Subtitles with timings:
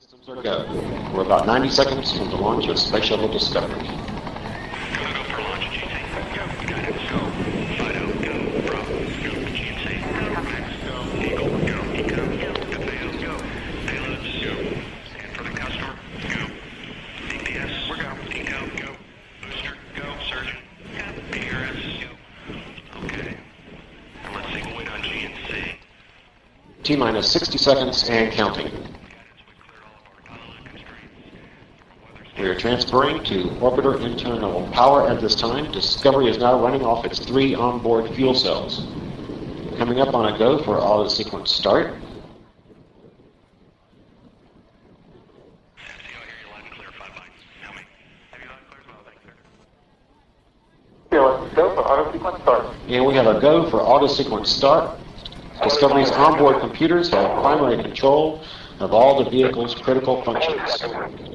[0.00, 0.66] Systems are go.
[1.14, 3.88] We're about 90 seconds from the launch of Space Shuttle Discovery.
[26.82, 28.70] T minus 60 seconds and counting.
[32.38, 35.70] We are transferring to orbiter internal power at this time.
[35.70, 38.86] Discovery is now running off its three onboard fuel cells.
[39.76, 41.94] Coming up on a go for auto sequence start.
[52.88, 54.98] And we have a go for auto sequence start.
[55.62, 58.42] Discovery's onboard computers have primary control
[58.80, 61.33] of all the vehicle's critical functions.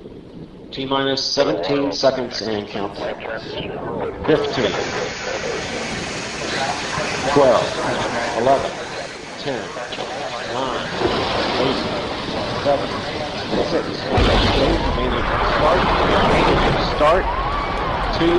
[0.72, 3.02] T minus 17 seconds and counting.
[3.02, 3.10] 15,
[7.34, 7.58] 12,
[8.38, 8.72] 11,
[9.40, 9.66] 10, 9,
[11.60, 11.90] 8,
[12.62, 12.86] 7,
[13.66, 13.98] 6,
[15.58, 15.82] start,
[16.94, 17.26] start,
[18.22, 18.30] 2,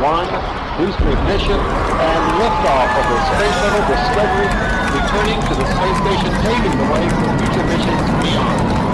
[0.00, 0.32] 1,
[0.80, 4.48] booster ignition, and liftoff of the Space Shuttle Discovery,
[4.96, 8.85] returning to the space station, paving the way for future missions beyond.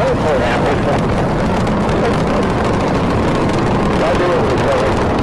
[0.00, 0.76] Road for an apple.
[4.00, 5.19] Roger, recovery.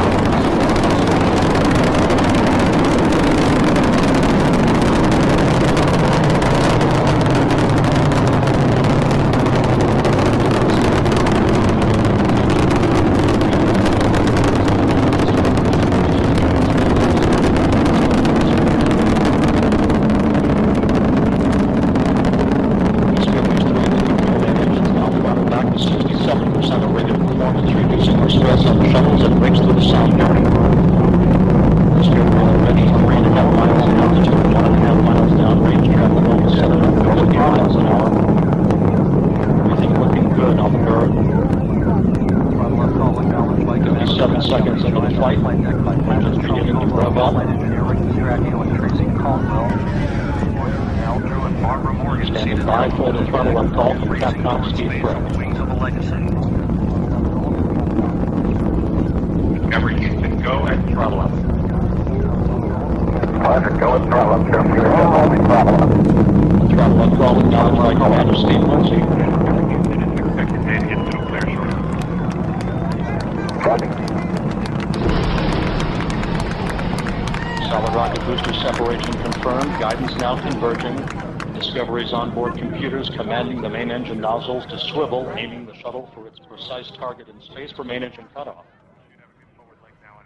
[84.17, 88.25] Nozzles to swivel, aiming the shuttle for its precise target in space for main engine
[88.33, 88.65] cutoff.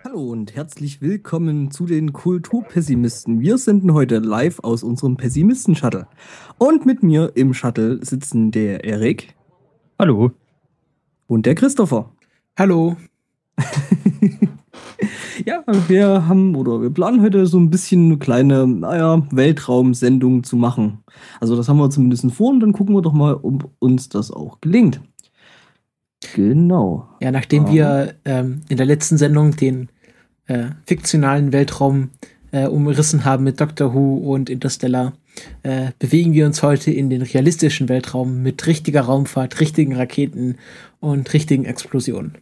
[0.03, 3.39] Hallo und herzlich willkommen zu den Kulturpessimisten.
[3.39, 6.07] Wir senden heute live aus unserem Pessimisten-Shuttle.
[6.57, 9.35] Und mit mir im Shuttle sitzen der Erik
[9.99, 10.31] Hallo.
[11.27, 12.11] und der Christopher.
[12.57, 12.97] Hallo.
[15.67, 20.55] Ja, wir haben oder wir planen heute so ein bisschen eine kleine, naja, Weltraumsendung zu
[20.55, 20.99] machen.
[21.39, 24.31] Also das haben wir zumindest vor und dann gucken wir doch mal, ob uns das
[24.31, 25.01] auch gelingt.
[26.35, 27.07] Genau.
[27.21, 27.73] Ja, nachdem Aha.
[27.73, 29.89] wir ähm, in der letzten Sendung den
[30.45, 32.09] äh, fiktionalen Weltraum
[32.51, 35.13] äh, umrissen haben mit Doctor Who und Interstellar,
[35.63, 40.57] äh, bewegen wir uns heute in den realistischen Weltraum mit richtiger Raumfahrt, richtigen Raketen
[40.99, 42.37] und richtigen Explosionen.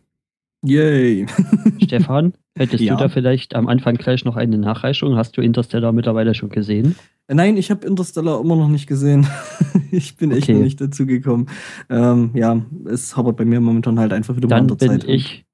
[0.64, 1.25] Yay.
[1.84, 2.96] Stefan, hättest Ja.
[2.96, 5.16] du da vielleicht am Anfang gleich noch eine Nachreichung?
[5.16, 6.96] Hast du Interstellar mittlerweile schon gesehen?
[7.28, 9.28] Nein, ich habe Interstellar immer noch nicht gesehen.
[9.92, 10.53] ich bin echt Okay.
[10.56, 11.47] noch nicht dazu gekommen.
[11.90, 15.00] Ähm, ja, es habert bei mir momentan halt einfach wieder mal Dann an der bin
[15.02, 15.09] Zeit.
[15.09, 15.46] ich.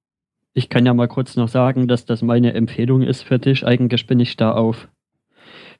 [0.54, 3.66] Ich kann ja mal kurz noch sagen, dass das meine Empfehlung ist für dich.
[3.66, 4.88] Eigentlich bin ich da auf.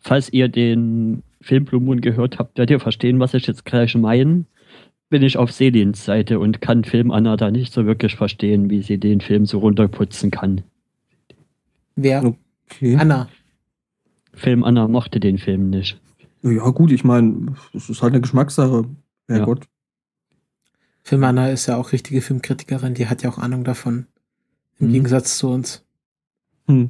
[0.02, 3.96] Falls ihr den Film Blue Moon gehört habt, werdet ihr verstehen, was ich jetzt gleich
[3.96, 4.44] meine.
[5.10, 8.82] Bin ich auf Selins Seite und kann Film Anna da nicht so wirklich verstehen, wie
[8.82, 10.64] sie den Film so runterputzen kann.
[11.96, 12.24] Wer?
[12.26, 12.96] Okay.
[12.98, 13.30] Anna.
[14.34, 16.00] Film Anna mochte den Film nicht.
[16.42, 18.86] Ja, gut, ich meine, es ist halt eine Geschmackssache.
[19.30, 19.46] Ja, Ja.
[19.46, 19.66] Gott.
[21.04, 24.08] Film Anna ist ja auch richtige Filmkritikerin, die hat ja auch Ahnung davon.
[24.80, 24.94] Im Mhm.
[24.94, 25.86] Gegensatz zu uns.
[26.68, 26.90] Hm.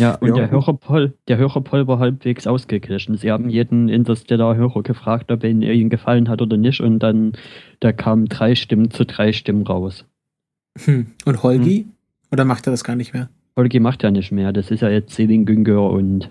[0.00, 0.34] Ja, und Ja.
[0.34, 3.16] der Hörerpoll, der Hörerpoll war halbwegs ausgeglichen.
[3.16, 7.32] Sie haben jeden Interstellar-Hörer gefragt, ob er ihnen- gefallen hat oder nicht, und dann
[7.80, 10.04] da kamen drei Stimmen zu drei Stimmen raus.
[10.78, 11.08] Hm.
[11.26, 11.86] Und Holgi?
[12.30, 13.28] Oder macht er das gar nicht mehr?
[13.56, 16.30] Holgi macht ja nicht mehr, das ist ja jetzt Selin Güngör und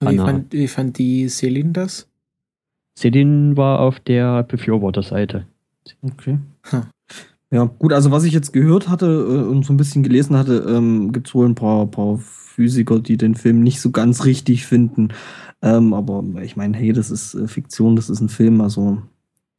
[0.00, 0.26] wie Anna.
[0.26, 2.06] fand, wie fand die Selin das?
[2.98, 5.46] Sedin war auf der Befürworterseite.
[6.02, 6.38] Okay.
[6.64, 6.82] Hm.
[7.50, 10.66] Ja, gut, also was ich jetzt gehört hatte äh, und so ein bisschen gelesen hatte,
[10.68, 12.20] ähm, gibt es wohl ein paar, paar
[12.60, 15.08] Physiker, die den Film nicht so ganz richtig finden.
[15.62, 18.98] Ähm, aber ich meine, hey, das ist äh, Fiktion, das ist ein Film, also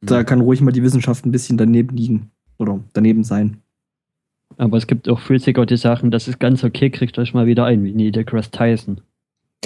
[0.00, 3.58] da kann ruhig mal die Wissenschaft ein bisschen daneben liegen oder daneben sein.
[4.56, 7.64] Aber es gibt auch Physiker, die sagen, das ist ganz okay, kriegt euch mal wieder
[7.64, 9.00] ein, wie Neil deGrasse Tyson.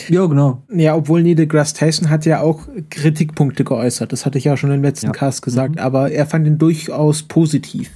[0.08, 0.62] Ja, genau.
[0.70, 4.12] Ja, obwohl Neil deGrasse Tyson hat ja auch Kritikpunkte geäußert.
[4.12, 5.12] Das hatte ich ja schon im letzten Ja.
[5.12, 5.74] Cast gesagt.
[5.76, 5.80] Mhm.
[5.80, 7.90] Aber er fand ihn durchaus positiv.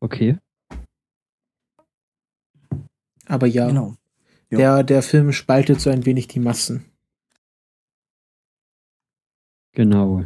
[0.00, 0.36] Okay.
[3.32, 3.94] Aber ja, Genau.
[4.50, 4.58] Ja.
[4.58, 6.84] Der, der Film spaltet so ein wenig die Massen.
[9.72, 10.24] Genau.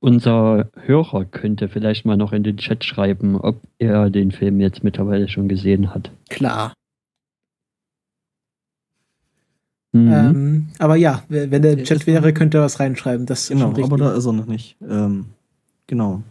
[0.00, 4.82] Unser Hörer könnte vielleicht mal noch in den Chat schreiben, ob er den Film jetzt
[4.82, 6.10] mittlerweile schon gesehen hat.
[6.30, 6.72] Klar.
[9.92, 10.12] Mhm.
[10.12, 13.26] Ähm, aber ja, wenn der Ja, Chat wäre, könnte er was reinschreiben.
[13.26, 14.76] Das ist Genau, aber da ist er noch nicht.
[14.80, 15.26] Ähm,
[15.86, 16.22] genau.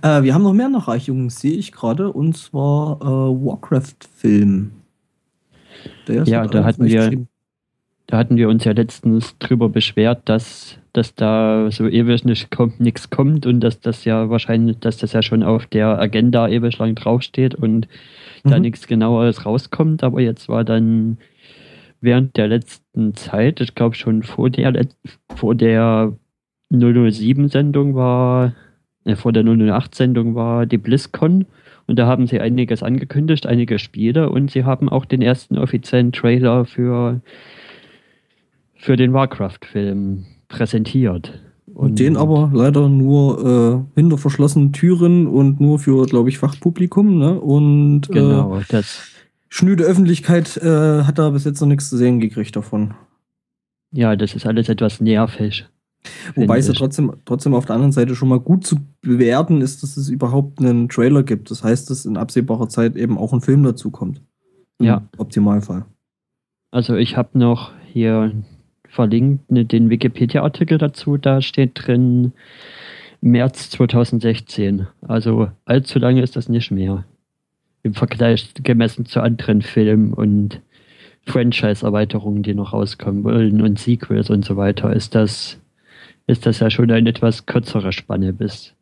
[0.00, 4.72] Äh, wir haben noch mehr Nachreichungen, sehe ich gerade, und zwar äh, Warcraft-Film.
[6.28, 7.26] Ja, da hatten wir-.
[8.08, 12.78] Da hatten wir uns ja letztens drüber beschwert, dass, dass da so ewig nicht kommt,
[12.78, 16.76] nichts kommt und dass das ja wahrscheinlich, dass das ja schon auf der Agenda ewig
[16.76, 17.88] lang draufsteht und
[18.44, 18.62] da Mhm.
[18.62, 20.02] nichts genaueres rauskommt.
[20.02, 21.16] Aber jetzt war dann
[22.02, 24.86] während der letzten Zeit, ich glaube schon vor der,
[25.34, 26.12] vor der
[26.70, 28.52] 007-Sendung war,
[29.04, 31.46] äh, vor der 008-Sendung war die BlizzCon
[31.86, 36.12] und da haben sie einiges angekündigt, einige Spiele und sie haben auch den ersten offiziellen
[36.12, 37.20] Trailer für,
[38.74, 41.40] für den Warcraft-Film präsentiert.
[41.74, 47.18] Und den aber leider nur äh, hinter verschlossenen Türen und nur für, glaube ich, Fachpublikum.
[47.18, 47.40] Ne?
[47.40, 49.12] Und äh, Genau, das,
[49.52, 52.94] schnöde Öffentlichkeit äh, hat da bis jetzt noch nichts zu sehen gekriegt davon.
[53.92, 55.66] ja, das ist alles etwas nervig.
[56.34, 59.82] Wobei es ja trotzdem, trotzdem auf der anderen Seite schon mal gut zu bewerten ist,
[59.82, 61.50] dass es überhaupt einen Trailer gibt.
[61.50, 64.20] Das heißt, dass in absehbarer Zeit eben auch ein Film dazu kommt.
[64.78, 65.02] Im Ja.
[65.18, 65.84] Optimalfall.
[66.70, 68.32] Also ich habe noch hier
[68.88, 72.32] verlinkt ne, den Wikipedia-Artikel dazu, da steht drin
[73.20, 74.86] März 2016.
[75.02, 77.04] Also allzu lange ist das nicht mehr.
[77.82, 80.60] Im Vergleich gemessen zu anderen Filmen und
[81.26, 85.60] Franchise-Erweiterungen, die noch rauskommen wollen und Sequels und so weiter, ist das,
[86.26, 88.74] ist das ja schon eine etwas kürzere Spanne, bis,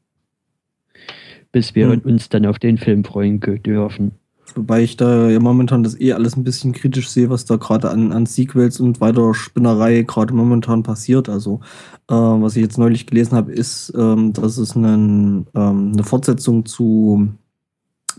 [1.53, 2.01] bis wir Hm.
[2.01, 4.13] uns dann auf den Film freuen dürfen.
[4.57, 7.89] Wobei ich da ja momentan das eh alles ein bisschen kritisch sehe, was da gerade
[7.91, 11.29] an, an Sequels und weiter Spinnerei gerade momentan passiert.
[11.29, 11.61] Also,
[12.09, 16.67] äh, was ich jetzt neulich gelesen habe, ist, ähm, dass es einen, ähm, eine Fortsetzung
[16.67, 17.29] zu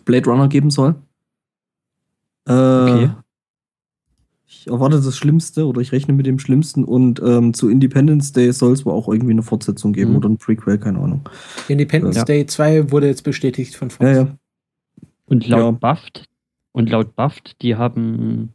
[0.06, 0.96] Blade Runner geben soll.
[2.48, 3.10] Äh, Okay.
[4.54, 8.52] Ich erwarte das Schlimmste oder ich rechne mit dem Schlimmsten und ähm, zu Independence Day
[8.52, 10.18] soll es wohl auch irgendwie eine Fortsetzung geben Mhm.
[10.18, 11.22] oder ein Prequel, keine Ahnung.
[11.70, 12.26] Independence Ja.
[12.26, 14.10] Day 2 wurde jetzt bestätigt von Fox.
[14.10, 14.28] Ja, ja.
[15.26, 15.72] Und laut Ja.
[15.72, 16.26] Buffed,
[16.74, 18.50] und laut Buffed, die haben,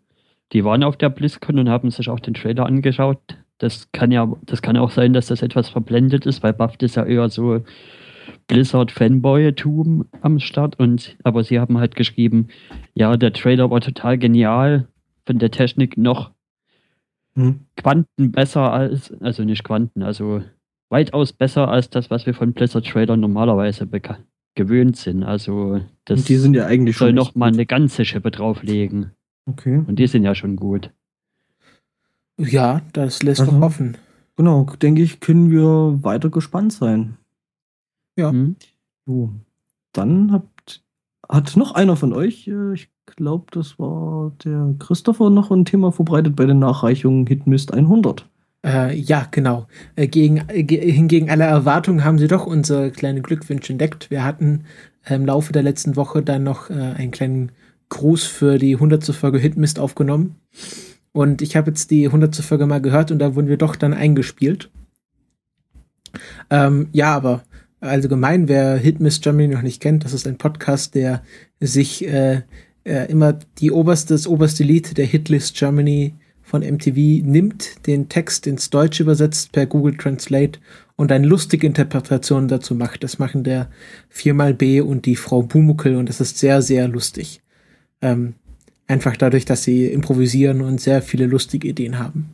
[0.53, 3.19] die waren auf der BlizzCon und haben sich auch den Trailer angeschaut.
[3.59, 6.97] Das kann ja, das kann auch sein, dass das etwas verblendet ist, weil Buffed ist
[6.97, 7.63] ja eher so
[8.49, 10.79] Blizzard-Fanboy-Tum am Start.
[10.79, 12.49] Und, aber sie haben halt geschrieben,
[12.95, 14.89] ja, der Trailer war total genial,
[15.27, 16.31] von der Technik noch
[17.35, 17.61] Hm.
[17.77, 20.43] Quanten besser als, also nicht Quanten, also
[20.89, 24.17] weitaus besser als das, was wir von Blizzard-Trailern normalerweise beka-
[24.55, 25.23] gewöhnt sind.
[25.23, 27.15] Also das Und die sind ja eigentlich soll schon.
[27.17, 29.11] noch mal eine ganze Schippe drauflegen.
[29.45, 29.85] Okay.
[29.87, 30.91] Und die sind ja schon gut.
[32.39, 33.99] Ja, das lässt Also- doch hoffen.
[34.37, 37.17] Genau, denke ich, können wir weiter gespannt sein.
[38.17, 38.31] Ja.
[38.31, 38.57] Hm?
[39.07, 39.33] So,
[39.93, 40.83] dann habt,
[41.29, 45.93] hat noch einer von euch, äh, ich glaube, das war der Christopher, noch ein Thema
[45.93, 48.27] verbreitet bei den Nachreichungen Hitmist 100.
[48.65, 49.69] Äh, ja, genau.
[49.95, 54.11] Äh, gegen, äh, ge- hingegen aller Erwartungen haben sie doch unsere kleine Glückwünsche entdeckt.
[54.11, 54.65] Wir hatten
[55.05, 57.53] äh, im Laufe der letzten Woche dann noch äh, einen kleinen
[57.91, 59.05] Gruß für die 100.
[59.15, 60.35] Folge Hitmist aufgenommen.
[61.13, 62.35] Und ich habe jetzt die 100.
[62.37, 64.71] Folge mal gehört und da wurden wir doch dann eingespielt.
[66.51, 67.43] Ähm, ja, aber
[67.81, 71.23] allgemein, wer Hitmist Germany noch nicht kennt, das ist ein Podcast, der
[71.61, 72.43] sich äh,
[72.87, 78.47] äh, immer die oberste, das oberste Lied der Hitlist Germany von MTV nimmt, den Text
[78.47, 80.61] ins Deutsche übersetzt per Google Translate
[80.95, 83.03] und eine lustige Interpretation dazu macht.
[83.03, 83.69] Das machen der
[84.15, 87.43] 4xB und die Frau Bumukel und das ist sehr, sehr lustig.
[88.01, 88.35] Ähm,
[88.87, 92.31] einfach dadurch, dass sie improvisieren und sehr viele lustige Ideen haben.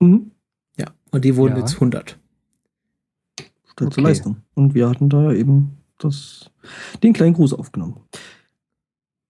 [0.00, 0.32] Mhm.
[0.76, 1.60] Ja, und die wurden Ja.
[1.60, 2.18] jetzt 100.
[3.70, 4.08] Stolze Okay.
[4.08, 4.36] Leistung.
[4.54, 6.50] Und wir hatten da eben das,
[7.04, 8.00] den kleinen Gruß aufgenommen.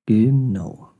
[0.07, 0.91] Genau.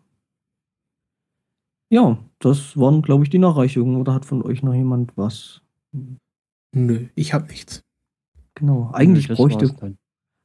[1.89, 3.97] Ja, das waren, glaube ich, die Nachreichungen.
[3.97, 5.63] Oder hat von euch noch jemand was?
[6.73, 7.85] Nö, ich habe nichts.
[8.55, 8.91] Genau.
[8.93, 9.75] Eigentlich Das bräuchte,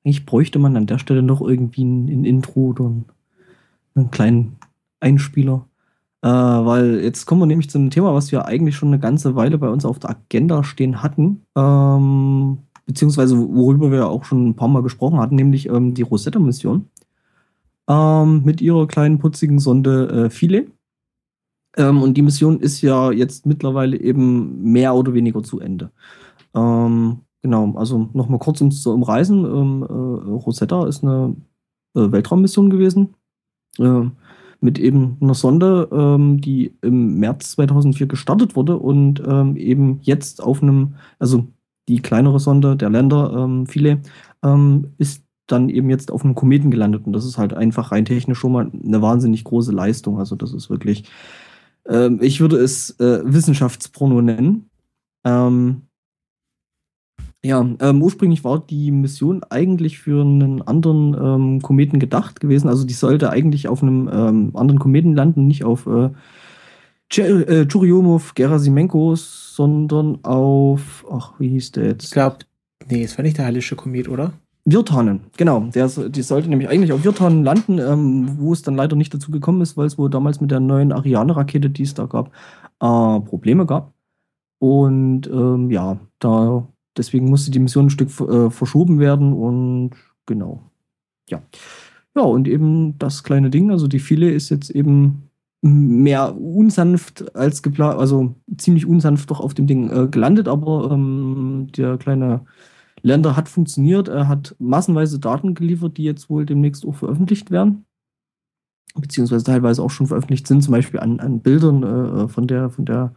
[0.04, 3.06] eigentlich bräuchte man an der Stelle noch irgendwie ein, ein Intro oder einen,
[3.96, 4.58] einen kleinen
[5.00, 5.68] Einspieler.
[6.24, 9.36] Äh, weil jetzt kommen wir nämlich zu einem Thema, was wir eigentlich schon eine ganze
[9.36, 11.42] Weile bei uns auf der Agenda stehen hatten.
[11.56, 16.91] Ähm, beziehungsweise worüber wir auch schon ein paar Mal gesprochen hatten, nämlich ähm, die Rosetta-Mission.
[17.90, 20.68] Ähm, mit ihrer kleinen putzigen Sonde äh, Philae.
[21.78, 25.92] Ähm, und die Mission ist ja jetzt mittlerweile eben mehr oder weniger zu Ende.
[26.54, 29.46] Ähm, genau, also nochmal kurz ums zu umreißen.
[29.46, 31.36] Ähm, äh, Rosetta ist eine
[31.96, 33.16] äh, Weltraummission gewesen.
[33.80, 34.10] Äh,
[34.62, 40.42] mit eben einer Sonde, ähm, die im März 2004 gestartet wurde und ähm, eben jetzt
[40.42, 41.48] auf einem, also
[41.90, 43.98] die kleinere Sonde, der Länder, ähm, Philae,
[44.44, 47.06] ähm, ist dann eben jetzt auf einem Kometen gelandet.
[47.06, 50.20] Und das ist halt einfach rein technisch schon mal eine wahnsinnig große Leistung.
[50.20, 51.06] Also das ist wirklich,
[51.88, 54.70] ähm, ich würde es äh, Wissenschaftsporno nennen.
[55.26, 55.84] Ähm,
[57.44, 62.68] ja, ähm, ursprünglich war die Mission eigentlich für einen anderen ähm, Kometen gedacht gewesen.
[62.70, 66.10] Also die sollte eigentlich auf einem ähm, anderen Kometen landen, nicht auf äh,
[67.18, 72.12] äh, Churyumov, Gerasimenko, sondern auf, ach, wie hieß der Ich jetzt?
[72.12, 72.40] glaube,
[72.90, 74.34] nee, es war nicht der Heilische Komet, oder?
[74.66, 75.62] Virtanen, genau.
[75.74, 79.32] Der, die sollte nämlich eigentlich auf Virtanen landen, ähm, wo es dann leider nicht dazu
[79.32, 82.28] gekommen ist, weil es wohl damals mit der neuen Ariane-Rakete, die es da gab,
[82.80, 83.94] äh, Probleme gab.
[84.60, 89.92] Und ähm, ja, da deswegen musste die Mission ein Stück äh, verschoben werden und
[90.26, 90.62] genau.
[91.30, 91.42] Ja.
[92.16, 95.30] Ja, und eben das kleine Ding, also die Philae ist jetzt eben
[95.62, 101.68] mehr unsanft als geplant, also ziemlich unsanft doch auf dem Ding äh, gelandet, aber ähm,
[101.76, 102.42] der kleine
[103.02, 104.08] Länder hat funktioniert.
[104.08, 107.86] Er hat massenweise Daten geliefert, die jetzt wohl demnächst auch veröffentlicht werden.
[108.96, 112.86] Beziehungsweise teilweise auch schon veröffentlicht sind, zum Beispiel an, an Bildern äh, von der, von
[112.86, 113.14] der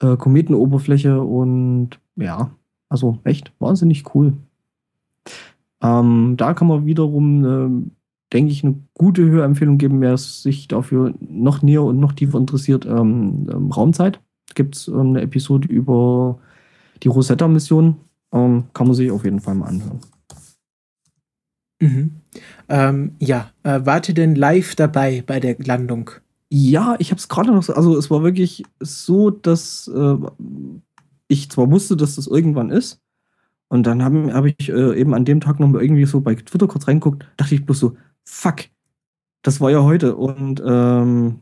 [0.00, 1.20] äh, Kometenoberfläche.
[1.20, 2.50] Und ja,
[2.88, 4.34] also echt wahnsinnig cool.
[5.82, 7.90] Ähm, da kann man wiederum, ähm,
[8.32, 12.86] denke ich, eine gute Hörempfehlung geben, wer sich dafür noch näher und noch tiefer interessiert.
[12.86, 14.20] Ähm, ähm, Raumzeit
[14.54, 16.38] gibt es ähm, eine Episode über
[17.02, 17.96] die Rosetta-Mission.
[18.32, 20.00] Ähm, kann man sich auf jeden Fall mal anhören.
[21.80, 22.10] Mhm.
[22.68, 26.10] Ähm, ja, äh, wart ihr denn live dabei bei der Landung?
[26.48, 30.16] Ja, ich habe es gerade noch so, also es war wirklich so, dass äh,
[31.28, 33.00] ich zwar wusste, dass das irgendwann ist,
[33.68, 36.34] und dann habe hab ich äh, eben an dem Tag noch mal irgendwie so bei
[36.34, 38.64] Twitter kurz reingeguckt, dachte ich bloß so, fuck,
[39.42, 40.16] das war ja heute.
[40.16, 41.40] Und ähm,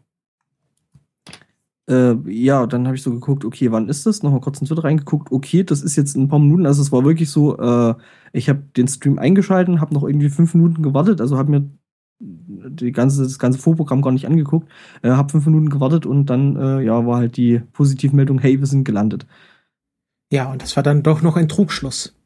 [1.89, 4.23] äh, ja, dann habe ich so geguckt, okay, wann ist das?
[4.23, 6.67] Nochmal kurz in Twitter reingeguckt, okay, das ist jetzt in ein paar Minuten.
[6.67, 7.95] Also es war wirklich so, äh,
[8.33, 11.71] ich habe den Stream eingeschalten, habe noch irgendwie fünf Minuten gewartet, also habe mir
[12.21, 14.69] die ganze, das ganze Vorprogramm gar nicht angeguckt,
[15.03, 18.67] äh, habe fünf Minuten gewartet und dann äh, ja, war halt die Positivmeldung, hey, wir
[18.67, 19.27] sind gelandet.
[20.33, 22.17] Ja, und das war dann doch noch ein Trugschluss.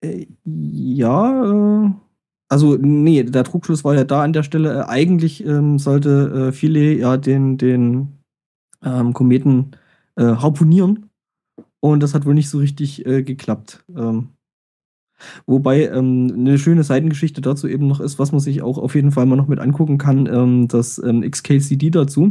[0.00, 1.90] Äh, ja, äh,
[2.48, 4.88] also nee, der Trugschluss war ja da an der Stelle.
[4.88, 8.15] Eigentlich ähm, sollte äh, Philae ja den, den
[8.84, 9.72] ähm, Kometen
[10.16, 11.10] äh, harpunieren
[11.80, 13.84] und das hat wohl nicht so richtig äh, geklappt.
[13.96, 14.30] Ähm,
[15.46, 19.12] wobei ähm, eine schöne Seitengeschichte dazu eben noch ist, was man sich auch auf jeden
[19.12, 22.30] Fall mal noch mit angucken kann, ähm, das ähm, XKCD dazu,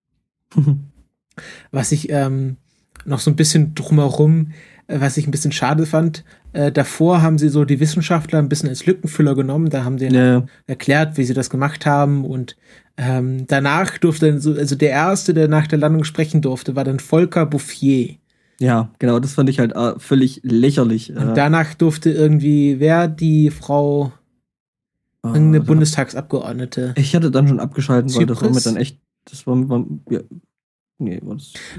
[1.71, 2.57] Was ich ähm,
[3.05, 4.53] noch so ein bisschen drumherum
[4.99, 8.69] was ich ein bisschen schade fand, äh, davor haben sie so die Wissenschaftler ein bisschen
[8.69, 9.71] als Lückenfüller genommen.
[9.71, 12.25] Da haben sie Ja, erklärt, wie sie das gemacht haben.
[12.25, 12.57] Und
[12.97, 16.85] ähm, danach durfte, dann so, also der Erste, der nach der Landung sprechen durfte, war
[16.85, 18.17] dann Volker Bouffier.
[18.61, 21.11] ja, genau, das fand ich halt äh, völlig lächerlich.
[21.15, 24.13] Und äh, danach durfte irgendwie, wer die Frau,
[25.23, 26.95] äh, irgendeine Bundestagsabgeordnete.
[26.97, 30.21] Ich hatte dann schon abgeschalten, weil das war mir dann echt, das war, war ja,
[31.01, 31.21] nee,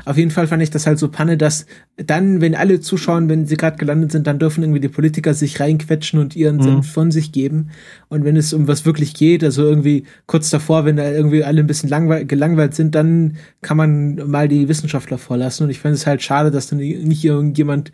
[0.06, 3.46] Auf jeden Fall fand ich das halt so Panne, dass dann, wenn alle zuschauen, wenn
[3.46, 6.64] sie gerade gelandet sind, dann dürfen irgendwie die Politiker sich reinquetschen und ihren Mhm.
[6.64, 7.70] Senf von sich geben.
[8.10, 11.62] Und wenn es um was wirklich geht, also irgendwie kurz davor, wenn da irgendwie alle
[11.62, 15.66] ein bisschen langweil gelangweilt sind, dann kann man mal die Wissenschaftler vorlassen.
[15.66, 17.92] Und ich finde es halt schade, dass dann nicht irgendjemand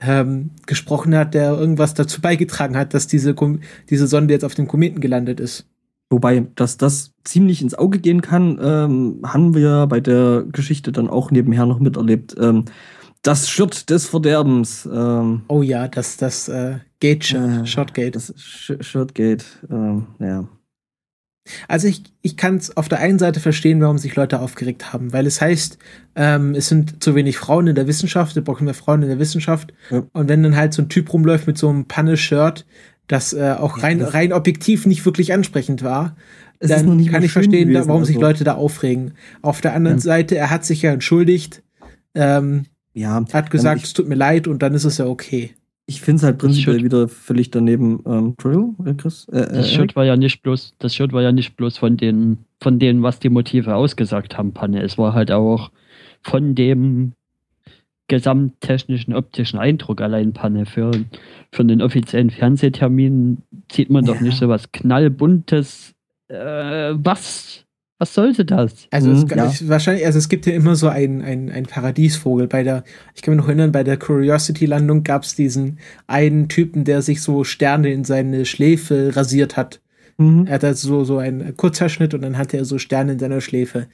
[0.00, 3.60] ähm, gesprochen hat, der irgendwas dazu beigetragen hat, dass diese, Kom
[3.90, 5.66] diese Sonde jetzt auf dem Kometen gelandet ist.
[6.10, 11.08] Wobei, dass das ziemlich ins Auge gehen kann, ähm, haben wir bei der Geschichte dann
[11.08, 12.34] auch nebenher noch miterlebt.
[12.38, 12.64] Ähm,
[13.22, 18.10] das Shirt des Verderbens, ähm, Oh ja, das, das äh, Gate, Äh, Shotgate.
[18.12, 20.48] das Sh Shirtgate, ähm, ja.
[21.68, 25.12] Also ich, ich kann es auf der einen Seite verstehen, warum sich Leute aufgeregt haben,
[25.12, 25.78] weil es heißt,
[26.14, 29.18] ähm, es sind zu wenig Frauen in der Wissenschaft, wir brauchen mehr Frauen in der
[29.18, 29.72] Wissenschaft.
[29.90, 30.02] Ja.
[30.12, 32.66] Und wenn dann halt so ein Typ rumläuft mit so einem Panne-Shirt,
[33.10, 36.16] das äh, auch Ja, rein, das- rein objektiv nicht wirklich ansprechend war,
[36.58, 38.26] Es ist noch dann nicht kann ich verstehen, gewesen, warum sich also.
[38.26, 39.12] Leute da aufregen.
[39.42, 40.02] Auf der anderen Ja.
[40.02, 41.62] Seite, er hat sich ja entschuldigt,
[42.14, 45.50] ähm, Ja, hat gesagt, ich, es tut mir leid und dann ist es ja okay.
[45.86, 48.00] ich finde es halt prinzipiell Shirt- wieder völlig daneben.
[48.06, 48.34] Ähm,
[48.84, 49.26] äh, Chris?
[49.32, 51.96] Äh, äh, Das Shirt war ja nicht bloß, das Shirt war ja nicht bloß von
[51.96, 54.82] den, von denen, was die Motive ausgesagt haben, Panne.
[54.82, 55.70] Es war halt auch
[56.22, 57.12] von dem
[58.10, 60.66] gesamttechnischen optischen Eindruck allein Panne.
[60.66, 60.90] Für,
[61.52, 63.38] für einen offiziellen Fernsehtermin
[63.72, 64.22] sieht man doch Ja.
[64.22, 65.94] nicht so was knallbuntes.
[66.28, 67.64] Äh, was?
[67.98, 68.88] Was sollte das?
[68.90, 69.46] Also es, ja.
[69.46, 72.46] ich, wahrscheinlich, also es gibt ja immer so einen ein Paradiesvogel.
[72.48, 72.82] Bei der,
[73.14, 77.22] ich kann mich noch erinnern, bei der Curiosity-Landung gab es diesen einen Typen, der sich
[77.22, 79.80] so Sterne in seine Schläfe rasiert hat.
[80.20, 80.46] Mhm.
[80.46, 83.40] Er hat also so, so einen Kurzhaarschnitt und dann hatte er so Sterne in seiner
[83.40, 83.88] Schläfe.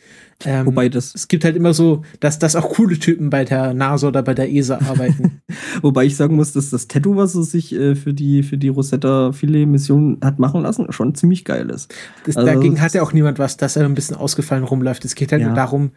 [0.45, 3.73] Ähm, Wobei das, es gibt halt immer so, dass, dass auch coole Typen bei der
[3.73, 5.41] NASA oder bei der ESA arbeiten.
[5.83, 8.69] wobei ich sagen muss, dass das Tattoo, was er sich äh, für die für die
[8.69, 11.95] Rosetta Filet Mission hat machen lassen, schon ziemlich geil ist.
[12.25, 15.05] Das, Also dagegen hat ja auch niemand was, dass er ein bisschen ausgefallen rumläuft.
[15.05, 15.49] Es geht halt Ja.
[15.49, 15.93] nur darum,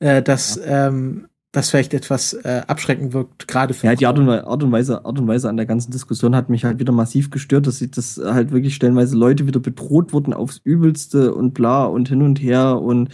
[0.00, 4.28] äh, dass ähm, das vielleicht etwas äh, abschreckend wirkt, gerade für Ja, die Art und,
[4.28, 7.30] Art, und Weise, Art und Weise an der ganzen Diskussion hat mich halt wieder massiv
[7.30, 11.84] gestört, dass, sie, dass halt wirklich stellenweise Leute wieder bedroht wurden aufs Übelste und bla
[11.84, 12.80] und hin und her.
[12.82, 13.10] Und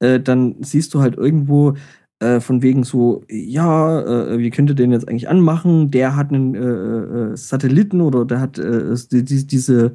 [0.00, 1.74] äh, dann siehst du halt irgendwo
[2.18, 5.92] äh, von wegen so, ja, äh, wie könnt ihr den jetzt eigentlich anmachen?
[5.92, 9.94] Der hat einen äh, äh, Satelliten oder der hat die, die, diese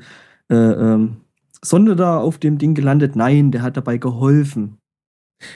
[0.49, 1.17] äh, ähm,
[1.61, 3.17] Sonde da auf dem Ding gelandet.
[3.17, 4.78] Nein, der hat dabei geholfen.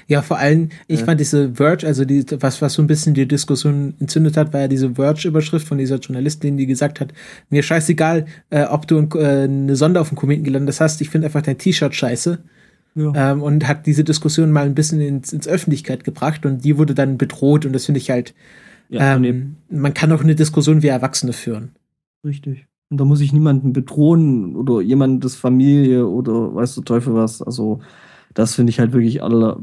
[0.08, 1.06] Ja, vor allem, ich Ja.
[1.06, 4.62] fand diese Verge, also die, was, was so ein bisschen die Diskussion entzündet hat, war
[4.62, 7.14] ja diese Verge-Überschrift von dieser Journalistin, die gesagt hat,
[7.50, 11.10] mir scheißegal, äh, ob du ein, äh, eine Sonde auf dem Kometen gelandet hast, ich
[11.10, 12.40] finde einfach dein T-Shirt scheiße.
[12.96, 13.32] Ja.
[13.32, 16.94] Ähm, und hat diese Diskussion mal ein bisschen ins, ins Öffentlichkeit gebracht und die wurde
[16.94, 18.34] dann bedroht und das finde ich halt,
[18.90, 21.72] Ja, ähm, man kann auch eine Diskussion wie Erwachsene führen.
[22.24, 22.68] Richtig.
[22.92, 27.42] Und da muss ich niemanden bedrohen oder jemandes Familie oder weiß der Teufel was.
[27.42, 27.80] Also,
[28.34, 29.60] das finde ich halt wirklich alle.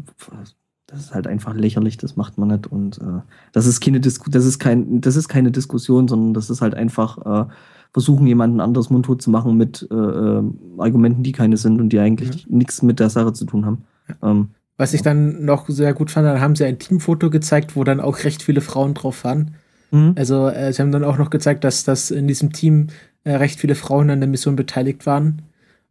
[0.86, 2.66] Das ist halt einfach lächerlich, das macht man nicht.
[2.66, 3.20] Und äh,
[3.52, 6.74] das ist keine Disku das ist kein, das ist keine Diskussion, sondern das ist halt
[6.74, 7.50] einfach äh,
[7.92, 10.42] versuchen, jemanden anderes mundtot zu machen mit äh, äh,
[10.78, 13.84] Argumenten, die keine sind und die eigentlich nichts mit der Sache zu tun haben.
[14.22, 17.84] Ähm, Was ich dann noch sehr gut fand, dann haben sie ein Teamfoto gezeigt, wo
[17.84, 19.54] dann auch recht viele Frauen drauf waren.
[19.90, 20.14] mhm.
[20.16, 22.88] Also äh, sie haben dann auch noch gezeigt, dass, dass in diesem Team
[23.24, 25.42] äh, recht viele Frauen an der Mission beteiligt waren.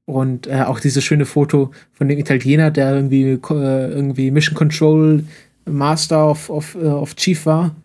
[0.09, 5.23] Und äh, auch dieses schöne Foto von dem Italiener, der irgendwie, äh, irgendwie Mission Control
[5.69, 7.75] Master of, of, äh, of Chief war,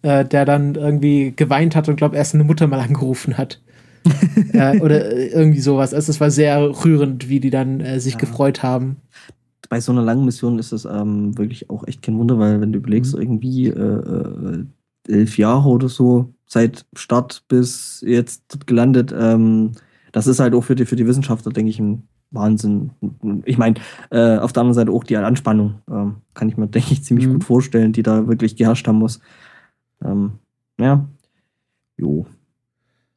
[0.00, 3.60] äh, der dann irgendwie geweint hat und glaube erst eine Mutter mal angerufen hat.
[4.52, 5.92] äh, oder äh, irgendwie sowas.
[5.92, 8.20] Also es war sehr rührend, wie die dann sich Ja.
[8.20, 8.96] gefreut haben.
[9.68, 12.72] bei so einer langen Mission ist es ähm, wirklich auch echt kein Wunder, weil wenn
[12.72, 13.20] du überlegst, Mhm.
[13.20, 13.68] irgendwie
[15.08, 19.72] elf Jahre oder so, seit Start bis jetzt gelandet, ähm,
[20.16, 22.90] das ist halt auch für die, für die Wissenschaftler, denke ich, ein Wahnsinn.
[23.44, 23.74] Ich meine,
[24.10, 27.26] äh, auf der anderen Seite auch die Anspannung, ähm, kann ich mir, denke ich, ziemlich
[27.26, 27.34] Mhm.
[27.34, 29.20] gut vorstellen, die da wirklich geherrscht haben muss.
[30.02, 30.38] Ähm,
[30.80, 31.06] ja.
[31.98, 32.24] Jo.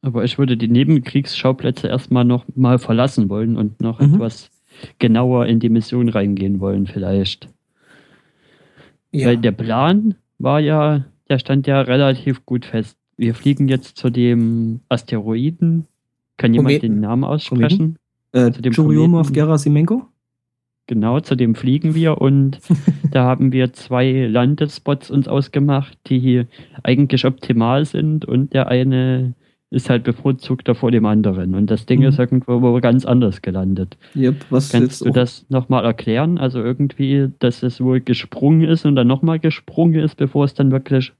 [0.02, 4.16] Aber ich würde die Nebenkriegsschauplätze erstmal noch mal verlassen wollen und noch Mhm.
[4.16, 4.50] etwas
[4.98, 7.48] genauer in die Mission reingehen wollen, vielleicht.
[9.10, 9.28] Ja.
[9.28, 12.98] Weil der Plan war ja, der stand ja relativ gut fest.
[13.16, 15.86] Wir fliegen jetzt zu dem Asteroiden.
[16.40, 16.94] Kann jemand Kometen.
[16.96, 17.96] den Namen aussprechen?
[18.32, 19.32] Äh, Zu dem Churyumov.
[19.32, 20.06] Gerasimenko?
[20.86, 22.58] Genau, zu dem fliegen wir und
[23.12, 26.46] da haben wir zwei Landespots uns ausgemacht, die
[26.82, 29.34] eigentlich optimal sind und der eine
[29.72, 31.54] ist halt bevorzugter vor dem anderen.
[31.54, 32.06] Und das Ding Mhm.
[32.06, 33.96] ist irgendwo ganz anders gelandet.
[34.16, 36.38] Yep, was Kannst du das nochmal erklären?
[36.38, 40.72] Also irgendwie, dass es wohl gesprungen ist und dann nochmal gesprungen ist, bevor es dann
[40.72, 41.12] wirklich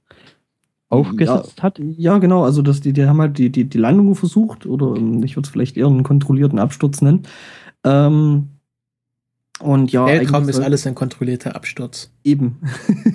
[0.91, 1.79] aufgesetzt hat?
[1.79, 2.43] Ja, genau.
[2.43, 5.47] Also das, die, die haben halt die, die, die Landung versucht, oder ähm, ich würde
[5.47, 7.23] es vielleicht eher einen kontrollierten Absturz nennen.
[7.83, 8.49] Ähm,
[9.59, 12.11] und ja, Weltraum ist alles ein kontrollierter Absturz.
[12.23, 12.59] Eben.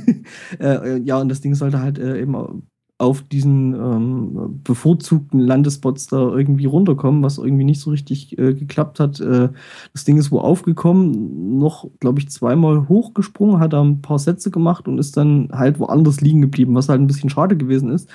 [0.61, 2.67] äh, ja, und das Ding sollte halt äh, eben
[2.99, 9.01] auf diesen ähm, bevorzugten Landespots da irgendwie runterkommen, was irgendwie nicht so richtig äh, geklappt
[9.01, 9.21] hat.
[9.21, 9.51] Äh,
[9.93, 14.51] das Ding ist wo aufgekommen, noch, glaube ich, zweimal hochgesprungen, hat da ein paar Sätze
[14.51, 18.09] gemacht und ist dann halt woanders liegen geblieben, was halt ein bisschen schade gewesen ist.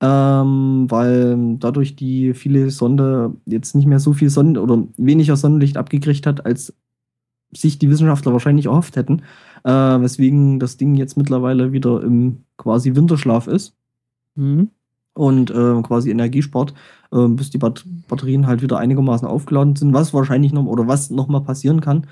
[0.00, 5.76] Ähm, weil dadurch die viele Sonde jetzt nicht mehr so viel Sonnen oder weniger Sonnenlicht
[5.76, 6.74] abgekriegt hat, als
[7.52, 9.22] sich die Wissenschaftler wahrscheinlich erhofft hätten,
[9.64, 13.77] äh, weswegen das Ding jetzt mittlerweile wieder im quasi Winterschlaf ist
[14.38, 14.70] Mhm.
[15.14, 16.74] und äh, quasi Energie spart,
[17.12, 21.10] äh, bis die Bat Batterien halt wieder einigermaßen aufgeladen sind, was wahrscheinlich noch oder was
[21.10, 22.04] noch mal passieren kann,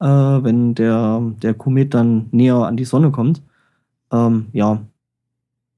[0.00, 3.42] äh, wenn der, der Komet dann näher an die Sonne kommt.
[4.12, 4.82] Ähm, ja.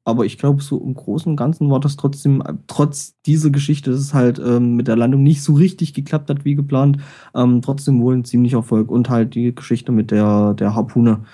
[0.05, 3.93] Aber ich glaube, so im Großen und Ganzen war das trotzdem, äh, trotz dieser Geschichte,
[3.93, 6.99] dass es halt ähm, mit der Landung nicht so richtig geklappt hat wie geplant,
[7.37, 8.91] ähm, trotzdem wohl ein ziemlicher Erfolg.
[8.91, 11.25] Und halt die Geschichte mit der, der Harpune,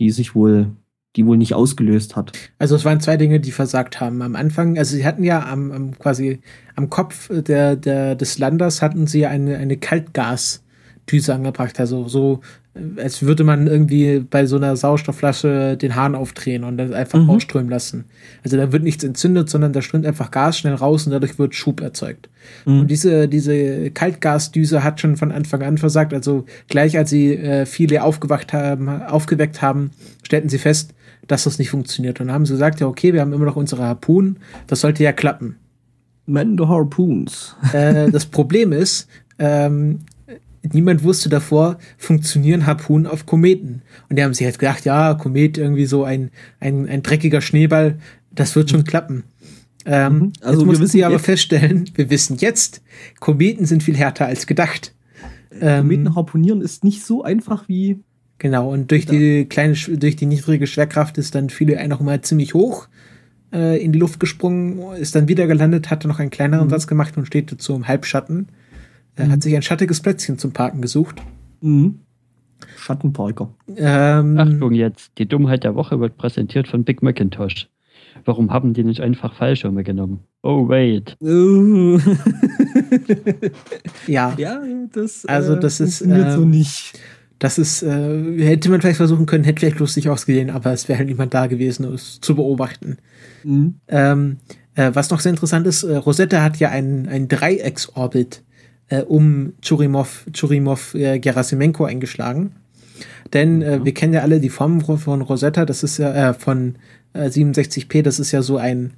[0.00, 0.72] die sich wohl,
[1.16, 2.32] die wohl nicht ausgelöst hat.
[2.58, 4.22] Also es waren zwei Dinge, die versagt haben.
[4.22, 6.40] Am Anfang, also sie hatten ja am, am quasi
[6.74, 11.80] am Kopf der, der, des Landers hatten sie eine, eine Kaltgasdüse angebracht.
[11.80, 12.40] Also so,
[12.98, 17.30] als würde man irgendwie bei so einer Sauerstoffflasche den Hahn aufdrehen und dann einfach Mhm.
[17.30, 18.04] rausströmen lassen.
[18.44, 21.54] Also da wird nichts entzündet, sondern da strömt einfach Gas schnell raus und dadurch wird
[21.54, 22.28] Schub erzeugt.
[22.66, 22.80] Mhm.
[22.80, 26.12] Und diese, diese Kaltgasdüse hat schon von Anfang an versagt.
[26.12, 30.92] Also gleich als sie äh, viele aufgewacht haben, aufgeweckt haben, stellten sie fest,
[31.26, 32.20] dass das nicht funktioniert.
[32.20, 35.02] Und dann haben sie gesagt, ja, okay, wir haben immer noch unsere Harpunen, das sollte
[35.02, 35.56] ja klappen.
[36.26, 37.56] Man the Harpoons.
[37.72, 39.08] Äh, das Problem ist,
[39.38, 40.00] ähm,
[40.72, 43.82] niemand wusste davor, funktionieren Harpunen auf Kometen.
[44.08, 47.98] Und die haben sich halt gedacht, ja, Komet irgendwie so ein, ein, ein dreckiger Schneeball,
[48.32, 49.24] das wird schon klappen.
[49.84, 50.32] Ähm, Mhm.
[50.40, 52.82] also jetzt mussten sie aber feststellen, wir wissen jetzt,
[53.20, 54.94] Kometen sind viel härter als gedacht.
[55.60, 58.00] Ähm, Kometen harponieren ist nicht so einfach wie.
[58.38, 62.52] Genau, und durch die kleine, durch die niedrige Schwerkraft ist dann viele einfach mal ziemlich
[62.54, 62.86] hoch
[63.52, 66.70] äh, in die Luft gesprungen, ist dann wieder gelandet, hatte noch einen kleineren Mhm.
[66.70, 68.48] Satz gemacht und steht dazu im Halbschatten.
[69.14, 69.30] Er Mhm.
[69.32, 71.22] hat sich ein schattiges Plätzchen zum Parken gesucht.
[71.62, 72.00] Mhm.
[72.76, 73.54] Schattenparker.
[73.76, 77.68] Ähm, Achtung jetzt, die Dummheit der Woche wird präsentiert von Big Macintosh.
[78.24, 80.20] Warum haben die nicht einfach Fallschirme genommen?
[80.42, 81.16] Oh, wait.
[84.06, 86.98] ja, ja, das, Also äh, das ist, funktioniert so ähm, nicht.
[87.38, 90.98] Das ist, äh, hätte man vielleicht versuchen können, hätte vielleicht lustig ausgesehen, aber es wäre
[90.98, 92.98] halt niemand da gewesen, um es zu beobachten.
[93.44, 93.74] Mhm.
[93.88, 94.36] Ähm,
[94.74, 98.42] äh, was noch sehr interessant ist, äh, Rosetta hat ja einen, einen Dreiecksorbit
[98.88, 102.52] äh, um Churimov, Churimov äh, Gerasimenko eingeschlagen.
[103.32, 106.76] Denn äh, wir kennen ja alle die von, von Rosetta, das ist ja äh, von
[107.12, 108.94] äh, 67p, das ist ja so ein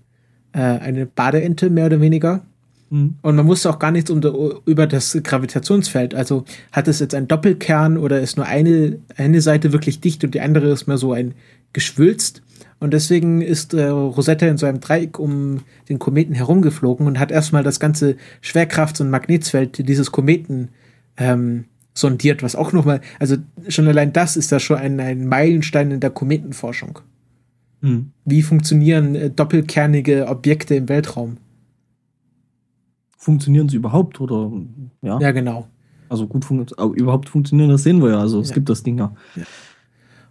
[0.52, 2.42] äh, eine Badeente mehr oder weniger.
[2.90, 3.16] Mhm.
[3.22, 4.20] Und man wusste auch gar nichts um,
[4.64, 6.14] über das Gravitationsfeld.
[6.14, 10.34] Also hat es jetzt einen Doppelkern oder ist nur eine, eine Seite wirklich dicht und
[10.34, 11.34] die andere ist mehr so ein
[11.72, 12.42] geschwülzt.
[12.80, 17.32] Und deswegen ist äh, Rosetta in so einem Dreieck um den Kometen herumgeflogen und hat
[17.32, 20.68] erstmal das ganze Schwerkrafts- und Magnetsfeld dieses Kometen
[21.16, 23.36] ähm, sondiert, was auch nochmal, also
[23.68, 27.00] schon allein das ist da schon ein, ein Meilenstein in der Kometenforschung.
[27.80, 28.12] Mhm.
[28.24, 31.38] Wie funktionieren äh, doppelkernige Objekte im Weltraum?
[33.18, 34.50] Funktionieren sie überhaupt oder
[35.02, 35.18] ja?
[35.20, 35.66] Ja, genau.
[36.08, 38.20] Also gut fun überhaupt funktionieren, das sehen wir ja.
[38.20, 38.54] Also es Ja.
[38.54, 39.12] gibt das Ding ja.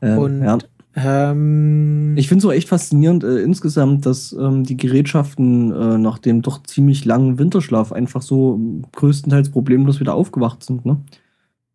[0.02, 0.16] Ja.
[0.16, 0.58] Äh, Und ja.
[0.96, 6.18] ähm, Ich finde es auch echt faszinierend äh, insgesamt, dass ähm, die Gerätschaften äh, nach
[6.18, 10.86] dem doch ziemlich langen Winterschlaf einfach so ähm, größtenteils problemlos wieder aufgewacht sind.
[10.86, 10.98] Ne?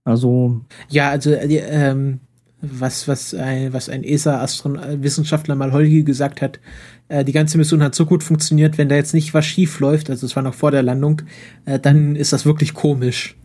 [0.04, 2.20] Also ja, also äh, ähm,
[2.62, 6.60] was, was ein, was ein ESA-Wissenschaftler mal Holgi gesagt hat,
[7.08, 10.08] äh, die ganze Mission hat so gut funktioniert, wenn da jetzt nicht was schief läuft,
[10.08, 11.22] also es war noch vor der Landung,
[11.64, 13.36] äh, dann ist das wirklich komisch.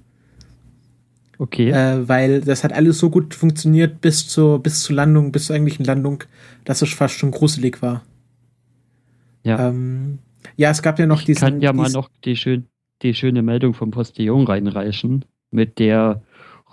[1.40, 1.72] Okay.
[1.72, 5.56] Äh, weil das hat alles so gut funktioniert bis zur, bis zur Landung, bis zur
[5.56, 6.24] eigentlichen Landung,
[6.64, 8.04] dass es fast schon gruselig war.
[9.44, 9.70] ja.
[9.70, 10.20] Ähm,
[10.56, 11.40] ja, es gab ja noch ich diesen.
[11.42, 12.68] kann ja mal noch die, schön,
[13.02, 16.22] die schöne Meldung vom Postillon reinreichen mit der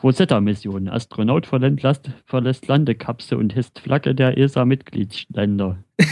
[0.05, 0.89] Rosetta-Mission.
[0.89, 5.83] Astronaut verlässt, Last- verlässt Landekapsel und hisst Flagge der ESA-Mitgliedsländer.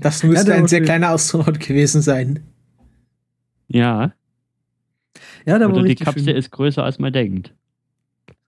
[0.00, 0.84] Das Ja, müsste der ein sehr schön.
[0.84, 2.40] kleiner Astronaut gewesen sein.
[3.68, 4.12] Ja,
[5.46, 6.36] ja, da oder die Kapsel schön.
[6.36, 7.54] ist größer als man denkt.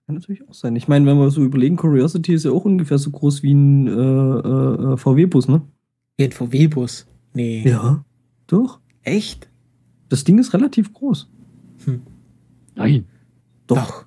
[0.05, 0.75] Kann natürlich auch sein.
[0.75, 3.87] Ich meine, wenn wir so überlegen, Curiosity ist ja auch ungefähr so groß wie ein
[3.87, 5.61] äh, äh, äh, VW-Bus, ne?
[6.17, 7.07] Wie ein VW-Bus.
[7.33, 7.63] Nee.
[7.67, 8.05] Ja.
[8.47, 8.79] Doch.
[9.01, 9.49] Echt?
[10.09, 11.27] Das Ding ist relativ groß.
[12.75, 13.05] Nein.
[13.67, 14.04] Doch.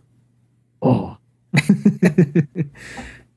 [0.81, 1.13] Oh.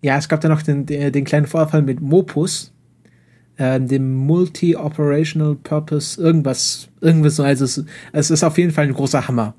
[0.02, 2.74] Ja, es gab da noch den, den, den kleinen Vorfall mit Mopus,
[3.58, 7.44] äh, dem Multi-Operational Purpose, irgendwas, irgendwas so.
[7.44, 9.54] Also es, es ist auf jeden Fall ein großer Hammer.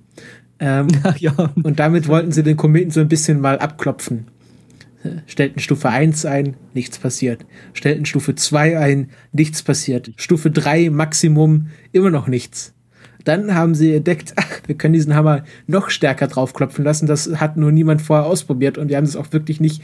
[0.59, 1.33] Ähm, ja.
[1.63, 4.27] und damit wollten sie den Kometen so ein bisschen mal abklopfen.
[5.05, 7.47] Äh, Stellten Stufe 1 ein, nichts passiert.
[7.73, 10.11] Stellten Stufe 2 ein, nichts passiert.
[10.17, 12.75] Stufe 3 Maximum, immer noch nichts.
[13.25, 17.07] Dann haben sie entdeckt, ach, wir können diesen Hammer noch stärker draufklopfen lassen.
[17.07, 19.83] Das hat nur niemand vorher ausprobiert und wir haben es auch wirklich nicht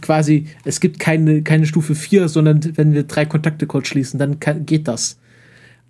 [0.00, 4.40] quasi, es gibt keine, keine Stufe 4, sondern wenn wir drei Kontakte kurz schließen, dann
[4.40, 5.18] kann, geht das.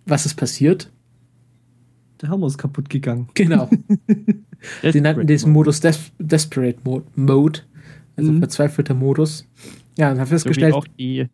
[0.06, 0.90] Was ist passiert?
[2.20, 3.28] Der Hammer ist kaputt gegangen.
[3.34, 3.68] Genau.
[4.92, 7.60] Sie nannten diesen Modus Des Desperate Mode,
[8.16, 8.38] also Mhm.
[8.38, 9.48] verzweifelter Modus.
[9.98, 11.26] Ja, und haben So festgestellt, auch die,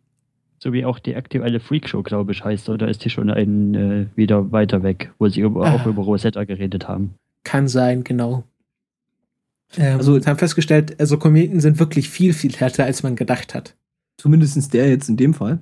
[0.59, 2.69] so wie auch die aktuelle Freakshow, glaube ich, heißt.
[2.69, 5.75] Oder ist die schon ein, äh, wieder weiter weg, wo sie über, Ah.
[5.75, 7.15] auch über Rosetta geredet haben?
[7.45, 8.43] kann sein, genau.
[9.77, 13.55] Ähm, Also- also haben festgestellt, also Kometen sind wirklich viel, viel härter, als man gedacht
[13.55, 13.75] hat.
[14.17, 15.59] Zumindest der jetzt in dem Fall.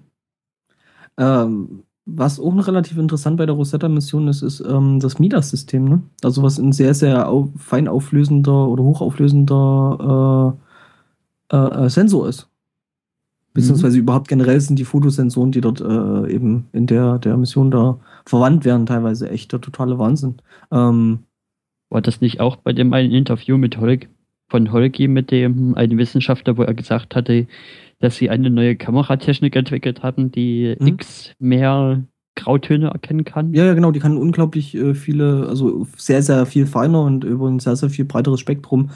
[1.18, 5.84] Ähm, was auch noch relativ interessant bei der Rosetta-Mission ist, ist ähm, das Midas-System.
[5.86, 6.02] Ne?
[6.24, 10.56] Also was ein sehr, sehr au fein auflösender oder hochauflösender
[11.52, 12.50] äh, äh, äh, Sensor ist.
[13.58, 18.00] Beziehungsweise überhaupt generell sind die Fotosensoren, die dort äh, eben in der, der Mission da
[18.26, 20.36] verwandt werden, teilweise echt der totale Wahnsinn.
[20.72, 21.20] Ähm,
[21.90, 24.10] War das nicht auch bei dem einen Interview mit Holg,
[24.50, 27.48] von Holgi mit dem einen Wissenschaftler, wo er gesagt hatte,
[28.00, 30.88] dass sie eine neue Kameratechnik entwickelt hatten, die Mhm.
[30.88, 32.04] x mehr
[32.36, 33.54] Grautöne erkennen kann?
[33.54, 37.48] Ja, ja, genau, die kann unglaublich äh, viele, also sehr, sehr viel feiner und über
[37.48, 38.92] ein sehr, sehr viel breiteres Spektrum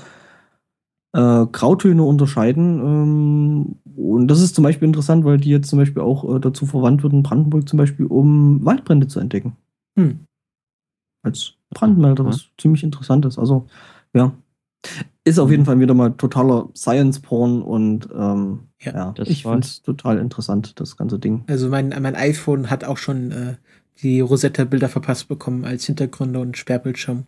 [1.14, 2.80] äh, Grautöne unterscheiden.
[2.80, 6.66] Ähm, und das ist zum Beispiel interessant, weil die jetzt zum Beispiel auch äh, dazu
[6.66, 9.58] verwandt wird in Brandenburg zum Beispiel, um Waldbrände zu entdecken.
[9.98, 10.22] Hm.
[11.24, 13.38] Als Brandmelder, was ziemlich interessant ist.
[13.38, 13.68] Also,
[14.14, 14.34] ja.
[15.24, 19.60] Ist auf jeden Fall wieder mal totaler Science-Porn und ähm, Ja, ja, das ich finde
[19.60, 21.44] es total interessant, das ganze Ding.
[21.48, 23.56] Also mein, mein iPhone hat auch schon äh,
[24.02, 27.26] die Rosetta-Bilder verpasst bekommen als Hintergründe und Sperrbildschirm.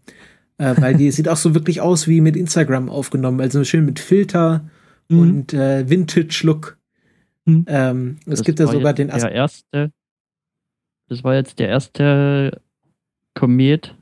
[0.58, 3.42] Äh, weil die sieht auch so wirklich aus wie mit Instagram aufgenommen.
[3.42, 4.66] Also schön mit Filter
[5.10, 5.20] Mhm.
[5.20, 6.78] und äh, Vintage-Look.
[7.46, 7.66] Mhm.
[7.68, 9.92] Ähm, es Das gibt ja sogar den As der erste.
[11.10, 12.62] Das war jetzt der erste
[13.34, 13.96] Komet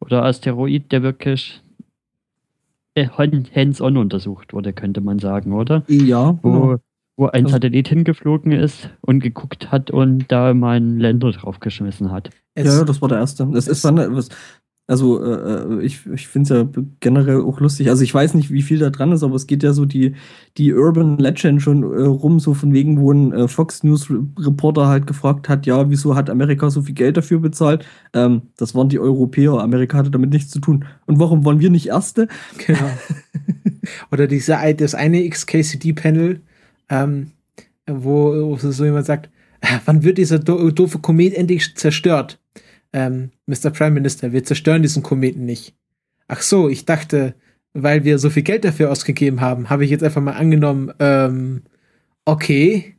[0.00, 1.62] oder Asteroid, der wirklich
[2.96, 5.82] hand- hands-on untersucht wurde, könnte man sagen, oder?
[5.88, 6.76] Ja, Wo, genau.
[7.16, 12.12] wo ein Also- Satellit hingeflogen ist und geguckt hat und da mal einen Länder draufgeschmissen
[12.12, 12.30] hat.
[12.54, 13.46] es, Ja, ja, das war der erste.
[13.46, 14.28] Das es- ist dann, was,
[14.86, 17.88] also äh, äh, ich, ich finde es ja generell auch lustig.
[17.88, 20.14] Also ich weiß nicht, wie viel da dran ist, aber es geht ja so die,
[20.58, 24.86] die Urban Legend schon äh, rum, so von wegen, wo ein äh, Fox News Reporter
[24.86, 27.86] halt gefragt hat, ja, wieso hat Amerika so viel Geld dafür bezahlt?
[28.12, 30.84] Ähm, das waren die Europäer, Amerika hatte damit nichts zu tun.
[31.06, 32.28] Und warum waren wir nicht Erste?
[32.66, 32.90] Genau.
[34.12, 36.40] Oder diese, das eine XKCD-Panel,
[36.90, 37.30] ähm,
[37.86, 39.30] wo, wo so jemand sagt,
[39.62, 42.38] "Ah, wann wird dieser do doofe Komet endlich zerstört?
[42.94, 43.70] Ähm, Mr.
[43.70, 45.74] Prime Minister, wir zerstören diesen Kometen nicht.
[46.28, 47.34] Ach so, ich dachte,
[47.72, 51.62] weil wir so viel Geld dafür ausgegeben haben, habe ich jetzt einfach mal angenommen, ähm,
[52.24, 52.94] okay.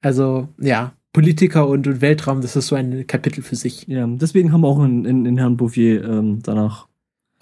[0.00, 3.86] Also, ja, Politiker und, und Weltraum, das ist so ein Kapitel für sich.
[3.86, 6.88] Ja, deswegen haben wir auch in, in, in Herrn Bouffier ähm, danach.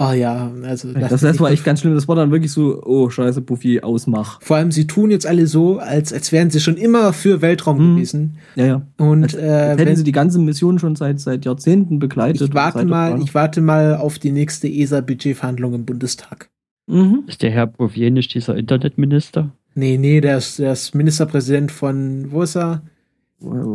[0.02, 0.94] Oh ja, also.
[0.94, 1.94] Das, das war echt ganz schlimm.
[1.94, 4.40] Das war dann wirklich so, oh scheiße, Bouffier, ausmach.
[4.40, 7.76] Vor allem, sie tun jetzt alle so, als, als wären sie schon immer für Weltraum
[7.92, 7.94] Mhm.
[7.96, 8.38] gewesen.
[8.56, 8.82] Ja, ja.
[8.96, 12.40] Und Als, äh, als hätten wenn, sie die ganze Mission schon seit, seit Jahrzehnten begleitet.
[12.48, 16.48] ich warte mal, ich warte mal auf die nächste ESA-Budgetverhandlung im Bundestag.
[16.86, 17.24] Mhm.
[17.26, 19.50] Ist der Herr Bouvier nicht dieser Internetminister?
[19.74, 22.80] Nee, nee, der ist, der ist Ministerpräsident von, wo ist er?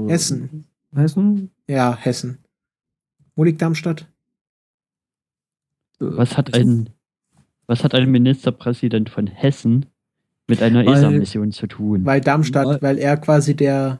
[0.07, 0.65] Hessen.
[0.95, 1.51] Hessen?
[1.67, 2.39] Ja, Hessen.
[3.35, 4.07] Wo liegt Darmstadt?
[5.99, 6.89] Was hat ein,
[7.67, 9.85] was hat ein Ministerpräsident von Hessen
[10.47, 12.05] mit einer ESA-Mission zu tun?
[12.05, 13.99] Weil Darmstadt, Weil- weil er quasi der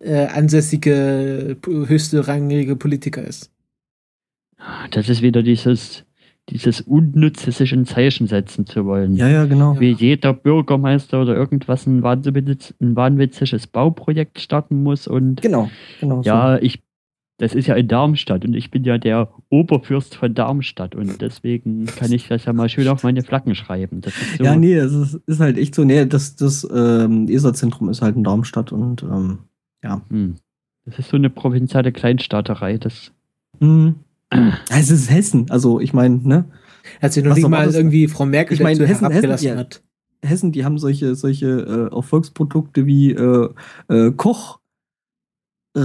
[0.00, 3.50] äh, ansässige, höchste rangige Politiker ist.
[4.92, 6.04] Das ist wieder dieses,
[6.50, 9.14] dieses Unnütze, sich ein Zeichen setzen zu wollen.
[9.16, 9.78] Ja, ja, genau.
[9.80, 15.68] Wie jeder Bürgermeister oder irgendwas ein, wahnwitz, ein wahnwitziges Bauprojekt starten muss und Genau,
[16.00, 16.22] genau.
[16.22, 16.80] ja, ich,
[17.38, 21.86] das ist ja in Darmstadt und ich bin ja der Oberfürst von Darmstadt und deswegen
[21.86, 24.00] kann ich das ja mal schön auf meine Flaggen schreiben.
[24.00, 24.44] Das ist so.
[24.44, 25.84] Ja, nee, es ist, ist halt echt so.
[25.84, 29.38] Nee, das, das ähm, ESA-Zentrum ist halt in Darmstadt und ähm,
[29.82, 30.02] ja.
[30.10, 30.34] hm,
[30.84, 32.78] das ist so eine provinziale Kleinstaaterei.
[32.78, 33.12] Das,
[33.60, 33.96] Mhm.
[34.70, 36.44] Es ist Hessen, also ich meine, ne?
[37.00, 39.82] Als sich noch nicht mal irgendwie Frau Merkel Ich meine, dazu Hessen- Hessen, hat.
[40.22, 41.46] Hessen, die haben solche, solche
[41.90, 43.48] äh, Erfolgsprodukte wie äh,
[43.88, 44.57] äh, Koch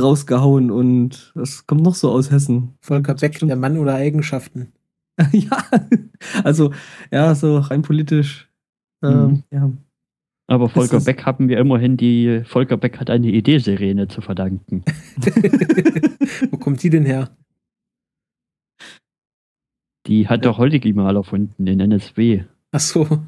[0.02, 2.76] rausgehauen und was kommt noch so aus Hessen?
[2.82, 4.72] Volker Beck, der Mann oder Eigenschaften.
[5.32, 5.64] ja,
[6.44, 6.72] also
[7.12, 8.50] ja, so rein politisch.
[9.04, 9.44] Ähm, Mhm.
[9.52, 9.72] ja.
[10.48, 14.84] Aber Volker Beck haben wir immerhin die, Volker Beck hat eine Idee-Sirene zu verdanken.
[16.52, 17.30] Wo kommt die denn her?
[20.08, 22.44] Die hat doch Holigi mal erfunden in NSW.
[22.72, 23.24] Ach so.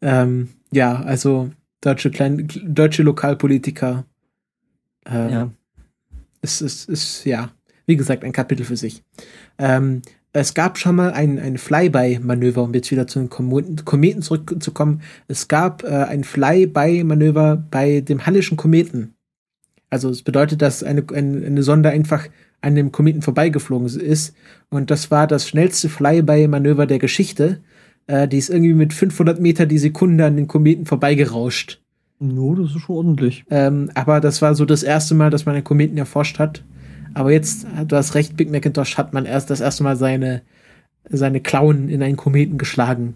[0.00, 1.50] Ähm, ja, also
[1.82, 4.06] deutsche, klein, deutsche Lokalpolitiker.
[5.06, 5.50] Ähm, Ja.
[6.42, 7.50] Es ist, ist, ja,
[7.86, 9.02] wie gesagt, ein Kapitel für sich.
[9.58, 10.00] Ähm,
[10.32, 15.02] es gab schon mal ein, ein Flyby-Manöver, um jetzt wieder zu den Kometen, Kometen zurückzukommen.
[15.26, 19.14] Es gab äh, ein Flyby-Manöver bei dem Hallischen Kometen.
[19.90, 22.28] Also es bedeutet, dass eine, eine, eine Sonde einfach
[22.60, 24.34] an dem Kometen vorbeigeflogen ist.
[24.68, 27.60] Und das war das schnellste Flyby-Manöver der Geschichte.
[28.06, 31.82] Äh, die ist irgendwie mit 500 Meter die Sekunde an den Kometen vorbeigerauscht.
[32.20, 33.44] No, das ist schon ordentlich.
[33.50, 36.62] Ähm, aber das war so das erste Mal, dass man einen Kometen erforscht hat.
[37.14, 40.42] Aber jetzt, du hast recht, Big Macintosh hat man erst das erste Mal seine,
[41.08, 43.14] seine Klauen in einen Kometen geschlagen.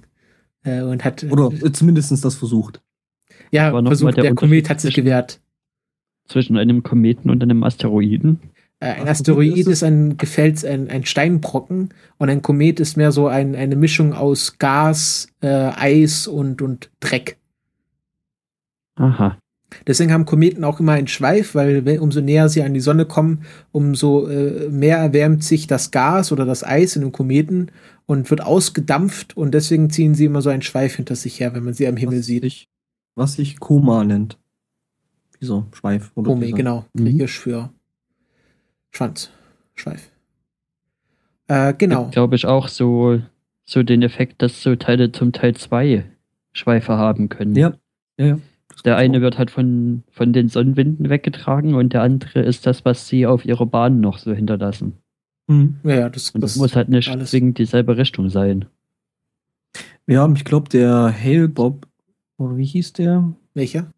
[0.64, 1.24] Äh, und hat.
[1.30, 2.80] Oder äh, zumindest das versucht.
[3.50, 5.40] ja, versucht, der der, Komet hat sich gewehrt.
[6.26, 8.40] Zwischen einem Kometen und einem Asteroiden.
[8.80, 13.12] Äh, ein Asteroid ist ist ein Gefels, ein, ein Steinbrocken und ein Komet ist mehr
[13.12, 17.36] so ein, eine Mischung aus Gas, äh, Eis und, und Dreck.
[18.96, 19.38] Aha.
[19.88, 23.44] Deswegen haben Kometen auch immer einen Schweif, weil umso näher sie an die Sonne kommen,
[23.72, 27.72] umso äh, mehr erwärmt sich das Gas oder das Eis in dem Kometen
[28.06, 31.64] und wird ausgedampft und deswegen ziehen sie immer so einen Schweif hinter sich her, wenn
[31.64, 32.42] man sie am Himmel was sieht.
[32.44, 32.68] Sich,
[33.16, 34.38] was sich Koma nennt.
[35.40, 36.12] Dieser Schweif.
[36.14, 36.84] Oder Kome, dieser- genau.
[36.94, 37.04] Mhm.
[37.06, 37.70] Griechisch für
[38.92, 39.30] Schwanz.
[39.74, 40.08] Schweif.
[41.48, 42.10] Äh, genau.
[42.10, 43.20] Glaube ich auch so,
[43.64, 46.04] so den Effekt, dass so Teile zum Teil zwei
[46.52, 47.56] Schweife haben können.
[47.56, 47.74] Ja,
[48.18, 48.38] ja, ja.
[48.82, 53.08] Der eine wird halt von, von den Sonnenwinden weggetragen und der andere ist das, was
[53.08, 54.94] sie auf ihrer Bahn noch so hinterlassen.
[55.46, 55.76] Mhm.
[55.84, 57.30] Ja, ja, das, Und das, das muss halt nicht alles.
[57.30, 58.66] zwingend dieselbe Richtung sein.
[60.06, 61.86] Ja, ich glaube, der Hale Bob,
[62.38, 63.32] oder wie hieß der?
[63.54, 63.90] Welcher?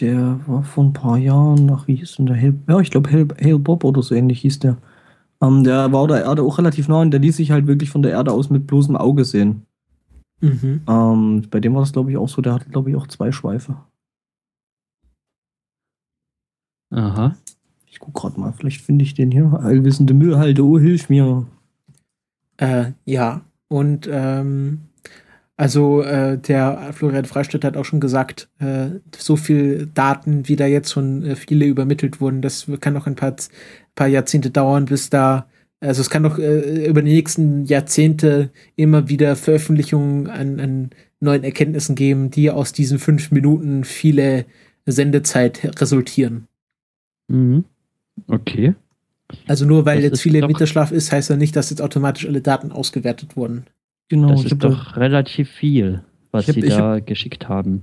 [0.00, 2.54] Der war vor ein paar Jahren, ach, wie hieß denn der Hale?
[2.68, 4.78] Ja, ich glaube, Hale, Hale Bob oder so ähnlich hieß der.
[5.42, 8.02] Ähm, der war der Erde auch relativ nah und der ließ sich halt wirklich von
[8.02, 9.66] der Erde aus mit bloßem Auge sehen.
[10.42, 10.82] Mhm.
[10.88, 12.42] Ähm, bei dem war das, glaube ich, auch so.
[12.42, 13.76] Der hatte, glaube ich, auch zwei Schweife.
[16.90, 17.36] Aha.
[17.86, 19.52] Ich guck gerade mal, vielleicht finde ich den hier.
[19.60, 21.46] Allwissende Müllhalde, oh, hilf mir.
[22.58, 24.80] Äh, ja, und ähm,
[25.56, 30.66] also äh, der Florian Freistadt hat auch schon gesagt, äh, so viel Daten, wie da
[30.66, 33.36] jetzt schon äh, viele übermittelt wurden, das kann noch ein paar,
[33.94, 35.46] paar Jahrzehnte dauern, bis da,
[35.82, 40.90] also es kann noch äh, über die nächsten Jahrzehnte immer wieder Veröffentlichungen an, an
[41.20, 44.44] neuen Erkenntnissen geben, die aus diesen fünf Minuten viele
[44.86, 46.46] Sendezeit resultieren.
[47.28, 47.64] Mhm.
[48.26, 48.74] Okay.
[49.46, 52.26] Also nur weil Das jetzt viele doch- Winterschlaf ist, heißt ja nicht, dass jetzt automatisch
[52.26, 53.64] alle Daten ausgewertet wurden.
[54.08, 57.82] Genau, Das ich ist hab doch relativ viel, was hab- sie da geschickt haben.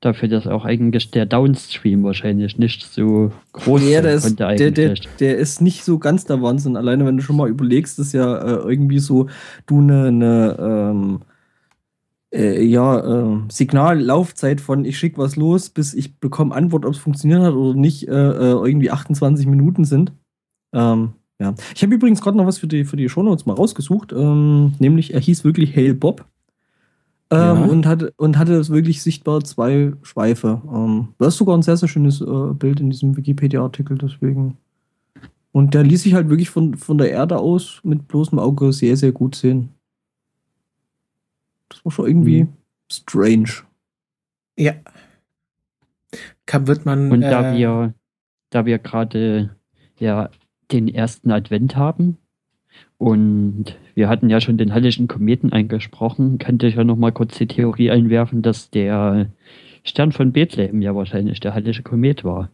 [0.00, 4.94] Dafür, dass auch eigentlich der Downstream wahrscheinlich nicht so groß sein der ist, der, der,
[5.18, 6.76] der ist nicht so ganz der Wahnsinn.
[6.76, 9.26] Alleine, wenn du schon mal überlegst, ist ja äh, irgendwie so,
[9.66, 11.20] du eine, eine ähm,
[12.32, 16.98] äh, ja, äh, Signallaufzeit von ich schicke was los, bis ich bekomme Antwort, ob es
[16.98, 20.12] funktioniert hat oder nicht, äh, äh, irgendwie 28 Minuten sind.
[20.72, 21.54] Ähm, ja.
[21.74, 25.14] Ich habe übrigens gerade noch was für die, für die Shownotes mal rausgesucht, ähm, nämlich
[25.14, 26.24] er hieß wirklich Hail Bob.
[27.30, 27.64] Ähm, Ja.
[27.66, 30.62] und, hatte, und hatte wirklich sichtbar zwei Schweife.
[30.72, 34.56] Ähm, das ist sogar ein sehr, sehr schönes äh, Bild in diesem Wikipedia-Artikel, deswegen.
[35.52, 38.96] Und der ließ sich halt wirklich von, von der Erde aus mit bloßem Auge sehr,
[38.96, 39.70] sehr gut sehen.
[41.68, 42.48] Das war schon irgendwie Mhm.
[42.90, 43.50] strange.
[44.58, 44.72] Ja.
[46.46, 47.12] Kann, wird man.
[47.12, 47.94] Und da äh, wir,
[48.50, 49.54] da wir gerade
[49.98, 50.30] ja
[50.72, 52.16] den ersten Advent haben
[52.98, 57.38] und wir hatten ja schon den Hallischen Kometen eingesprochen, könnte ich ja noch mal kurz
[57.38, 59.28] die Theorie einwerfen, dass der
[59.84, 62.50] Stern von Bethlehem ja wahrscheinlich der Hallische Komet war.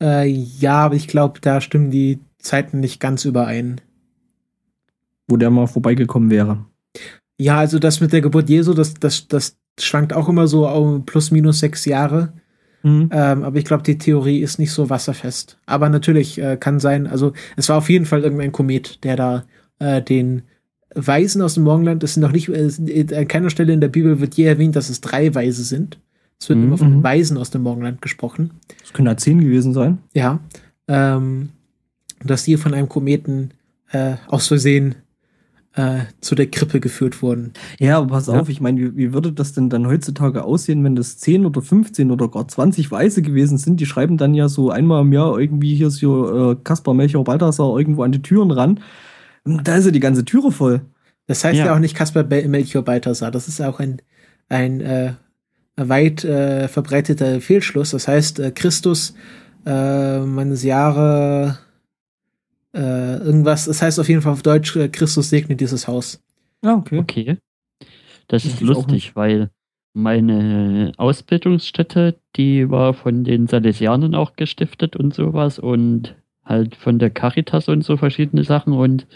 [0.00, 3.80] Äh, ja, aber ich glaube, da stimmen die Zeiten nicht ganz überein.
[5.26, 6.64] Wo der mal vorbeigekommen wäre.
[7.38, 11.04] Ja, also das mit der Geburt Jesu, das, das, das schwankt auch immer so um
[11.06, 12.32] plus minus sechs Jahre.
[12.82, 13.10] Mhm.
[13.12, 15.58] Ähm, aber ich glaube, die Theorie ist nicht so wasserfest.
[15.66, 19.44] Aber natürlich äh, kann sein, also es war auf jeden Fall irgendein Komet, der da
[19.78, 20.42] äh, den
[20.94, 24.20] Weisen aus dem Morgenland, das sind noch nicht, äh, an keiner Stelle in der Bibel
[24.20, 25.98] wird je erwähnt, dass es drei Weise sind.
[26.40, 26.64] Es wird Mhm.
[26.66, 27.04] immer von den Mhm.
[27.04, 28.50] Weisen aus dem Morgenland gesprochen.
[28.80, 29.98] Das können ja zehn gewesen sein.
[30.14, 30.40] Ja.
[30.88, 31.50] Ähm,
[32.24, 33.52] dass die von einem Kometen
[33.92, 34.96] äh, aus Versehen
[35.74, 37.52] äh, zu der Krippe geführt wurden.
[37.78, 38.40] Ja, aber pass Ja.
[38.40, 41.62] auf, ich meine, wie, wie würde das denn dann heutzutage aussehen, wenn das 10 oder
[41.62, 43.78] 15 oder gar 20 Weise gewesen sind?
[43.78, 47.78] Die schreiben dann ja so einmal im Jahr irgendwie hier so äh, Kaspar Melchior Balthasar
[47.78, 48.80] irgendwo an die Türen ran.
[49.44, 50.80] Da ist ja die ganze Türe voll.
[51.26, 51.74] Das heißt ja, Ja.
[51.74, 53.30] auch nicht Caspar Be- Melchior Balthasar.
[53.30, 54.00] Das ist ja auch ein,
[54.48, 55.12] ein äh,
[55.76, 57.90] weit äh, verbreiteter Fehlschluss.
[57.90, 59.14] Das heißt, äh, Christus,
[59.66, 61.58] äh, meines Jahre,
[62.74, 63.66] äh, irgendwas.
[63.66, 66.22] Das heißt auf jeden Fall auf Deutsch, äh, Christus segne dieses Haus.
[66.64, 66.98] Ja, okay.
[66.98, 67.36] Okay.
[68.28, 69.50] Das ist lustig, weil
[69.94, 76.14] meine Ausbildungsstätte, die war von den Salesianern auch gestiftet und sowas und
[76.48, 79.06] halt von der Caritas und so verschiedene Sachen und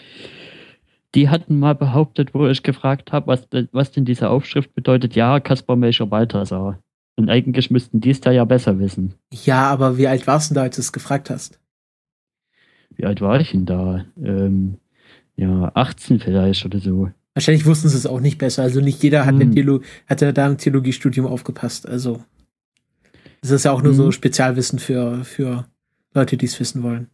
[1.15, 5.41] die hatten mal behauptet, wo ich gefragt habe, was, was denn diese Aufschrift bedeutet, ja,
[5.41, 6.79] Kaspar Melchior Balthasar.
[7.17, 9.15] Und eigentlich müssten die es da ja besser wissen.
[9.31, 11.61] Ja, aber wie alt warst du da, als du es gefragt hast?
[12.97, 14.07] Wie alt war ich denn da?
[14.23, 14.79] Ähm,
[15.37, 17.11] ja, 18 vielleicht oder so.
[17.35, 18.63] Wahrscheinlich wussten sie es auch nicht besser.
[18.63, 19.53] Also nicht jeder hat, Hm.
[19.55, 21.87] Theolo hatte da im Theologiestudium aufgepasst.
[21.87, 22.23] Also
[23.43, 24.13] das ist ja auch nur so Hm.
[24.13, 25.67] Spezialwissen für, für
[26.15, 27.09] Leute, die es wissen wollen.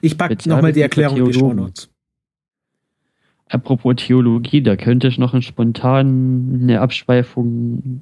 [0.00, 1.58] Ich packe nochmal die Erklärung in die Theologen.
[1.58, 1.90] Shownotes.
[3.48, 8.00] Apropos Theologie, da könnte ich noch ein spontan eine Abschweifung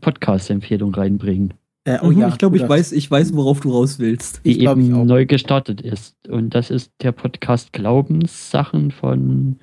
[0.00, 1.54] Podcast-Empfehlung reinbringen,
[1.84, 4.40] Äh, oh Mhm, ja, ich glaube, ich weiß, ich weiß, worauf du raus willst.
[4.42, 5.04] Ich die glaub, ich eben auch.
[5.04, 6.16] neu gestartet ist.
[6.28, 9.56] Und das ist der Podcast Glaubenssachen von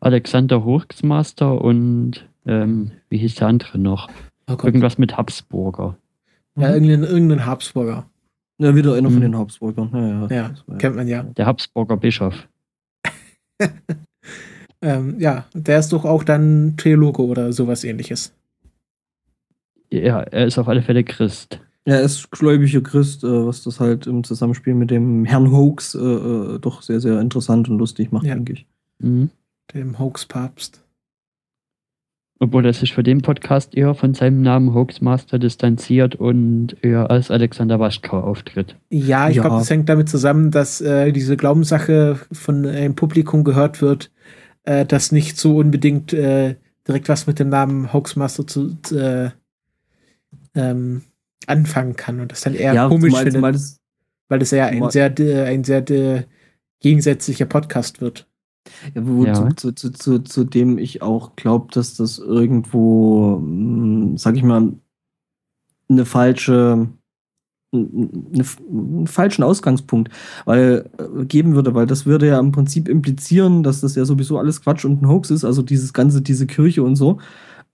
[0.00, 4.08] Alexander Hochsmaster und ähm, wie hieß der andere noch?
[4.48, 4.56] Oh.
[4.62, 5.96] Irgendwas mit Habsburger.
[6.56, 8.08] Ja, irgendein, irgendein Habsburger.
[8.58, 9.22] Ja, wieder einer von Mhm.
[9.22, 9.90] den Habsburgern.
[9.92, 10.50] Ja, ja.
[10.68, 11.22] Ja, kennt man ja.
[11.24, 12.48] Der Habsburger Bischof.
[14.82, 18.34] Ähm, ja, der ist doch auch dann Theologe oder sowas ähnliches.
[19.90, 21.60] Ja, er ist auf alle Fälle Christ.
[21.86, 25.98] Er ist gläubiger Christ, äh, was das halt im Zusammenspiel mit dem Herrn Hoax äh,
[25.98, 28.34] äh, doch sehr, sehr interessant und lustig macht, Ja.
[28.34, 28.66] denke ich.
[28.98, 29.30] Mhm.
[29.72, 30.82] Dem Hoax-Papst.
[32.38, 37.30] Obwohl er sich für den Podcast eher von seinem Namen Hoaxmaster distanziert und eher als
[37.30, 38.76] Alexander Waschkau auftritt.
[38.90, 39.42] Ja, ich Ja.
[39.42, 44.10] glaube, das hängt damit zusammen, dass äh, diese Glaubenssache von einem Publikum gehört wird,
[44.64, 46.56] äh, das nicht so unbedingt äh,
[46.86, 49.30] direkt was mit dem Namen Hoaxmaster zu äh,
[50.54, 51.02] ähm,
[51.46, 53.80] anfangen kann und das dann eher komisch zumal, findet, das,
[54.28, 56.24] weil es ja ein sehr, äh, ein sehr äh,
[56.80, 58.26] gegensätzlicher Podcast wird.
[58.94, 59.34] Ja, wo, Ja.
[59.34, 64.42] Zu, zu, zu, zu, zu dem ich auch glaube, dass das irgendwo, mh, sag ich
[64.42, 64.72] mal,
[65.88, 66.88] eine falsche
[67.72, 70.10] eine, einen falschen Ausgangspunkt
[70.46, 74.38] weil, äh, geben würde, weil das würde ja im Prinzip implizieren, dass das ja sowieso
[74.38, 77.18] alles Quatsch und ein Hoax ist, also dieses ganze, diese Kirche und so.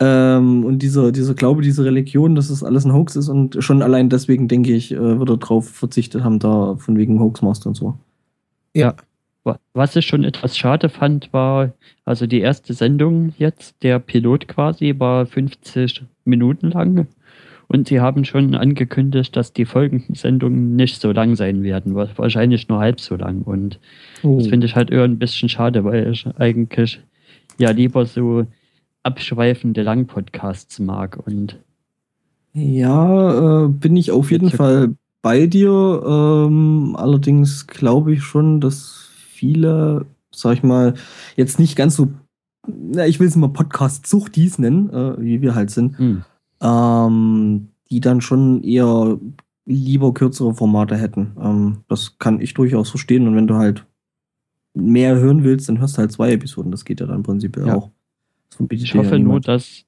[0.01, 3.83] Ähm, und dieser, dieser Glaube, diese Religion, dass das alles ein Hoax ist und schon
[3.83, 7.77] allein deswegen, denke ich, äh, wird er drauf verzichtet haben, da von wegen Hoaxmaster und
[7.77, 7.95] so.
[8.89, 8.97] Wa-
[9.75, 11.73] Was ich schon etwas schade fand, war,
[12.05, 17.09] also die erste Sendung jetzt, der Pilot quasi, war 50 Minuten lang.
[17.69, 22.09] Und sie haben schon angekündigt, dass die folgenden Sendungen nicht so lang sein werden, wa-
[22.17, 23.43] wahrscheinlich nur halb so lang.
[23.43, 23.81] Und
[24.23, 27.01] das finde ich halt eher ein bisschen schade, weil ich eigentlich
[27.59, 28.47] ja lieber so
[29.03, 31.19] abschweifende Langpodcasts mag.
[31.27, 31.59] Und
[32.55, 36.03] Ja, äh, bin ich auf jeden Fall bei dir.
[36.07, 39.12] Ähm, allerdings glaube ich schon, dass
[39.43, 40.95] viele, sag ich mal,
[41.35, 42.13] jetzt nicht ganz so,
[42.69, 46.23] na, ich will es mal Podcast-Suchtis nennen, äh, wie wir halt sind, hm,
[46.63, 49.19] ähm, die dann schon eher
[49.67, 51.33] lieber kürzere Formate hätten.
[51.43, 53.27] Ähm, das kann ich durchaus verstehen.
[53.27, 53.85] Und wenn du halt
[54.75, 56.71] mehr hören willst, dann hörst du halt zwei Episoden.
[56.71, 57.75] Das geht ja dann prinzipiell Ja.
[57.75, 57.91] auch.
[58.71, 59.85] Ich dir ja hoffe nur, dass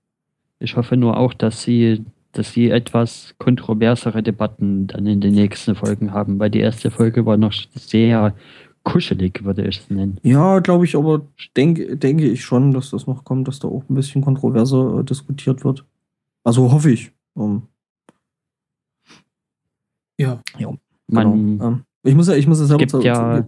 [0.59, 5.77] ich hoffe nur auch, dass sie dass sie etwas kontroversere Debatten dann in den nächsten
[5.77, 8.35] Folgen haben, weil die erste Folge war noch sehr
[8.85, 10.19] kuschelig, würde ich es nennen.
[10.23, 11.27] Ja, glaube ich, aber
[11.57, 15.05] denke, denke ich schon, dass das noch kommt, dass da auch ein bisschen kontroverser äh,
[15.05, 15.85] diskutiert wird.
[16.45, 17.11] Also hoffe ich.
[17.37, 17.63] Ähm,
[20.19, 20.41] Ja.
[21.09, 21.67] Man, genau.
[21.67, 23.47] ähm, ich muss ja, ich muss ja es selber gibt zu- ja,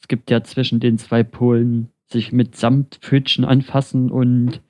[0.00, 4.60] es gibt ja zwischen den zwei Polen sich mit Samtpfötchen anfassen und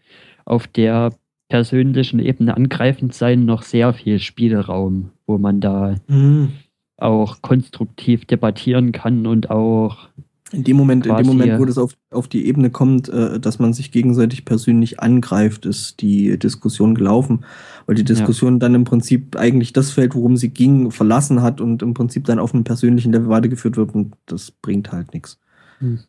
[0.44, 1.12] auf der
[1.48, 6.52] persönlichen Ebene angreifend sein noch sehr viel Spielraum, wo man da Mhm.
[6.96, 10.08] Auch konstruktiv debattieren kann und auch
[10.52, 11.58] In dem Moment, in dem Moment, ja.
[11.58, 16.00] wo das auf, auf die Ebene kommt, äh, dass man sich gegenseitig persönlich angreift, ist
[16.00, 17.44] die Diskussion gelaufen.
[17.86, 21.82] Weil die Diskussion dann im Prinzip eigentlich das Feld, worum sie ging, verlassen hat und
[21.82, 25.38] im Prinzip dann auf einem persönlichen Level weitergeführt wird und das bringt halt nichts.
[25.78, 26.00] Hm.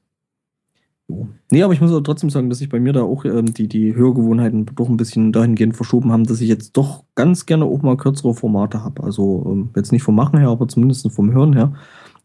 [1.51, 3.69] Nee, aber ich muss auch trotzdem sagen, dass sich bei mir da auch ähm, die,
[3.69, 7.81] die Hörgewohnheiten doch ein bisschen dahingehend verschoben haben, dass ich jetzt doch ganz gerne auch
[7.81, 9.03] mal kürzere Formate habe.
[9.03, 11.73] Also ähm, jetzt nicht vom Machen her, aber zumindest vom Hören her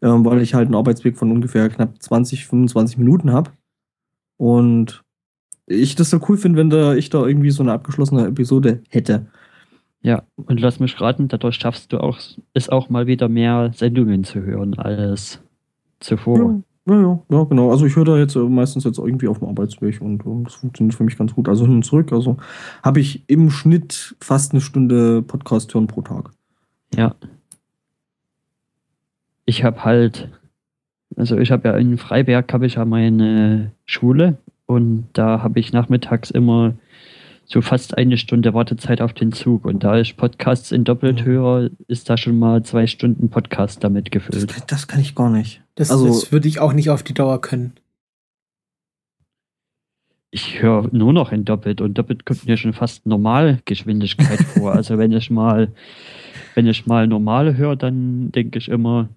[0.03, 3.51] ähm, weil ich halt einen Arbeitsweg von ungefähr knapp 20, 25 Minuten habe.
[4.37, 5.01] Und
[5.65, 9.27] ich das so cool finde, wenn da ich da irgendwie so eine abgeschlossene Episode hätte.
[10.01, 12.19] Ja, und lass mich raten, dadurch schaffst du auch,
[12.53, 15.41] es auch mal wieder mehr Sendungen zu hören als
[16.01, 16.37] zuvor.
[16.37, 17.71] Ja, ja, ja, genau.
[17.71, 20.55] Also ich höre da jetzt äh, meistens jetzt irgendwie auf dem Arbeitsweg und ähm, das
[20.55, 21.47] funktioniert für mich ganz gut.
[21.47, 22.11] Also hin und zurück.
[22.11, 22.37] Also
[22.83, 26.31] habe ich im Schnitt fast eine Stunde Podcast hören pro Tag.
[26.93, 27.15] Ja.
[29.45, 30.29] Ich habe halt,
[31.15, 35.71] also ich habe ja in Freiberg habe ich ja meine Schule und da habe ich
[35.71, 36.73] nachmittags immer
[37.45, 39.65] so fast eine Stunde Wartezeit auf den Zug.
[39.65, 41.25] Und da ich Podcasts in doppelt Mhm.
[41.25, 44.53] höre, ist da schon mal zwei Stunden Podcast damit Das, gefüllt.
[44.53, 45.61] kann- das kann ich gar nicht.
[45.75, 47.73] Das, Also- das würde ich auch nicht auf die Dauer können.
[50.31, 54.73] Ich höre nur noch in doppelt und doppelt kommt mir schon fast Normalgeschwindigkeit vor.
[54.73, 55.71] Also wenn ich mal,
[56.55, 59.09] wenn ich mal normal höre, dann denke ich immer,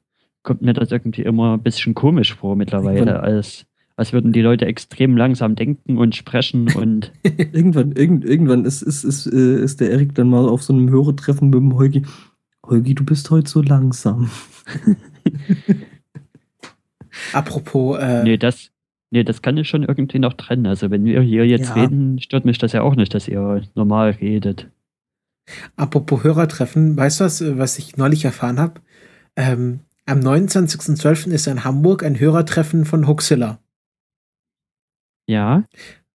[0.43, 3.65] kommt mir das irgendwie immer ein bisschen komisch vor mittlerweile, als,
[3.97, 9.05] als würden die Leute extrem langsam denken und sprechen und Irgendwann, irgend, irgendwann ist, ist,
[9.05, 12.03] ist, äh, ist der Erik dann mal auf so einem Hörertreffen mit dem Holgi.
[12.67, 14.31] Holgi, du bist heute so langsam.
[17.33, 18.71] Apropos, äh, nee, das,
[19.11, 20.67] nee, das kann ich schon irgendwie noch trennen.
[20.67, 21.75] Also wenn wir hier jetzt Ja.
[21.75, 24.69] reden, stört mich das ja auch nicht, dass ihr normal redet.
[25.77, 28.81] apropos Hörertreffen, weißt du was, was ich neulich erfahren habe?
[29.37, 31.31] Ähm, am 29.12.
[31.31, 33.59] ist in Hamburg ein Hörertreffen von Huxilla.
[35.27, 35.65] Ja,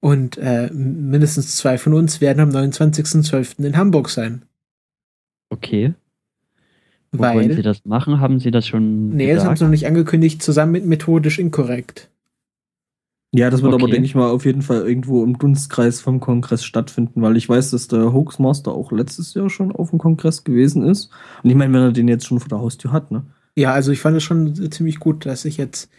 [0.00, 3.64] Und äh, mindestens zwei von uns werden am 29.12.
[3.64, 4.42] in Hamburg sein.
[5.50, 5.94] okay.
[7.12, 8.20] Wo wollen Sie Weil, das machen?
[8.20, 9.58] Haben Sie das schon nee, das haben gesagt?
[9.58, 12.10] sie noch nicht angekündigt, zusammen mit methodisch inkorrekt.
[13.32, 13.92] Ja, das wird aber, Okay.
[13.92, 17.70] denke ich mal, auf jeden Fall irgendwo im Dunstkreis vom Kongress stattfinden, weil ich weiß,
[17.70, 21.10] dass der Hoaxmaster auch letztes Jahr schon auf dem Kongress gewesen ist.
[21.42, 23.24] Und ich meine, wenn er den jetzt schon vor der Haustür hat, ne?
[23.56, 25.90] Ja, also ich fand es schon ziemlich gut, dass ich jetzt,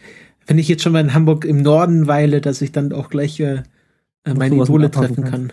[0.46, 3.38] wenn ich jetzt schon mal in Hamburg im Norden weile, dass ich dann auch gleich
[3.40, 3.62] äh,
[4.24, 5.52] meine Idole treffen kann.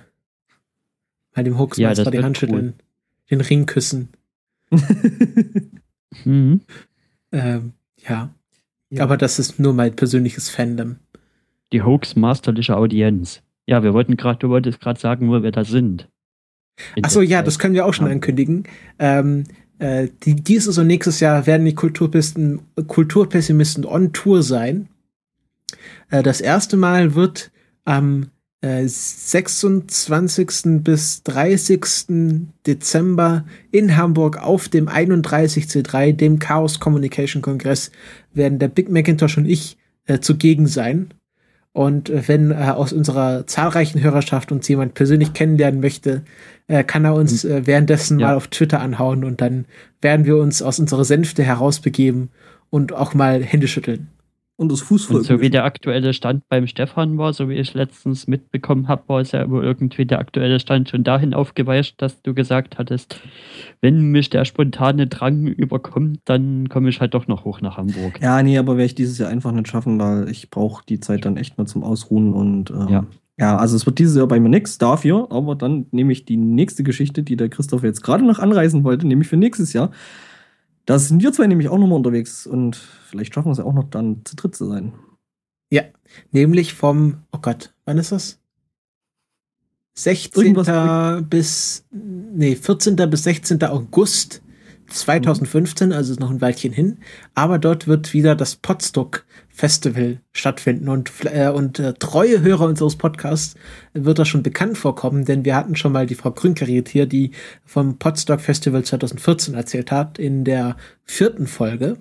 [1.34, 2.74] Bei dem Ja, Hoaxmeister das die Hand schütteln,
[3.30, 4.10] den Ring küssen.
[6.26, 6.62] Mhm.
[7.32, 7.74] Ähm,
[8.08, 8.30] ja.
[8.90, 9.04] Ja.
[9.04, 10.96] aber das ist nur mein persönliches Fandom.
[11.72, 13.44] Die Hoax-masterliche Audienz.
[13.68, 16.10] Ja, wir wollten gerade, du wolltest gerade sagen, wo wir da sind.
[16.96, 18.14] In Achso, ja, das können wir auch schon Ja.
[18.14, 18.64] ankündigen.
[18.98, 19.44] Ähm,
[19.80, 24.90] äh, die, dieses und nächstes Jahr werden die Kulturpessimisten, Kulturpessimisten on Tour sein.
[26.10, 27.52] Äh, das erste Mal wird
[27.86, 28.30] am
[28.62, 30.84] äh, 26.
[30.84, 32.48] bis 30.
[32.68, 37.92] Dezember in Hamburg auf dem 31C3, dem Chaos Communication Kongress,
[38.34, 41.14] werden der Big Macintosh und ich äh, zugegen sein.
[41.72, 46.24] Und äh, wenn äh, aus unserer zahlreichen Hörerschaft uns jemand persönlich kennenlernen möchte,
[46.68, 48.30] äh, kann er uns äh, währenddessen Ja.
[48.30, 49.66] mal auf Twitter anhauen und dann
[50.02, 52.30] werden wir uns aus unserer Sänfte herausbegeben
[52.70, 54.10] und auch mal Hände schütteln.
[54.60, 55.20] Und das Fußvolk.
[55.22, 59.04] Und so wie der aktuelle Stand beim Stefan war, so wie ich letztens mitbekommen habe,
[59.08, 63.22] war es ja wohl irgendwie der aktuelle Stand schon dahin aufgeweicht, dass du gesagt hattest,
[63.80, 68.20] wenn mich der spontane Drang überkommt, dann komme ich halt doch noch hoch nach Hamburg.
[68.22, 71.24] Ja, nee, aber werde ich dieses Jahr einfach nicht schaffen, weil ich brauche die Zeit
[71.24, 73.06] dann echt mal zum Ausruhen und ähm, Ja.
[73.38, 73.58] ja.
[73.58, 76.84] also es wird dieses Jahr bei mir nichts dafür, aber dann nehme ich die nächste
[76.84, 79.92] Geschichte, die der Christoph jetzt gerade noch anreisen wollte, nämlich für nächstes Jahr.
[80.90, 83.74] Da sind wir zwei nämlich auch nochmal unterwegs und vielleicht schaffen wir es ja auch
[83.76, 84.92] noch dann zu dritt zu sein.
[86.32, 88.40] Nämlich vom, oh Gott, wann ist das?
[89.94, 90.56] 16.
[90.56, 92.96] Irgendwas- bis, nee, 14.
[93.08, 93.62] bis 16.
[93.66, 94.42] August
[94.90, 96.98] 2015, also ist noch ein Weilchen hin.
[97.36, 102.96] Aber dort wird wieder das Podstock Festival stattfinden und, äh, und äh, treue Hörer unseres
[102.96, 103.56] Podcasts
[103.94, 107.32] wird das schon bekannt vorkommen, denn wir hatten schon mal die Frau Grünkariert hier, die
[107.66, 111.98] vom Podstock Festival 2014 erzählt hat, in der vierten Folge.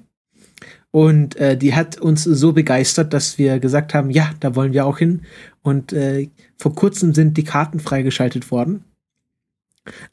[0.91, 4.87] Und äh, die hat uns so begeistert, dass wir gesagt haben, ja, da wollen wir
[4.87, 5.23] auch hin.
[5.63, 8.85] Und äh, vor kurzem sind die Karten freigeschaltet worden.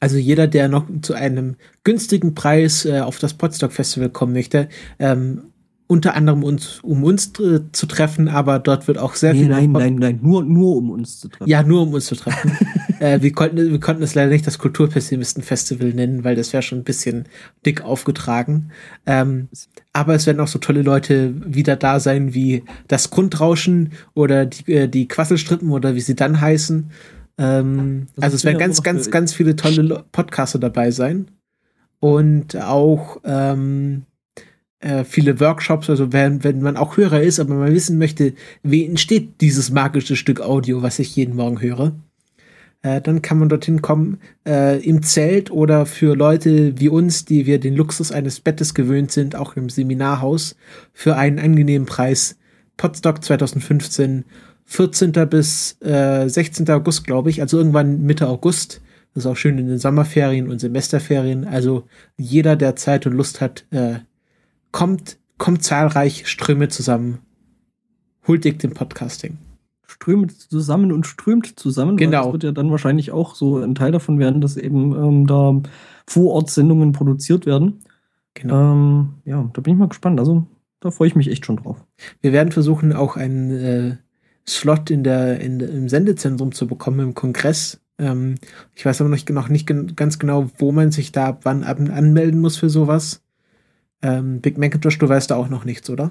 [0.00, 4.68] Also jeder, der noch zu einem günstigen Preis äh, auf das Podstock Festival kommen möchte,
[4.98, 5.42] ähm,
[5.88, 9.48] unter anderem uns, um uns äh, zu treffen, aber dort wird auch sehr Nee, viel.
[9.48, 11.48] nein, nein, nein, nur, nur um uns zu treffen.
[11.48, 12.58] Ja, nur um uns zu treffen.
[12.98, 16.78] äh, wir, konnten, wir konnten es leider nicht das Kulturpessimisten-Festival nennen, weil das wäre schon
[16.78, 17.26] ein bisschen
[17.64, 18.72] dick aufgetragen.
[19.06, 19.48] Ähm,
[19.92, 24.72] aber es werden auch so tolle Leute wieder da sein wie das Grundrauschen oder die,
[24.72, 26.90] äh, die Quasselstrippen oder wie sie dann heißen.
[27.38, 31.30] Ähm, also es werden ganz, ganz, ganz viele tolle Podcaster dabei sein.
[32.00, 34.04] Und auch ähm,
[34.80, 38.86] äh, viele Workshops, also wenn, wenn man auch Hörer ist, aber man wissen möchte, wie
[38.86, 41.92] entsteht dieses magische Stück Audio, was ich jeden Morgen höre,
[42.82, 47.46] äh, dann kann man dorthin kommen, äh, im Zelt oder für Leute wie uns, die
[47.46, 50.56] wir den Luxus eines Bettes gewöhnt sind, auch im Seminarhaus,
[50.92, 52.36] für einen angenehmen Preis.
[52.76, 54.24] Podstock 2015
[54.66, 55.12] 14.
[55.28, 56.68] bis äh, 16.
[56.70, 58.82] August, glaube ich, also irgendwann Mitte August.
[59.14, 61.46] Das ist auch schön in den Sommerferien und Semesterferien.
[61.46, 61.84] Also
[62.18, 64.00] jeder, der Zeit und Lust hat, äh,
[64.72, 67.18] kommt, kommt zahlreich Ströme zusammen.
[68.26, 69.38] Huldigt dem Podcasting.
[69.86, 71.96] Strömt zusammen und strömt zusammen.
[71.96, 72.24] Genau.
[72.24, 75.62] Das wird ja dann wahrscheinlich auch so ein Teil davon werden, dass eben ähm, da
[76.06, 77.80] Vorortsendungen produziert werden.
[78.34, 78.72] Genau.
[78.72, 80.18] Ähm, ja, da bin ich mal gespannt.
[80.18, 80.44] Also,
[80.80, 81.82] da freue ich mich echt schon drauf.
[82.20, 83.96] Wir werden versuchen, auch einen äh,
[84.48, 87.80] Slot in der, in, im Sendezentrum zu bekommen im Kongress.
[87.98, 88.36] Ähm,
[88.74, 91.40] ich weiß aber noch, nicht- noch nicht gen- ganz genau, wo man sich da ab
[91.44, 93.22] wann ab anmelden muss für sowas.
[94.02, 96.10] Ähm, Big Macintosh, du weißt da auch noch nichts, oder?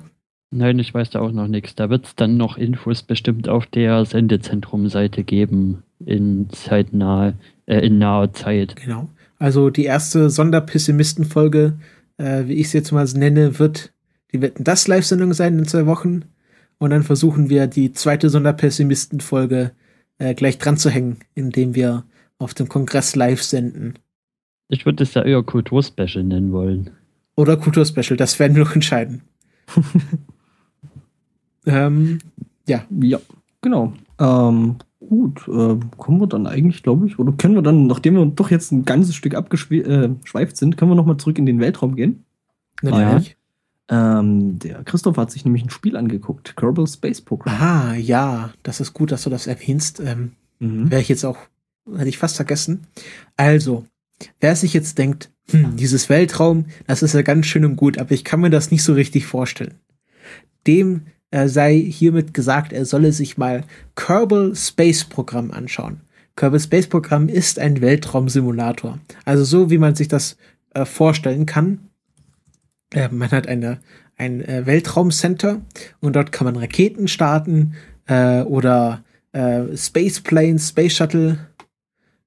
[0.51, 1.75] Nein, ich weiß da auch noch nichts.
[1.75, 7.33] Da wird es dann noch Infos bestimmt auf der Sendezentrum-Seite geben in zeitnah,
[7.65, 8.75] äh, in naher Zeit.
[8.75, 9.09] Genau.
[9.37, 11.73] Also die erste Sonderpessimisten-Folge,
[12.17, 13.91] äh, wie ich es jetzt mal nenne, wird
[14.31, 16.23] die wird das Live-Sendung sein in zwei Wochen.
[16.77, 19.71] Und dann versuchen wir die zweite Sonderpessimisten-Folge
[20.17, 22.03] äh, gleich dran zu hängen, indem wir
[22.37, 23.95] auf dem Kongress live senden.
[24.67, 26.89] Ich würde es ja eher Kulturspecial nennen wollen.
[27.35, 29.21] Oder Kulturspecial, das werden wir noch entscheiden.
[31.65, 32.19] ähm,
[32.89, 33.19] Ja,
[33.61, 33.93] genau.
[34.19, 38.25] Ähm, gut, äh, kommen wir dann eigentlich, glaube ich, oder können wir dann, nachdem wir
[38.25, 42.25] doch jetzt ein ganzes Stück abgeschweift sind, können wir nochmal zurück in den Weltraum gehen?
[42.81, 43.37] natürlich.
[43.89, 47.53] Ähm, der Christoph hat sich nämlich ein Spiel angeguckt, Kerbal Space Program.
[47.61, 49.99] Ah, ja, das ist gut, dass du das erwähnst.
[49.99, 50.91] Ähm, Mhm.
[50.91, 51.37] Wäre ich jetzt auch,
[51.95, 52.87] hätte ich fast vergessen.
[53.37, 53.85] Also,
[54.39, 58.11] wer sich jetzt denkt, hm, dieses Weltraum, das ist ja ganz schön und gut, aber
[58.11, 59.75] ich kann mir das nicht so richtig vorstellen.
[60.65, 63.63] Dem äh, sei hiermit gesagt, er solle sich mal
[63.95, 66.01] Kerbal Space Programm anschauen.
[66.35, 68.99] Kerbal Space Programm ist ein Weltraumsimulator.
[69.23, 70.37] Also so, wie man sich das
[70.73, 71.79] äh, vorstellen kann.
[73.11, 73.79] Man hat eine,
[74.17, 75.61] ein äh, Weltraumcenter
[75.99, 77.73] und dort kann man Raketen starten
[78.07, 81.37] äh, oder äh, Space Planes, Space Shuttle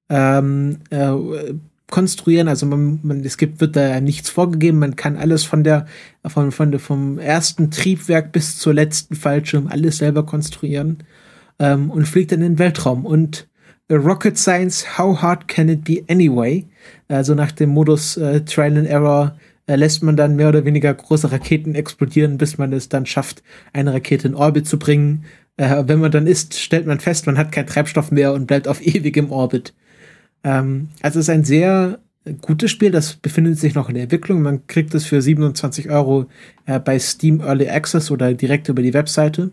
[0.09, 1.11] ähm, äh,
[1.89, 2.47] konstruieren.
[2.47, 4.79] Also man, man, es gibt, wird da nichts vorgegeben.
[4.79, 5.87] Man kann alles von der,
[6.25, 11.03] von, von der, vom ersten Triebwerk bis zur letzten Fallschirm alles selber konstruieren
[11.57, 13.05] ähm, und fliegt dann in den Weltraum.
[13.05, 13.47] Und
[13.91, 16.65] Rocket Science, how hard can it be anyway?
[17.07, 19.35] Also nach dem Modus äh, Trial and Error
[19.69, 23.43] äh, lässt man dann mehr oder weniger große Raketen explodieren, bis man es dann schafft,
[23.71, 25.25] eine Rakete in Orbit zu bringen.
[25.57, 28.67] Äh, wenn man dann ist, stellt man fest, man hat keinen Treibstoff mehr und bleibt
[28.67, 29.75] auf ewig im Orbit.
[30.43, 31.99] Ähm, also es ist ein sehr
[32.41, 34.41] gutes Spiel, das befindet sich noch in der Entwicklung.
[34.41, 36.25] Man kriegt es für 27 Euro
[36.65, 39.51] äh, bei Steam Early Access oder direkt über die Webseite.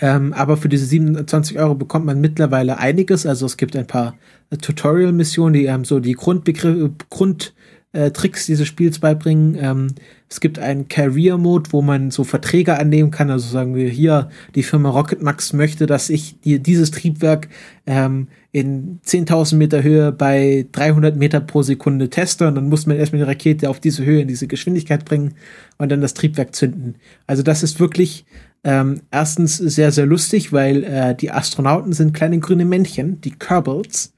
[0.00, 3.26] Ähm, aber für diese 27 Euro bekommt man mittlerweile einiges.
[3.26, 4.16] Also es gibt ein paar
[4.48, 7.52] äh, Tutorial-Missionen, die einem so die Grundbegriffe, Grund,
[7.92, 9.56] äh, Tricks dieses Spiels beibringen.
[9.58, 9.94] Ähm,
[10.28, 13.30] es gibt einen Career-Mode, wo man so Verträge annehmen kann.
[13.30, 17.48] Also sagen wir hier, die Firma Rocket Max möchte, dass ich dir dieses Triebwerk
[17.86, 22.46] ähm, in 10.000 Meter Höhe bei 300 Meter pro Sekunde teste.
[22.46, 25.34] Und dann muss man erstmal die Rakete auf diese Höhe, in diese Geschwindigkeit bringen
[25.78, 26.96] und dann das Triebwerk zünden.
[27.26, 28.26] Also das ist wirklich
[28.64, 34.12] ähm, erstens sehr, sehr lustig, weil äh, die Astronauten sind kleine grüne Männchen, die Kerbals.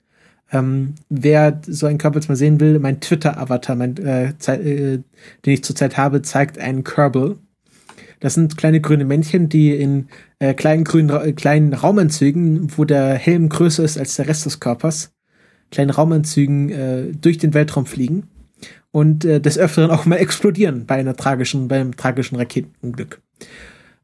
[0.53, 5.03] Ähm, wer so einen Kerbals mal sehen will, mein Twitter-Avatar, äh, äh,
[5.47, 7.37] den ich zurzeit habe, zeigt einen Kerbal.
[8.19, 13.15] Das sind kleine grüne Männchen, die in äh, kleinen grünen äh, kleinen Raumanzügen, wo der
[13.15, 15.13] Helm größer ist als der Rest des Körpers,
[15.71, 18.25] kleinen Raumanzügen äh, durch den Weltraum fliegen
[18.91, 23.23] und äh, des Öfteren auch mal explodieren bei einer tragischen, beim tragischen Raketenunglück.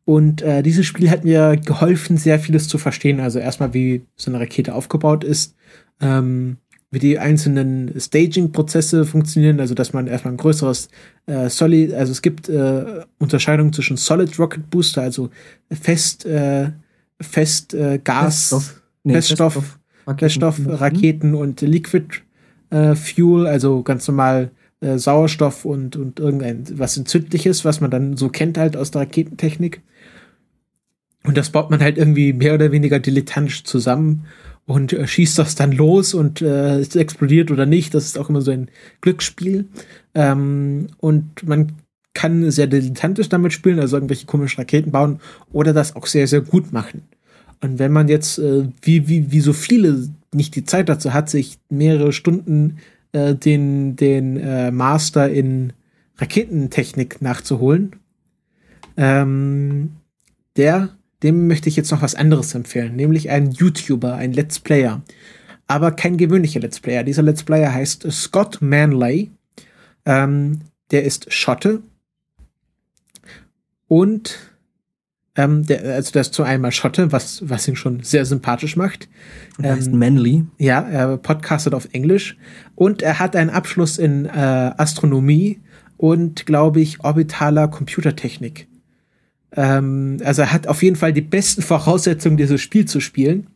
[0.07, 3.18] Und äh, dieses Spiel hat mir geholfen, sehr vieles zu verstehen.
[3.18, 5.57] Also erstmal, wie so eine Rakete aufgebaut ist,
[6.01, 6.59] ähm,
[6.90, 10.88] wie die einzelnen Staging-Prozesse funktionieren, also dass man erstmal ein größeres
[11.26, 15.30] äh, Solid, also es gibt äh, Unterscheidungen zwischen Solid Rocket Booster, also
[15.70, 16.70] fest, äh,
[17.20, 18.82] fest äh, Gas, Feststoff.
[19.05, 20.18] Nee, Feststoff, Raketen.
[20.18, 20.70] Feststoff, Mhm.
[20.70, 22.22] Raketen und Liquid
[22.70, 28.16] äh, Fuel, also ganz normal äh, Sauerstoff und, und irgendein was Entzündliches, was man dann
[28.16, 29.82] so kennt halt aus der Raketentechnik.
[31.24, 34.26] Und das baut man halt irgendwie mehr oder weniger dilettantisch zusammen
[34.66, 37.94] und äh, schießt das dann los und äh, es explodiert oder nicht.
[37.94, 38.68] Das ist auch immer so ein
[39.00, 39.66] Glücksspiel.
[40.14, 41.72] Ähm, und man
[42.14, 45.20] kann sehr dilettantisch damit spielen, also irgendwelche komischen Raketen bauen
[45.52, 47.02] oder das auch sehr, sehr gut machen.
[47.62, 51.30] Und wenn man jetzt, äh, wie, wie, wie so viele, nicht die Zeit dazu hat,
[51.30, 52.78] sich mehrere Stunden
[53.12, 55.72] äh, den, den äh, Master in
[56.18, 57.96] Raketentechnik nachzuholen,
[58.96, 59.92] ähm,
[60.56, 60.90] der,
[61.27, 65.03] dem möchte ich jetzt noch was anderes empfehlen, nämlich einen YouTuber, ein Let's Player.
[65.66, 67.03] Aber kein gewöhnlicher Let's Player.
[67.03, 69.31] Dieser Let's Player heißt Scott Manley.
[70.07, 70.61] Ähm,
[70.91, 71.83] der ist Schotte.
[73.89, 74.39] Und
[75.39, 79.07] Ähm, der, also der ist zu einmal Schotte, was, was ihn schon sehr sympathisch macht.
[79.61, 80.47] Er heißt Ähm, Manly.
[80.57, 82.39] Ja, er podcastet auf Englisch
[82.74, 85.61] und er hat einen Abschluss in äh, Astronomie
[85.99, 88.66] und, glaube ich, orbitaler Computertechnik.
[89.53, 93.47] Ähm, also er hat auf jeden Fall die besten Voraussetzungen, dieses Spiel zu spielen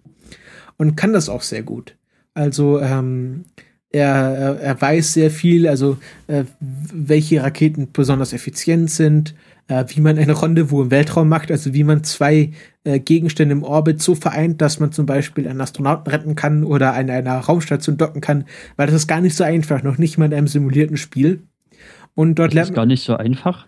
[0.76, 1.96] und kann das auch sehr gut.
[2.34, 3.44] Also ähm,
[3.90, 9.34] er, er, weiß sehr viel, also äh, welche Raketen besonders effizient sind,
[9.66, 12.52] äh, wie man eine Rendezvous im Weltraum macht, also wie man zwei
[12.84, 16.94] äh, Gegenstände im Orbit so vereint, dass man zum Beispiel einen Astronauten retten kann oder
[16.94, 18.44] an einer Raumstation docken kann,
[18.76, 21.42] weil das ist gar nicht so einfach, noch nicht mal in einem simulierten Spiel.
[22.14, 23.66] Und dort Das lernt ist gar nicht so einfach.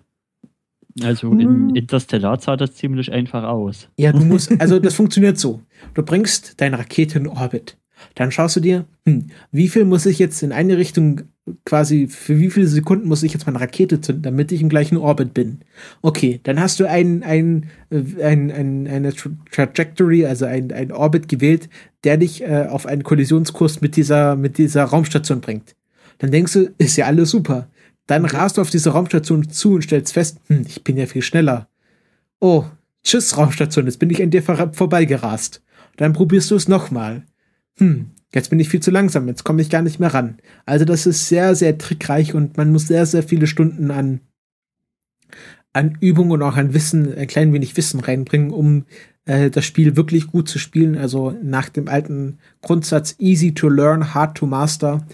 [1.03, 1.41] Also Hm.
[1.41, 3.89] in Interstellar sah das ziemlich einfach aus.
[3.97, 5.61] ja, du musst, also das funktioniert so.
[5.95, 7.77] Du bringst deine Rakete in Orbit.
[8.17, 11.23] Dann schaust du dir, hm, wie viel muss ich jetzt in eine Richtung
[11.65, 14.97] quasi, für wie viele Sekunden muss ich jetzt meine Rakete zünden, damit ich im gleichen
[14.97, 15.61] Orbit bin?
[16.03, 20.91] Okay, dann hast du ein, ein, äh, ein, ein, eine Tra Trajectory, also ein, ein
[20.91, 21.69] Orbit gewählt,
[22.05, 25.77] der dich äh, auf einen Kollisionskurs mit dieser, mit dieser Raumstation bringt.
[26.19, 27.69] Dann denkst du, ist ja alles super.
[28.07, 31.23] Dann rast du auf diese Raumstation zu und stellst fest, hm, ich bin ja viel
[31.23, 31.69] schneller.
[32.41, 32.65] Oh,
[33.05, 35.63] tschüss Raumstation, jetzt bin ich an dir vor vorbeigerast.
[35.97, 37.25] Dann probierst du es nochmal.
[37.79, 40.39] Hm, jetzt bin ich viel zu langsam, jetzt komme ich gar nicht mehr ran.
[40.67, 44.21] Also das ist sehr, sehr trickreich und man muss sehr, sehr viele Stunden an,
[45.73, 48.85] an Übung und auch an Wissen, ein klein wenig Wissen reinbringen, um
[49.25, 50.97] äh, das Spiel wirklich gut zu spielen.
[50.97, 55.07] Also nach dem alten Grundsatz easy to learn, hard to master,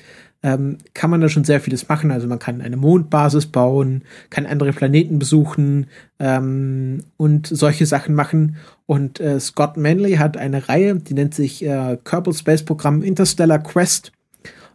[0.42, 2.10] ähm, kann man da schon sehr vieles machen.
[2.10, 5.86] Also man kann eine Mondbasis bauen, kann andere Planeten besuchen
[6.18, 8.56] ähm, und solche Sachen machen.
[8.86, 13.58] Und äh, Scott Manley hat eine Reihe, die nennt sich äh, Kerbal Space Programm Interstellar
[13.58, 14.12] Quest,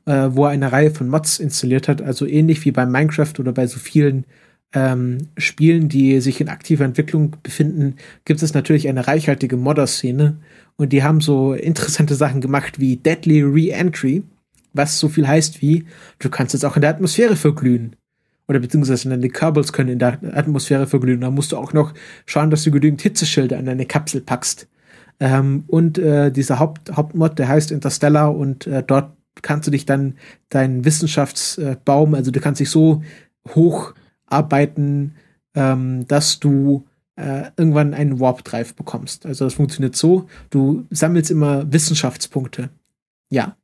[0.06, 2.02] äh, wo er eine Reihe von Mods installiert hat.
[2.02, 4.26] Also ähnlich wie bei Minecraft oder bei so vielen
[4.74, 7.96] ähm, Spielen, die sich in aktiver Entwicklung befinden,
[8.26, 10.38] gibt es natürlich eine reichhaltige Modder-Szene.
[10.76, 14.24] Und die haben so interessante Sachen gemacht wie Deadly Re-Entry,
[14.74, 15.86] was so viel heißt wie,
[16.20, 17.96] du kannst jetzt auch in der Atmosphäre verglühen.
[18.48, 21.22] Oder beziehungsweise deine Kerbals können in der Atmosphäre verglühen.
[21.22, 21.94] Da musst du auch noch
[22.26, 24.68] schauen, dass du genügend Hitzeschilder an deine Kapsel packst.
[25.20, 29.86] Ähm, und äh, dieser Haupt Hauptmod, der heißt Interstellar und äh, dort kannst du dich
[29.86, 30.16] dann
[30.50, 33.02] deinen Wissenschaftsbaum, also du kannst dich so
[33.56, 35.16] hocharbeiten,
[35.56, 39.26] ähm, dass du äh, irgendwann einen Warp Drive bekommst.
[39.26, 42.70] Also das funktioniert so, du sammelst immer Wissenschaftspunkte.
[43.34, 43.58] Ja.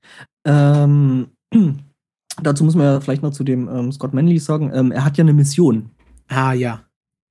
[0.45, 1.27] Ähm,
[2.43, 5.17] dazu muss man ja vielleicht noch zu dem ähm, Scott Manley sagen, ähm, er hat
[5.17, 5.91] ja eine Mission.
[6.27, 6.81] Ah ja.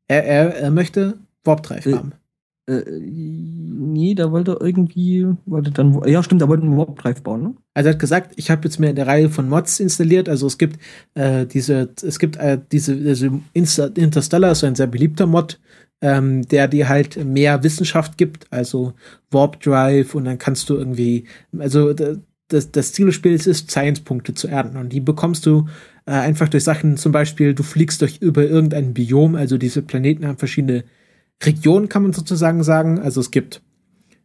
[0.09, 2.13] Er, er, er möchte Warp Drive Äh, haben.
[2.69, 7.23] Äh, nee, da wollte er irgendwie, wollte dann, ja stimmt, er wollte einen Warp Drive
[7.23, 7.55] bauen, ne?
[7.75, 10.29] Also er hat gesagt, ich habe jetzt mir eine Reihe von Mods installiert.
[10.29, 10.79] Also es gibt
[11.15, 15.59] äh, diese, es gibt äh, diese, also Interstellar ist ein sehr beliebter Mod,
[16.01, 18.93] ähm, der dir halt mehr Wissenschaft gibt, also
[19.31, 21.27] Warp Drive und dann kannst du irgendwie,
[21.59, 22.17] also da-
[22.49, 25.67] das, das Ziel des Spiels ist, Science-Punkte zu ernten und die bekommst du
[26.07, 30.27] äh, einfach durch Sachen, zum Beispiel, du fliegst durch über irgendein Biom, also diese Planeten
[30.27, 30.85] haben verschiedene
[31.43, 32.99] Regionen, kann man sozusagen sagen.
[32.99, 33.63] Also es gibt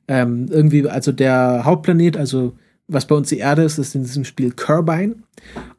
[0.07, 2.53] ähm, irgendwie, also der Hauptplanet, also
[2.88, 5.15] was bei uns die Erde ist, ist in diesem Spiel Kerbine.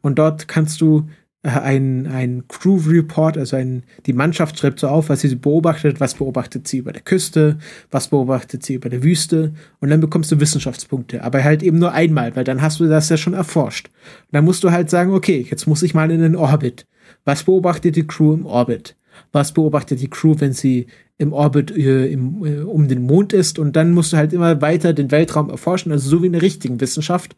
[0.01, 1.09] Und dort kannst du
[1.45, 6.15] ein, ein Crew Report, also ein, die Mannschaft schreibt so auf, was sie beobachtet, was
[6.15, 7.59] beobachtet sie über der Küste,
[7.91, 9.53] was beobachtet sie über der Wüste.
[9.81, 11.23] Und dann bekommst du Wissenschaftspunkte.
[11.23, 13.89] Aber halt eben nur einmal, weil dann hast du das ja schon erforscht.
[13.89, 16.87] Und dann musst du halt sagen, okay, jetzt muss ich mal in den Orbit.
[17.27, 18.97] Was beobachtet die Crew im Orbit?
[19.31, 20.87] Was beobachtet die Crew, wenn sie
[21.19, 23.59] im Orbit äh, im, äh, um den Mond ist?
[23.59, 26.43] Und dann musst du halt immer weiter den Weltraum erforschen, also so wie in der
[26.43, 27.37] richtigen Wissenschaft.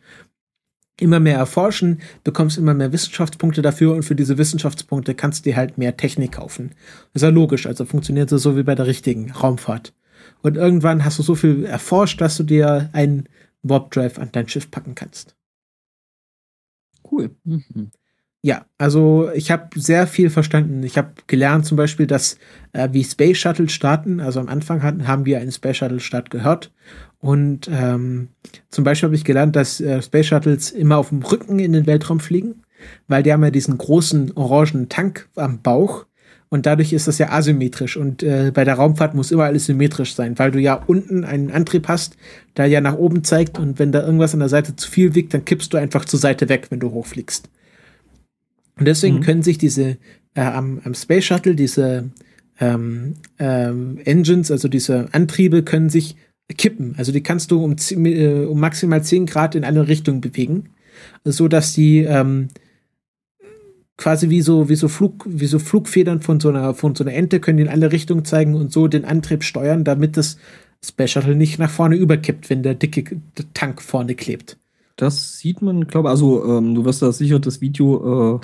[0.98, 5.56] Immer mehr erforschen, bekommst immer mehr Wissenschaftspunkte dafür und für diese Wissenschaftspunkte kannst du dir
[5.56, 6.74] halt mehr Technik kaufen.
[7.12, 9.92] ist ja logisch, also funktioniert es so wie bei der richtigen Raumfahrt.
[10.42, 13.28] Und irgendwann hast du so viel erforscht, dass du dir einen
[13.62, 15.36] Warp Drive an dein Schiff packen kannst.
[17.10, 17.30] Cool.
[17.44, 17.90] Mhm.
[18.42, 20.84] Ja, also ich habe sehr viel verstanden.
[20.84, 22.38] Ich habe gelernt zum Beispiel, dass
[22.72, 26.30] äh, wie Space Shuttle starten, also am Anfang hatten, haben wir einen Space Shuttle Start
[26.30, 26.72] gehört.
[27.20, 28.28] Und ähm,
[28.68, 31.86] zum Beispiel habe ich gelernt, dass äh, Space Shuttles immer auf dem Rücken in den
[31.86, 32.62] Weltraum fliegen,
[33.08, 36.06] weil die haben ja diesen großen orangen Tank am Bauch.
[36.48, 37.96] Und dadurch ist das ja asymmetrisch.
[37.96, 41.50] Und äh, bei der Raumfahrt muss immer alles symmetrisch sein, weil du ja unten einen
[41.50, 42.16] Antrieb hast,
[42.56, 43.58] der ja nach oben zeigt.
[43.58, 46.20] Und wenn da irgendwas an der Seite zu viel wiegt, dann kippst du einfach zur
[46.20, 47.48] Seite weg, wenn du hochfliegst.
[48.78, 49.20] Und deswegen Mhm.
[49.22, 49.96] können sich diese
[50.34, 52.10] äh, am, am Space Shuttle, diese
[52.60, 56.14] ähm, ähm, Engines, also diese Antriebe, können sich
[56.54, 56.94] kippen.
[56.96, 57.76] Also die kannst du um,
[58.06, 60.70] äh, um maximal 10 Grad in alle Richtungen bewegen,
[61.24, 62.48] so dass die ähm,
[63.96, 67.14] quasi wie so, wie so Flug, wie so Flugfedern von so einer, von so einer
[67.14, 70.38] Ente können die in alle Richtungen zeigen und so den Antrieb steuern, damit das
[70.84, 73.20] Space Shuttle nicht nach vorne überkippt, wenn der dicke
[73.54, 74.58] Tank vorne klebt.
[74.96, 78.40] Das sieht man, glaube also ähm, du wirst da sicher das Video äh,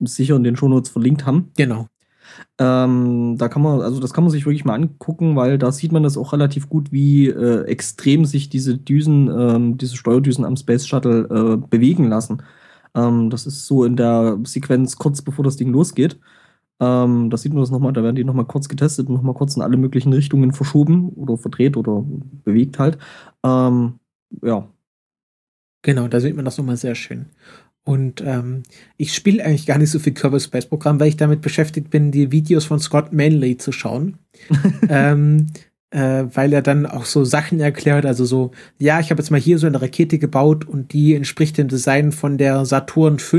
[0.00, 1.50] sicher in den Shownotes verlinkt haben.
[1.56, 1.86] Genau.
[2.58, 5.92] Ähm, da kann man, also das kann man sich wirklich mal angucken, weil da sieht
[5.92, 10.56] man das auch relativ gut, wie äh, extrem sich diese Düsen, ähm, diese Steuerdüsen am
[10.56, 12.42] Space Shuttle äh, bewegen lassen.
[12.94, 16.18] Ähm, das ist so in der Sequenz kurz bevor das Ding losgeht.
[16.80, 19.56] Ähm, da sieht man das nochmal, da werden die nochmal kurz getestet und nochmal kurz
[19.56, 22.04] in alle möglichen Richtungen verschoben oder verdreht oder
[22.44, 22.98] bewegt halt.
[23.44, 24.00] Ähm,
[24.42, 24.66] ja.
[25.82, 27.26] Genau, da sieht man das nochmal sehr schön.
[27.90, 28.62] Und ähm,
[28.98, 32.12] ich spiele eigentlich gar nicht so viel Kerbal Space Programm, weil ich damit beschäftigt bin,
[32.12, 34.16] die Videos von Scott Manley zu schauen.
[34.88, 35.48] ähm,
[35.90, 39.40] äh, weil er dann auch so Sachen erklärt, also so, ja, ich habe jetzt mal
[39.40, 43.38] hier so eine Rakete gebaut und die entspricht dem Design von der Saturn V,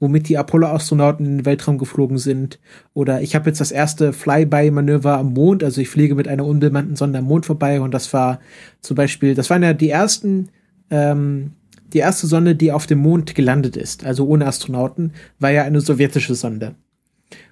[0.00, 2.58] womit die Apollo-Astronauten in den Weltraum geflogen sind.
[2.94, 6.96] Oder ich habe jetzt das erste Flyby-Manöver am Mond, also ich fliege mit einer unbemannten
[6.96, 8.40] Sonde am Mond vorbei und das war
[8.80, 10.48] zum Beispiel, das waren ja die ersten
[10.90, 11.52] ähm,
[11.92, 15.80] die erste Sonde, die auf dem Mond gelandet ist, also ohne Astronauten, war ja eine
[15.80, 16.74] sowjetische Sonde.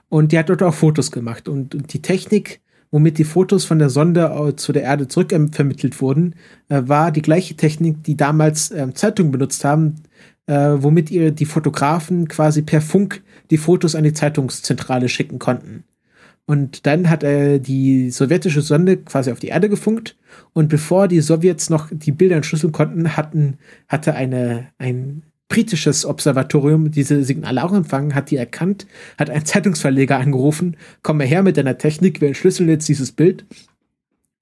[0.09, 1.49] Und die hat dort auch Fotos gemacht.
[1.49, 2.61] Und die Technik,
[2.91, 6.34] womit die Fotos von der Sonde äh, zu der Erde zurückvermittelt wurden,
[6.68, 9.97] äh, war die gleiche Technik, die damals äh, Zeitungen benutzt haben,
[10.47, 15.84] äh, womit ihr die Fotografen quasi per Funk die Fotos an die Zeitungszentrale schicken konnten.
[16.47, 20.17] Und dann hat er die sowjetische Sonde quasi auf die Erde gefunkt.
[20.53, 26.91] Und bevor die Sowjets noch die Bilder entschlüsseln konnten, hatten, hatte eine, ein britisches Observatorium
[26.91, 28.87] diese Signale auch empfangen, hat die erkannt,
[29.19, 33.45] hat einen Zeitungsverleger angerufen, komm mal her mit deiner Technik, wir entschlüsseln jetzt dieses Bild.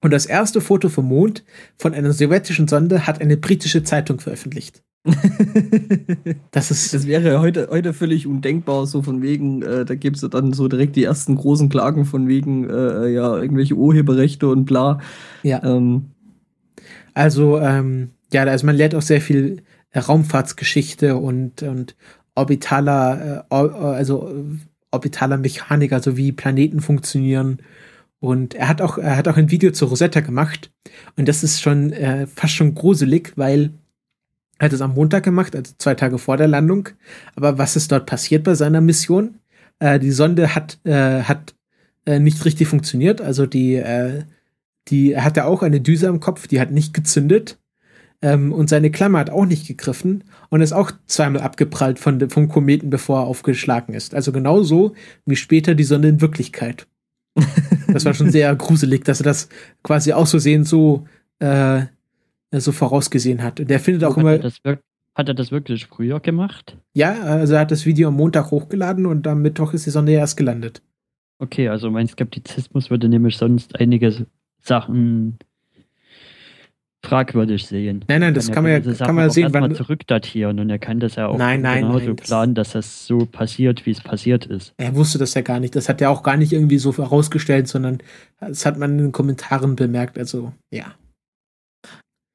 [0.01, 1.43] Und das erste Foto vom Mond
[1.77, 4.83] von einer sowjetischen Sonde hat eine britische Zeitung veröffentlicht.
[6.51, 6.93] das ist.
[6.93, 10.53] Das wäre heute, heute völlig undenkbar, so von wegen, äh, da gibt es ja dann
[10.53, 14.99] so direkt die ersten großen Klagen von wegen, äh, ja, irgendwelche Urheberrechte und bla.
[15.43, 15.63] Ja.
[15.63, 16.11] Ähm.
[17.13, 19.61] Also, ähm, ja, also man lernt auch sehr viel
[19.95, 21.95] Raumfahrtsgeschichte und, und
[22.33, 24.45] orbitaler, äh, also
[24.91, 27.59] orbitaler Mechanik, also wie Planeten funktionieren.
[28.25, 30.71] Und er hat auch, er hat auch ein Video zu Rosetta gemacht.
[31.15, 33.69] Und das ist schon äh, fast schon gruselig, weil
[34.57, 36.89] er hat es am Montag gemacht, also zwei Tage vor der Landung.
[37.35, 39.35] Aber was ist dort passiert bei seiner Mission?
[39.77, 41.53] Äh, die Sonde hat, äh, hat
[42.07, 43.21] äh, nicht richtig funktioniert.
[43.21, 44.23] Also die, äh,
[44.87, 47.59] die hatte auch eine Düse am Kopf, die hat nicht gezündet.
[48.23, 52.47] Ähm, und seine Klammer hat auch nicht gegriffen und ist auch zweimal abgeprallt von, vom
[52.47, 54.15] Kometen, bevor er aufgeschlagen ist.
[54.15, 54.95] Also genauso
[55.27, 56.87] wie später die Sonne in Wirklichkeit.
[57.91, 59.49] Das war schon sehr gruselig, dass er das
[59.83, 61.05] quasi auch so sehen, so
[61.39, 61.83] äh,
[62.51, 63.59] so vorausgesehen hat.
[63.59, 64.33] Und der findet auch hat immer.
[64.33, 64.59] Er das,
[65.15, 66.77] hat er das wirklich früher gemacht?
[66.93, 70.11] Ja, also er hat das Video am Montag hochgeladen und am Mittwoch ist die Sonne
[70.11, 70.81] erst gelandet.
[71.39, 74.25] Okay, also mein Skeptizismus würde nämlich sonst einige
[74.61, 75.37] Sachen
[77.05, 78.03] fragwürdig sehen.
[78.07, 79.53] Nein, nein, das kann, man ja kann man sehen.
[79.53, 83.05] Wann zurückdatieren und er kann das ja auch nein, nein, genauso nein, planen, dass das
[83.05, 84.73] so passiert, wie es passiert ist.
[84.77, 85.75] Er wusste das ja gar nicht.
[85.75, 87.99] Das hat er auch gar nicht irgendwie so herausgestellt, sondern
[88.39, 90.17] das hat man in den Kommentaren bemerkt.
[90.17, 90.85] Also, ja.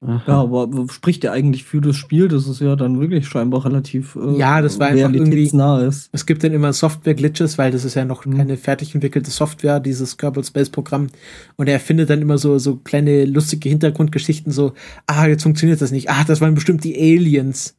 [0.03, 0.23] Aha.
[0.27, 4.17] Ja, aber spricht ja eigentlich für das Spiel, dass es ja dann wirklich scheinbar relativ
[4.17, 5.45] äh, ja, das war einfach irgendwie,
[5.87, 6.09] ist.
[6.13, 8.39] Es gibt dann immer Software-Glitches, weil das ist ja noch mhm.
[8.39, 11.09] keine fertig entwickelte Software, dieses Kerbal Space-Programm.
[11.57, 14.73] Und er findet dann immer so, so kleine lustige Hintergrundgeschichten, so,
[15.07, 16.09] ah, jetzt funktioniert das nicht.
[16.09, 17.77] Ah, das waren bestimmt die Aliens.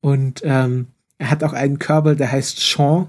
[0.00, 0.86] Und ähm,
[1.18, 3.08] er hat auch einen Kerbal, der heißt Sean.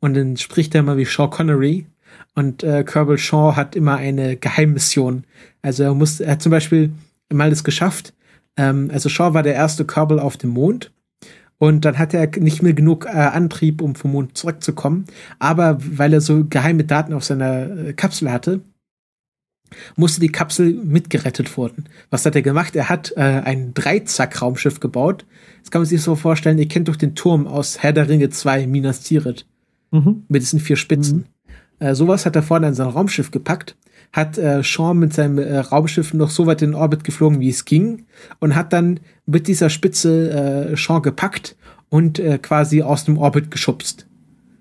[0.00, 1.86] Und dann spricht er immer wie Sean Connery.
[2.34, 5.24] Und äh, Kerbal Shaw hat immer eine Geheimmission.
[5.62, 6.90] Also er muss, er hat zum Beispiel
[7.32, 8.14] mal es geschafft.
[8.56, 10.92] Ähm, also Shaw war der erste Kerbal auf dem Mond.
[11.58, 15.04] Und dann hat er nicht mehr genug äh, Antrieb, um vom Mond zurückzukommen.
[15.38, 18.62] Aber weil er so geheime Daten auf seiner äh, Kapsel hatte,
[19.94, 21.84] musste die Kapsel mitgerettet worden.
[22.08, 22.74] Was hat er gemacht?
[22.76, 25.26] Er hat äh, ein Dreizack-Raumschiff gebaut.
[25.60, 28.30] Das kann man sich so vorstellen, ihr kennt doch den Turm aus Herr der Ringe
[28.30, 29.46] 2, Minas Tirith.
[29.90, 30.24] Mhm.
[30.28, 31.26] Mit diesen vier Spitzen.
[31.80, 31.86] Mhm.
[31.86, 33.76] Äh, sowas hat er vorne in sein Raumschiff gepackt
[34.12, 37.48] hat äh, Sean mit seinem äh, Raumschiff noch so weit in den Orbit geflogen, wie
[37.48, 38.06] es ging,
[38.40, 41.56] und hat dann mit dieser Spitze äh, Sean gepackt
[41.88, 44.06] und äh, quasi aus dem Orbit geschubst.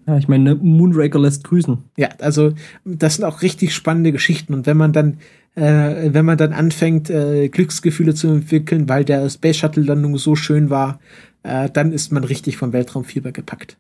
[0.06, 1.78] Ja, ich meine, Moonraker lässt grüßen.
[1.98, 4.54] Ja, also das sind auch richtig spannende Geschichten.
[4.56, 5.20] Und wenn man dann,
[5.56, 10.36] äh, wenn man dann anfängt, äh, Glücksgefühle zu entwickeln, weil der Space Shuttle Landung so
[10.36, 11.00] schön war,
[11.44, 13.78] äh, dann ist man richtig vom Weltraumfieber gepackt.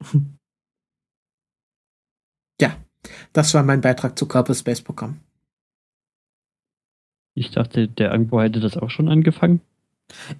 [3.32, 5.16] das war mein Beitrag zu Corpus Space Programm.
[7.34, 9.60] Ich dachte, der Angbo hätte das auch schon angefangen.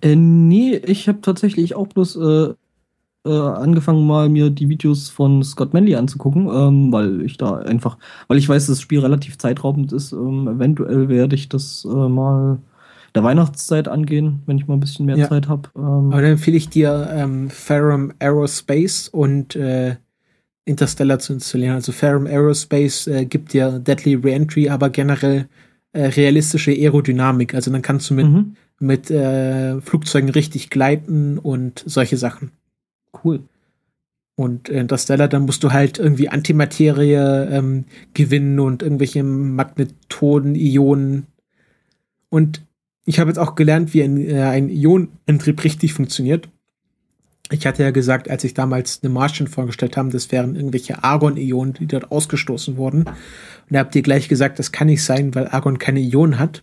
[0.03, 2.55] Äh, nee, ich habe tatsächlich auch bloß äh,
[3.25, 7.97] äh, angefangen, mal mir die Videos von Scott Manley anzugucken, ähm, weil ich da einfach,
[8.29, 10.13] weil ich weiß, dass das Spiel relativ zeitraubend ist.
[10.13, 12.59] Ähm, eventuell werde ich das äh, mal
[13.15, 15.29] der Weihnachtszeit angehen, wenn ich mal ein bisschen mehr Ja.
[15.29, 15.71] Zeit habe.
[15.77, 19.97] Ähm, Aber dann empfehle ich dir ähm, Ferrum Aerospace und äh,
[20.65, 21.75] Interstellar zu installieren.
[21.75, 25.49] Also Ferrum Aerospace äh, gibt dir Deadly Reentry, aber generell
[25.93, 27.55] äh, realistische Aerodynamik.
[27.55, 28.57] Also dann kannst du mit, mhm.
[28.79, 32.53] mit äh, Flugzeugen richtig gleiten und solche Sachen.
[33.25, 33.41] Cool.
[34.35, 37.85] Und Interstellar, dann musst du halt irgendwie Antimaterie ähm,
[38.15, 41.27] gewinnen und irgendwelche Magnetoden, Ionen.
[42.31, 42.63] Und
[43.05, 46.49] ich habe jetzt auch gelernt, wie ein, äh, ein Ionenantrieb richtig funktioniert.
[47.51, 51.75] Ich hatte ja gesagt, als ich damals eine Martian vorgestellt habe, das wären irgendwelche Argon-Ionen,
[51.75, 53.03] die dort ausgestoßen wurden.
[53.03, 53.17] Und
[53.69, 56.63] da habt ihr gleich gesagt, das kann nicht sein, weil Argon keine Ionen hat.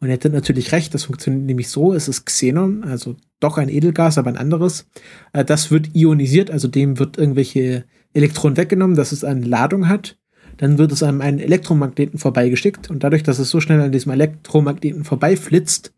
[0.00, 3.68] Und ihr hättet natürlich recht, das funktioniert nämlich so, es ist Xenon, also doch ein
[3.68, 4.86] Edelgas, aber ein anderes.
[5.32, 10.18] Äh, Das wird ionisiert, also dem wird irgendwelche Elektronen weggenommen, dass es eine Ladung hat.
[10.58, 14.12] Dann wird es an einen Elektromagneten vorbeigeschickt und dadurch, dass es so schnell an diesem
[14.12, 15.92] Elektromagneten vorbeiflitzt,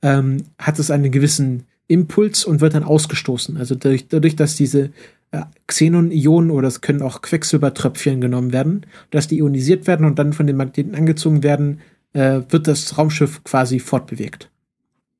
[0.00, 3.56] ähm, hat es einen gewissen Impuls und wird dann ausgestoßen.
[3.56, 4.90] Also dadurch, dadurch dass diese
[5.30, 10.32] äh, Xenon-Ionen oder es können auch Quecksilbertröpfchen genommen werden, dass die ionisiert werden und dann
[10.32, 11.80] von den Magneten angezogen werden,
[12.12, 14.50] äh, wird das Raumschiff quasi fortbewegt.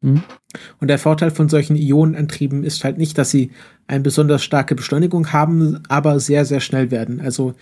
[0.02, 0.22] Hm?
[0.80, 3.50] Und der Vorteil von solchen Ionenantrieben ist halt nicht, dass sie
[3.86, 7.20] eine besonders starke Beschleunigung haben, aber sehr, sehr schnell werden.
[7.20, 7.54] Also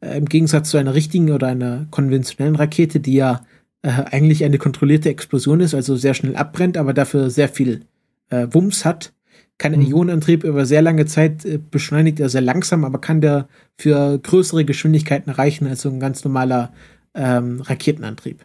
[0.00, 3.44] äh, im Gegensatz zu einer richtigen oder einer konventionellen Rakete, die ja
[3.82, 7.82] äh, eigentlich eine kontrollierte Explosion ist, also sehr schnell abbrennt, aber dafür sehr viel
[8.30, 9.12] äh, Wumms hat,
[9.58, 9.86] kann ein Mhm.
[9.86, 13.48] Ionenantrieb über sehr lange Zeit äh, beschleunigt er sehr langsam, aber kann der
[13.78, 16.72] für größere Geschwindigkeiten reichen als so ein ganz normaler
[17.14, 18.44] ähm, Raketenantrieb.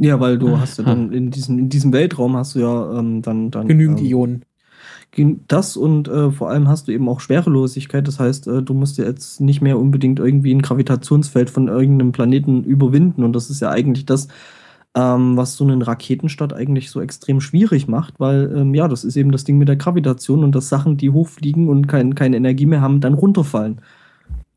[0.00, 0.60] Ja, weil du Aha.
[0.60, 4.00] hast ja dann in diesem, in diesem Weltraum hast du ja ähm, dann, dann Genügend
[4.00, 4.44] ähm, Ionen.
[5.48, 8.06] Das und äh, vor allem hast du eben auch Schwerelosigkeit.
[8.06, 12.12] Das heißt, äh, du musst ja jetzt nicht mehr unbedingt irgendwie ein Gravitationsfeld von irgendeinem
[12.12, 13.24] Planeten überwinden.
[13.24, 14.28] Und das ist ja eigentlich das,
[14.98, 19.16] ähm, was so einen Raketenstart eigentlich so extrem schwierig macht, weil ähm, ja, das ist
[19.16, 22.66] eben das Ding mit der Gravitation und dass Sachen, die hochfliegen und kein, keine Energie
[22.66, 23.80] mehr haben, dann runterfallen.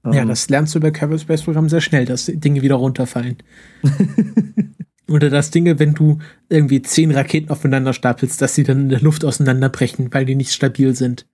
[0.03, 3.37] Ja, Ähm, das lernst du bei Kerbal Space Program sehr schnell, dass Dinge wieder runterfallen.
[5.07, 6.17] Oder dass Dinge, wenn du
[6.49, 10.53] irgendwie zehn Raketen aufeinander stapelst, dass sie dann in der Luft auseinanderbrechen, weil die nicht
[10.53, 11.27] stabil sind.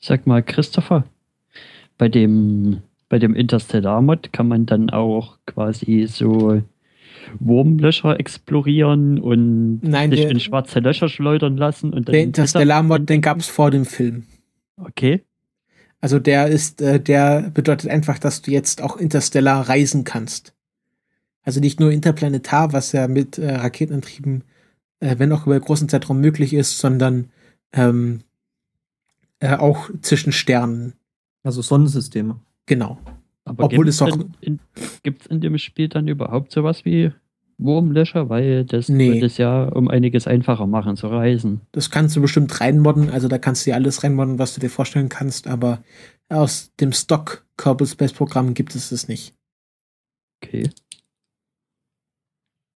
[0.00, 1.04] Sag mal, Christopher,
[1.98, 2.82] bei dem,
[3.12, 6.62] bei dem Interstellar-Mod kann man dann auch quasi so
[7.40, 11.92] Wurmlöcher explorieren und Nein, sich der- in schwarze Löcher schleudern lassen.
[11.92, 14.22] Und dann Der Interstellar-Mod, den gab es vor dem Film.
[14.78, 15.20] Okay.
[16.00, 20.54] Also der ist, äh, der bedeutet einfach, dass du jetzt auch interstellar reisen kannst.
[21.42, 24.44] Also nicht nur interplanetar, was ja mit äh, Raketenantrieben,
[25.00, 27.28] äh, wenn auch über einen großen Zeitraum möglich ist, sondern
[27.74, 28.20] ähm,
[29.40, 30.94] äh, auch zwischen Sternen.
[31.42, 32.40] Also Sonnensysteme.
[32.72, 32.98] Genau.
[33.44, 34.60] Aber Obwohl gibt's es auch- denn in,
[35.02, 37.10] gibt's in dem Spiel dann überhaupt sowas wie
[37.58, 38.28] Wurmlöcher?
[38.28, 39.14] Weil das Nee.
[39.14, 41.60] würde es ja um einiges einfacher machen zu reisen.
[41.72, 44.70] Das kannst du bestimmt reinmodden, also da kannst du dir alles reinmodden, was du dir
[44.70, 45.82] vorstellen kannst, aber
[46.28, 49.34] aus dem Stock Kerbal Space Programm gibt es es nicht.
[50.42, 50.70] Okay.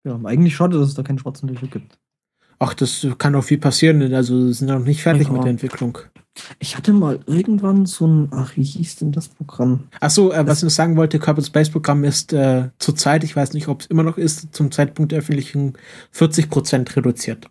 [0.06, 1.98] Ja, eigentlich schade, dass es da keine schwarzen Löcher gibt.
[2.60, 5.34] Ach, das kann auch viel passieren, also sind noch nicht fertig Ja.
[5.34, 5.98] mit der Entwicklung.
[6.60, 9.86] Ich hatte mal irgendwann so ein, ach, wie hieß denn das Programm?
[10.02, 13.54] Achso, äh, was ich noch sagen wollte, Kerbal Space Programm ist äh, zurzeit, ich weiß
[13.54, 15.78] nicht, ob es immer noch ist, zum Zeitpunkt der Veröffentlichung
[16.14, 17.50] 40% reduziert.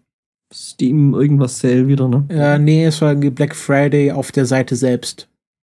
[0.53, 2.27] Steam irgendwas Sale wieder, ne?
[2.29, 5.29] Äh, nee, es war irgendwie Black Friday auf der Seite selbst.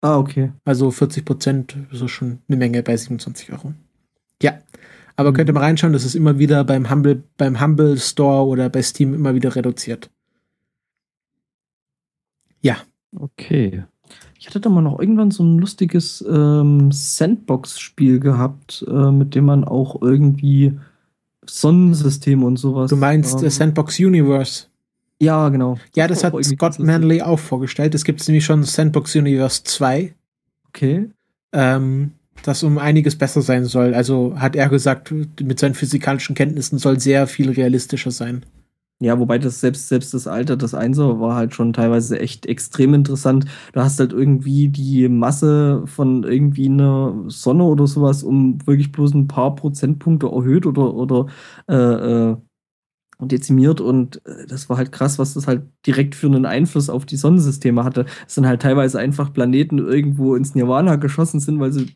[0.01, 0.51] Ah, okay.
[0.65, 3.73] Also 40% ist so schon eine Menge bei 27 Euro.
[5.17, 5.21] Ja.
[5.23, 5.35] Aber Mhm.
[5.35, 8.81] könnt ihr mal reinschauen, das ist immer wieder beim Humble, beim Humble Store oder bei
[8.81, 10.09] Steam immer wieder reduziert.
[13.19, 13.85] Okay.
[14.37, 19.45] Ich hatte da mal noch irgendwann so ein lustiges ähm, Sandbox-Spiel gehabt, äh, mit dem
[19.45, 20.77] man auch irgendwie
[21.45, 22.89] Sonnensysteme und sowas.
[22.89, 24.65] Du meinst ähm, äh, Sandbox Universe?
[25.19, 25.77] Ja, genau.
[25.95, 26.79] Ja, das war hat Scott.
[26.79, 27.95] Manley auch vorgestellt.
[27.95, 30.13] Es gibt nämlich schon Sandbox Universe 2,
[30.67, 31.09] Okay.
[31.53, 32.11] ähm,
[32.43, 33.93] das um einiges besser sein soll.
[33.93, 38.45] Also hat er gesagt, mit seinen physikalischen Kenntnissen soll sehr viel realistischer sein.
[38.99, 42.95] Ja, wobei das selbst, selbst das Alter des Einser war halt schon teilweise echt extrem
[42.95, 43.45] interessant.
[43.73, 49.13] Du hast halt irgendwie die Masse von irgendwie einer Sonne oder sowas um wirklich bloß
[49.13, 51.27] ein paar Prozentpunkte erhöht oder, oder
[51.69, 52.37] äh, äh,
[53.21, 57.05] dezimiert und äh, das war halt krass, was das halt direkt für einen Einfluss auf
[57.05, 58.05] die Sonnensysteme hatte.
[58.27, 61.95] Es sind halt teilweise einfach Planeten irgendwo ins Nirvana geschossen sind, weil sie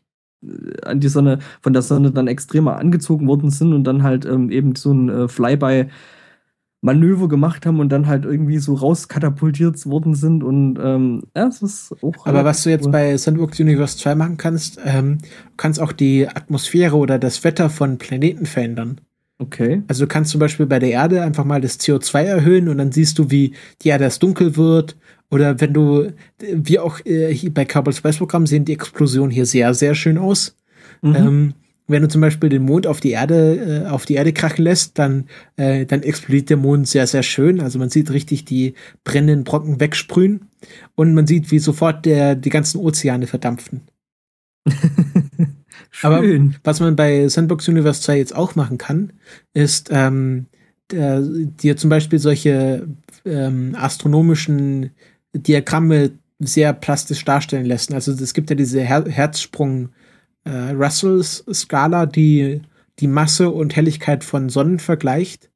[0.84, 4.50] an die Sonne, von der Sonne dann extremer angezogen worden sind und dann halt ähm,
[4.50, 5.86] eben so ein äh, Flyby
[6.84, 10.42] Manöver gemacht haben und dann halt irgendwie so rauskatapultiert worden sind.
[10.42, 12.26] Und ähm, ja, es ist auch.
[12.26, 12.92] Aber was du jetzt cool.
[12.92, 17.70] bei Sandbox Universe 2 machen kannst, ähm, du kannst auch die Atmosphäre oder das Wetter
[17.70, 19.00] von Planeten verändern.
[19.38, 19.82] Okay.
[19.86, 22.90] Also du kannst zum Beispiel bei der Erde einfach mal das CO2 erhöhen und dann
[22.90, 24.96] siehst du, wie die Erde erst dunkel wird.
[25.32, 29.46] Oder wenn du, wie auch äh, hier bei Kerbal Space Program sehen die Explosionen hier
[29.46, 30.54] sehr, sehr schön aus.
[31.00, 31.14] Mhm.
[31.16, 31.54] Ähm,
[31.88, 34.98] wenn du zum Beispiel den Mond auf die Erde, äh, auf die Erde krachen lässt,
[34.98, 35.24] dann,
[35.56, 37.60] äh, dann explodiert der Mond sehr, sehr schön.
[37.60, 38.74] Also man sieht richtig die
[39.04, 40.50] brennenden Brocken wegsprühen
[40.96, 43.80] und man sieht, wie sofort der, die ganzen Ozeane verdampfen.
[46.02, 46.22] Aber
[46.62, 49.14] was man bei Sandbox Universe 2 jetzt auch machen kann,
[49.54, 50.44] ist ähm,
[50.90, 52.86] der, dir zum Beispiel solche
[53.24, 54.90] ähm, astronomischen
[55.34, 57.94] Diagramme sehr plastisch darstellen lassen.
[57.94, 59.90] Also es gibt ja diese Her Herzsprung
[60.44, 62.62] äh, Russell-Skala, die
[62.98, 65.50] die Masse und Helligkeit von Sonnen vergleicht.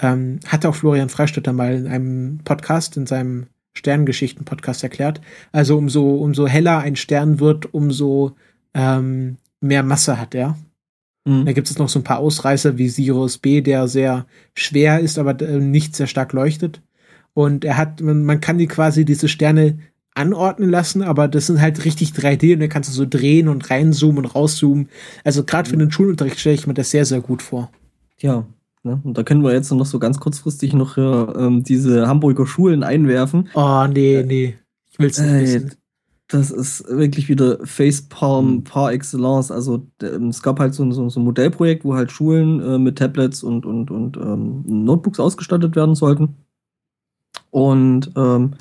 [0.00, 5.20] Ähm, hat auch Florian Freistetter mal in einem Podcast, in seinem Sternengeschichten-Podcast erklärt.
[5.52, 8.36] Also umso, umso heller ein Stern wird, umso
[8.72, 10.56] ähm, mehr Masse hat er.
[11.24, 11.46] Mhm.
[11.46, 15.18] Da gibt es noch so ein paar Ausreißer wie Sirius B, der sehr schwer ist,
[15.18, 16.80] aber äh, nicht sehr stark leuchtet.
[17.34, 19.78] Und er hat, man, man kann die quasi diese Sterne
[20.14, 23.68] anordnen lassen, aber das sind halt richtig 3D und dann kannst du so drehen und
[23.68, 24.88] reinzoomen und rauszoomen.
[25.24, 27.70] Also gerade für den Schulunterricht stelle ich mir das sehr, sehr gut vor.
[28.20, 28.46] Ja.
[28.84, 29.00] Ne?
[29.02, 33.48] Und da können wir jetzt noch so ganz kurzfristig noch äh, diese Hamburger Schulen einwerfen.
[33.54, 34.54] Oh, nee, nee.
[34.92, 35.72] Ich will's nicht Äh, wissen.
[36.28, 38.64] Das ist wirklich wieder Facepalm Mhm.
[38.64, 39.50] par excellence.
[39.50, 42.78] Also ähm, es gab halt so, ein- so, so ein Modellprojekt, wo halt Schulen äh,
[42.78, 46.36] mit Tablets und, und, und ähm, Notebooks ausgestattet werden sollten.
[47.54, 48.54] Und ähm,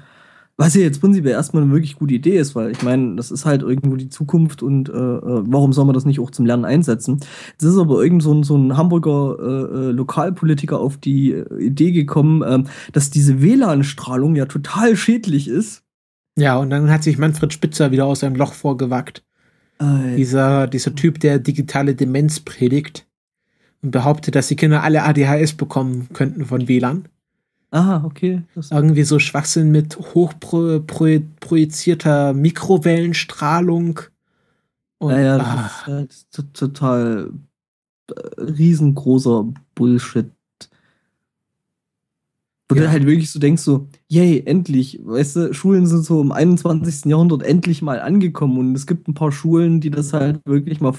[0.56, 3.44] was ja jetzt prinzipiell erstmal eine wirklich gute Idee ist, weil ich meine, das ist
[3.44, 6.64] halt irgendwo die Zukunft und äh, äh, warum soll man das nicht auch zum Lernen
[6.64, 7.20] einsetzen?
[7.54, 11.60] Jetzt ist aber irgend so ein, so ein Hamburger äh, äh, Lokalpolitiker auf die äh,
[11.60, 15.82] Idee gekommen, ähm, dass diese WLAN-Strahlung ja total schädlich ist.
[16.38, 19.24] Ja, und dann hat sich Manfred Spitzer wieder aus seinem Loch vorgewagt.
[19.80, 23.08] Äh, Dieser, dieser Typ, der digitale Demenz predigt
[23.82, 27.06] und behauptet, dass die Kinder alle ADHS bekommen könnten von WLAN.
[27.76, 28.44] Ah, okay.
[28.54, 34.00] Das, Irgendwie so Schwachsinn mit hochprojizierter Mikrowellenstrahlung.
[35.00, 37.32] Und, naja, das ah, ist halt to- total
[38.12, 40.30] äh, riesengroßer Bullshit.
[42.70, 42.82] Wo Ja.
[42.84, 47.10] du halt wirklich so denkst, so, yay, endlich, weißt du, Schulen sind so im 21.
[47.10, 50.94] Jahrhundert endlich mal angekommen und es gibt ein paar Schulen, die das halt wirklich mal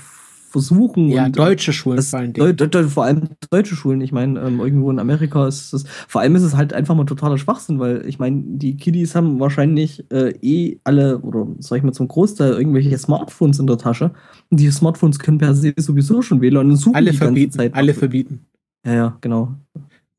[0.55, 1.09] versuchen.
[1.09, 2.57] ja, und, deutsche Schulen das, vor allen Dingen.
[2.57, 4.01] Deu Deu vor allem deutsche Schulen.
[4.01, 7.07] Ich meine, ähm, irgendwo in Amerika ist es, vor allem ist es halt einfach mal
[7.07, 11.83] totaler Schwachsinn, weil ich meine, die Kiddies haben wahrscheinlich äh, eh alle, oder sag ich
[11.83, 14.13] mal zum Großteil, irgendwelche Smartphones in der Tasche.
[14.49, 17.53] Und die Smartphones können per se sowieso schon WLAN und suchen Alle die ganze verbieten,
[17.53, 17.75] Zeit.
[17.75, 18.47] alle verbieten.
[18.87, 19.57] Ja, ja, genau.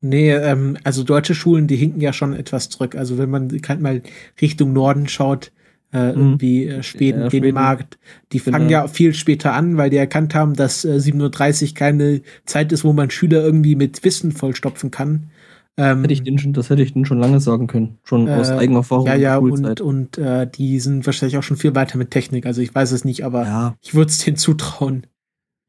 [0.02, 2.94] Nee, ähm, also deutsche Schulen, die hinken ja schon etwas zurück.
[2.94, 4.02] Also wenn man halt mal
[4.38, 5.50] Richtung Norden schaut,
[5.96, 6.18] äh, Mhm.
[6.20, 7.42] irgendwie äh, Schweden, Ja, Schweden.
[7.44, 7.86] Dänemark,
[8.32, 8.70] die fangen Genau.
[8.70, 12.84] ja viel später an, weil die erkannt haben, dass äh, 7.30 Uhr keine Zeit ist,
[12.84, 15.30] wo man Schüler irgendwie mit Wissen vollstopfen kann.
[15.78, 17.98] Ähm, Hätte ich den schon, das hätte ich denen schon lange sagen können.
[18.04, 19.06] Schon aus Äh, eigener Erfahrung.
[19.06, 22.46] ja, ja, und, und äh, die sind wahrscheinlich auch schon viel weiter mit Technik.
[22.46, 23.76] Also ich weiß es nicht, aber ja.
[23.82, 25.06] ich würde es denen zutrauen.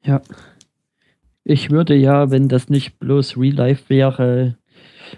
[0.03, 0.21] Ja.
[1.43, 4.57] Ich würde ja, wenn das nicht bloß Real Life wäre,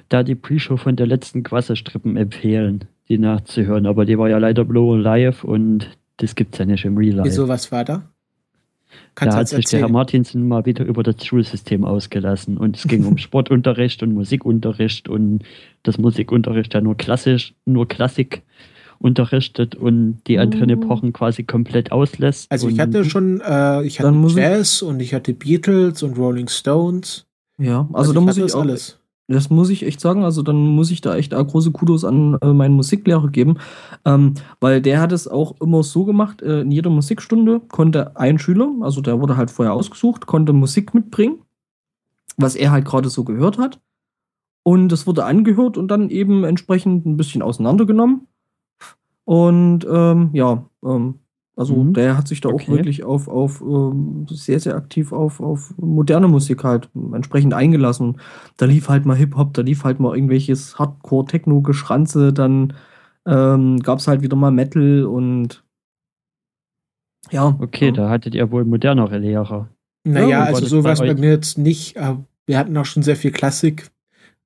[0.10, 3.86] da die Pre-Show von der letzten Quasselstrippen empfehlen, die nachzuhören.
[3.86, 7.30] Aber die war ja leider bloß live und das gibt's ja nicht im Real Life.
[7.30, 7.96] Wieso, was war da?
[7.96, 8.06] Da
[9.16, 9.90] Kannst du hat sich der Herr?
[9.90, 12.58] Martinsen mal wieder über das Schulsystem ausgelassen.
[12.58, 15.44] Und es ging um Sportunterricht und Musikunterricht und
[15.84, 18.44] das Musikunterricht ja nur klassisch, nur Klassik
[19.00, 20.70] unterrichtet und die anderen.
[20.70, 22.52] Epochen quasi komplett auslässt.
[22.52, 26.48] Also ich hatte schon, äh, ich hatte ich- Jazz und ich hatte Beatles und Rolling
[26.48, 27.26] Stones.
[27.58, 28.99] Ja, also, da muss ich auch, alles.
[29.30, 30.24] Das muss ich echt sagen.
[30.24, 33.58] Also dann muss ich da echt große Kudos an äh, meinen Musiklehrer geben,
[34.04, 36.42] ähm, weil der hat es auch immer so gemacht.
[36.42, 40.96] Äh, in jeder Musikstunde konnte ein Schüler, also der wurde halt vorher ausgesucht, konnte Musik
[40.96, 41.44] mitbringen,
[42.38, 43.80] was er halt gerade so gehört hat.
[44.64, 48.28] Und das wurde angehört und dann eben entsprechend ein bisschen auseinandergenommen.
[49.26, 51.20] Und ähm, ja, ähm,
[51.60, 51.94] also Mhm.
[51.94, 52.72] der hat sich da auch Okay.
[52.72, 58.18] wirklich auf, auf ähm, sehr, sehr aktiv auf, auf moderne Musik halt entsprechend eingelassen.
[58.58, 62.74] Da lief halt mal Hip-Hop, da lief halt mal irgendwelches Hardcore-Techno-Geschranze, dann
[63.28, 65.64] ähm, gab es halt wieder mal Metal und
[67.32, 67.56] ja.
[67.60, 67.92] Okay, ja.
[67.92, 69.68] da hattet ihr wohl modernere Lehrer.
[70.08, 71.96] Naja, Ja, also sowas bei bei mir jetzt nicht.
[71.96, 73.90] wir hatten auch schon sehr viel Klassik.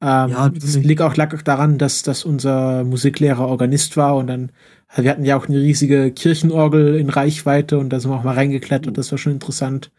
[0.02, 4.28] Ähm, Ja, das liegt auch, lag auch daran, dass, dass unser Musiklehrer Organist war und
[4.28, 4.52] dann,
[4.96, 8.36] wir hatten ja auch eine riesige Kirchenorgel in Reichweite und da sind wir auch mal
[8.36, 9.92] reingeklettert, das war schon interessant.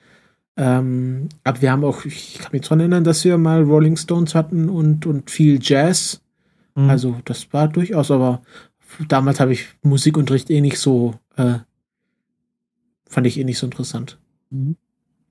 [0.56, 4.34] Ähm, aber wir haben auch, ich kann mich dran erinnern, dass wir mal Rolling Stones
[4.34, 6.20] hatten und, und viel Jazz.
[6.76, 6.90] Mhm.
[6.90, 8.42] Also das war durchaus, aber
[9.08, 11.58] damals habe ich Musikunterricht eh nicht so, äh,
[13.08, 14.18] fand ich eh nicht so interessant.
[14.50, 14.76] Mhm.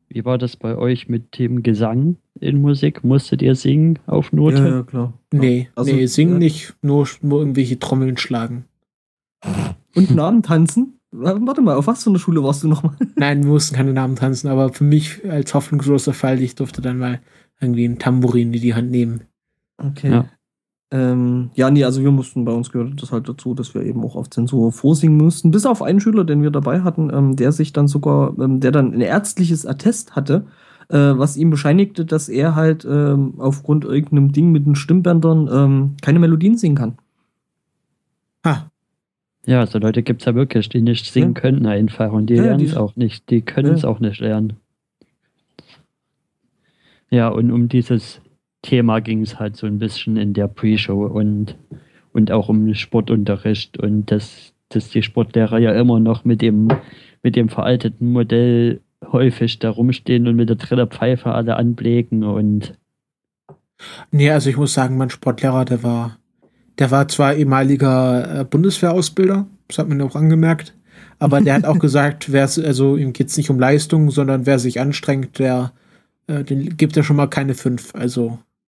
[0.09, 3.03] Wie war das bei euch mit dem Gesang in Musik?
[3.03, 4.57] Musstet ihr singen auf Note?
[4.57, 5.13] ja, ja, klar.
[5.31, 8.65] Nee, Also, nee, singen äh, nicht, nur, nur irgendwelche Trommeln schlagen.
[9.95, 10.99] Und Namen tanzen?
[11.11, 12.95] Warte mal, auf was für eine Schule warst du nochmal?
[13.15, 16.97] Nein, wir mussten keine Namen tanzen, aber für mich als hoffnungsloser Fall, ich durfte dann
[16.97, 17.19] mal
[17.61, 19.21] irgendwie ein Tambourin in die Hand nehmen.
[19.77, 20.09] Okay.
[20.09, 20.25] Ja.
[20.89, 24.03] Ähm, ja, nee, also wir mussten, bei uns gehörte das halt dazu, dass wir eben
[24.03, 25.51] auch auf Zensur vorsingen mussten.
[25.51, 28.71] Bis auf einen Schüler, den wir dabei hatten, ähm, der sich dann sogar, ähm, der
[28.71, 30.45] dann ein ärztliches Attest hatte,
[30.89, 35.95] äh, was ihm bescheinigte, dass er halt ähm, aufgrund irgendeinem Ding mit den Stimmbändern ähm,
[36.01, 36.97] keine Melodien singen kann.
[38.45, 38.69] Ha,
[39.45, 41.41] Ja, so Leute gibt es ja wirklich, die nicht singen Ja.
[41.41, 43.29] können einfach und die Ja, lernen es auch nicht.
[43.29, 43.89] Die können es Ja.
[43.89, 44.53] auch nicht lernen.
[47.09, 48.21] Ja, und um dieses
[48.61, 51.57] Thema ging es halt so ein bisschen in der Pre-Show und,
[52.13, 56.69] und auch um Sportunterricht und dass, dass die Sportlehrer ja immer noch mit dem,
[57.21, 62.73] mit dem veralteten Modell häufig da rumstehen und mit der Trillerpfeife alle anblägen und
[64.11, 66.17] Nee, also ich muss sagen, mein Sportlehrer, der war,
[66.79, 70.73] der war zwar ehemaliger äh, Bundeswehrausbilder, das hat man auch angemerkt,
[71.19, 74.79] aber der hat auch gesagt, wer also ihm geht's nicht um Leistung, sondern wer sich
[74.79, 75.71] anstrengt, der
[76.27, 77.93] äh, den gibt er schon mal keine fünf.
[77.95, 78.39] Also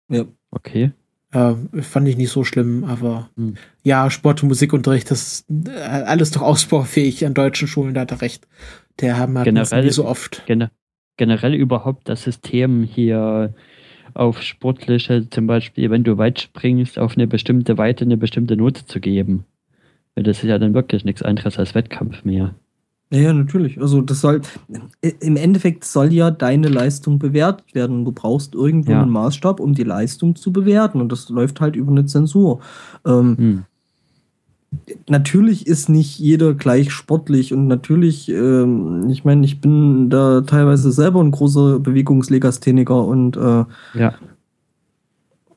[0.10, 0.24] Ja.
[0.52, 0.92] okay.
[1.32, 3.56] äh, fand ich nicht so schlimm, aber Hm.
[3.84, 8.12] ja, Sport- und Musikunterricht, das ist äh, alles doch ausbaufähig an deutschen Schulen, da hat
[8.12, 8.48] er recht.
[9.02, 10.44] Der haben wir Generell- nie so oft.
[10.46, 10.72] Gene
[11.18, 13.54] generell überhaupt das System hier
[14.16, 18.86] auf sportliche, zum Beispiel, wenn du weit springst, auf eine bestimmte Weite eine bestimmte Note
[18.86, 19.46] zu geben.
[20.16, 22.54] Weil das ist ja dann wirklich nichts anderes als Wettkampf mehr.
[23.12, 23.80] Ja, ja, natürlich.
[23.80, 24.42] Also das soll
[25.20, 28.06] im Endeffekt soll ja deine Leistung bewertet werden.
[28.06, 29.02] Du brauchst irgendwo Ja.
[29.04, 31.00] einen Maßstab, um die Leistung zu bewerten.
[31.00, 32.60] Und das läuft halt über eine Zensur.
[33.06, 33.64] Ähm, Hm.
[35.10, 40.92] Natürlich ist nicht jeder gleich sportlich und natürlich, ähm, ich meine, ich bin da teilweise
[40.92, 44.14] selber ein großer Bewegungslegastheniker und äh, Ja.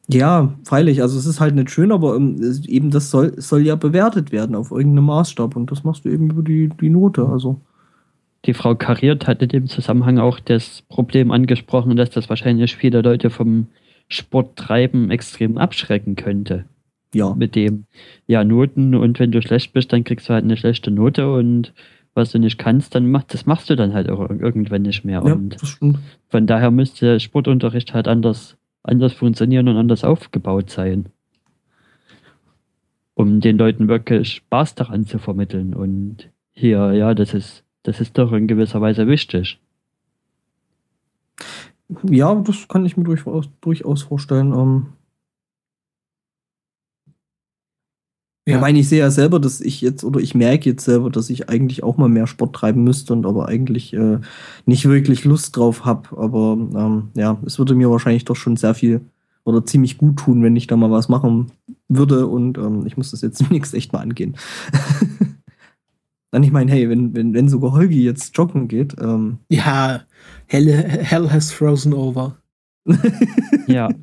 [0.09, 3.77] ja, freilich, also es ist halt nicht schön, aber ähm, eben das soll, soll ja
[3.77, 7.27] bewertet werden auf irgendeinem Maßstab und das machst du eben über die, die Note.
[7.27, 7.61] Also
[8.45, 13.03] Die Frau Kariert hat in dem Zusammenhang auch das Problem angesprochen, dass das wahrscheinlich viele
[13.03, 13.67] Leute vom
[14.09, 16.65] Sporttreiben extrem abschrecken könnte.
[17.17, 17.35] Ja.
[17.35, 17.85] Mit dem,
[18.27, 21.73] ja, Noten und wenn du schlecht bist, dann kriegst du halt eine schlechte Note und
[22.15, 25.23] was du nicht kannst, dann mach, das machst du dann halt auch irgendwann nicht mehr.
[25.25, 25.57] Ja, Und.
[26.29, 31.07] Von daher müsste Sportunterricht halt anders, anders funktionieren und anders aufgebaut sein.
[33.15, 35.75] Um den Leuten wirklich Spaß daran zu vermitteln.
[35.75, 39.59] Und hier, ja, das ist, das ist doch in gewisser Weise wichtig.
[42.03, 44.53] Ja, das kann ich mir durchaus, durchaus vorstellen.
[44.53, 44.87] Ähm,
[48.47, 48.55] ja.
[48.55, 48.61] Ja.
[48.61, 51.49] meine, ich sehe ja selber, dass ich jetzt, oder ich merke jetzt selber, dass ich
[51.49, 54.19] eigentlich auch mal mehr Sport treiben müsste und aber eigentlich äh,
[54.67, 56.17] nicht wirklich Lust drauf habe.
[56.17, 59.01] Aber ähm, ja, es würde mir wahrscheinlich doch schon sehr viel
[59.45, 61.53] oder ziemlich gut tun, wenn ich da mal was machen
[61.89, 64.37] würde und ähm, ich muss das jetzt demnächst echt mal angehen.
[66.31, 70.03] Dann ich meine, hey, wenn, wenn, wenn sogar Holgi jetzt joggen geht, ähm, Ja,
[70.47, 72.37] hell, hell has frozen over.
[73.67, 73.89] Ja.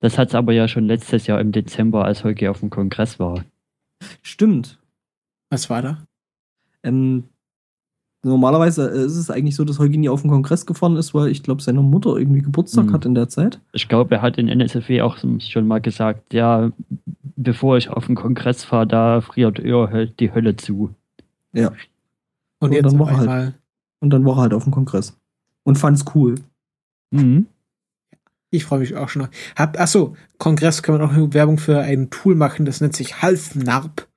[0.00, 3.18] Das hat es aber ja schon letztes Jahr im Dezember, als Holger auf dem Kongress
[3.18, 3.42] war.
[4.22, 4.78] Stimmt.
[5.50, 5.98] Was war da?
[6.82, 7.24] Ähm,
[8.24, 11.28] normalerweise äh, ist es eigentlich so, dass Holgi nie auf den Kongress gefahren ist, weil
[11.28, 12.92] ich glaube, seine Mutter irgendwie Geburtstag Mhm.
[12.92, 13.60] hat in der Zeit.
[13.72, 16.70] Ich glaube, er hat in NSFW auch schon mal gesagt, ja,
[17.36, 19.58] bevor ich auf den Kongress fahre, da friert
[20.20, 20.94] die Hölle zu.
[21.52, 21.68] Ja.
[22.60, 23.54] Und Und jetzt dann war halt-.
[24.00, 25.16] Und dann war er halt auf dem Kongress.
[25.64, 26.36] Und fand's cool.
[27.10, 27.46] Mhm.
[28.50, 29.28] Ich freue mich auch schon.
[29.56, 34.08] Hab, achso, Kongress kann man auch Werbung für ein Tool machen, das nennt sich Halfnarb.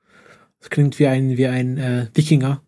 [0.59, 2.61] Das klingt wie ein, wie ein äh, Wikinger.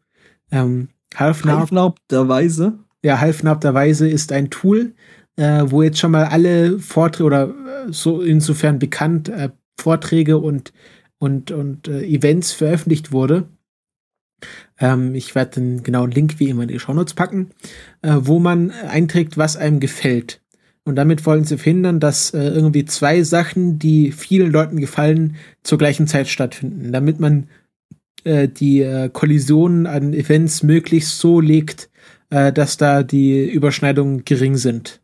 [0.52, 2.80] Ähm, Halfnarb, Halfnarb der Weise.
[3.03, 4.94] ja, Halfnarb der Weise ist ein Tool,
[5.35, 9.49] äh, wo jetzt schon mal alle Vorträge oder äh, so insofern bekannt äh,
[9.80, 10.73] Vorträge und,
[11.18, 13.48] und, und äh, Events veröffentlicht wurde.
[14.80, 17.52] Ähm, ich werde den genauen Link wie immer in die Shownotes packen,
[18.02, 20.43] äh, wo man einträgt, was einem gefällt.
[20.85, 25.77] Und damit wollen sie verhindern, dass äh, irgendwie zwei Sachen, die vielen Leuten gefallen, zur
[25.77, 27.47] gleichen Zeit stattfinden, damit man
[28.26, 31.89] äh, die äh, Kollisionen an Events möglichst so legt,
[32.30, 35.01] äh, dass da die Überschneidungen gering sind.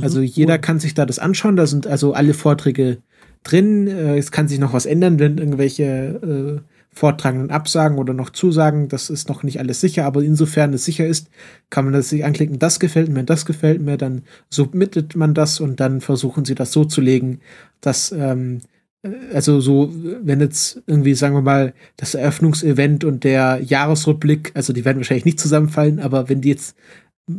[0.00, 0.60] Also Mhm, jeder cool.
[0.60, 2.98] kann sich da das anschauen, da sind also alle Vorträge
[3.42, 3.88] drin.
[3.88, 8.88] Äh, es kann sich noch was ändern, wenn irgendwelche äh, Vortragenden absagen oder noch zusagen.
[8.88, 11.28] Das ist noch nicht alles sicher, aber insofern es sicher ist,
[11.70, 15.60] kann man das sich anklicken, das gefällt mir, das gefällt mir, dann submittet man das
[15.60, 17.40] und dann versuchen sie das so zu legen,
[17.80, 18.60] dass ähm,
[19.02, 19.90] äh, also so,
[20.22, 25.24] wenn jetzt irgendwie, sagen wir mal, das Eröffnungsevent und der Jahresrückblick, also die werden wahrscheinlich
[25.24, 26.76] nicht zusammenfallen, aber wenn die jetzt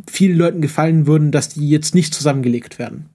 [0.09, 3.12] vielen Leuten gefallen würden, dass die jetzt nicht zusammengelegt werden.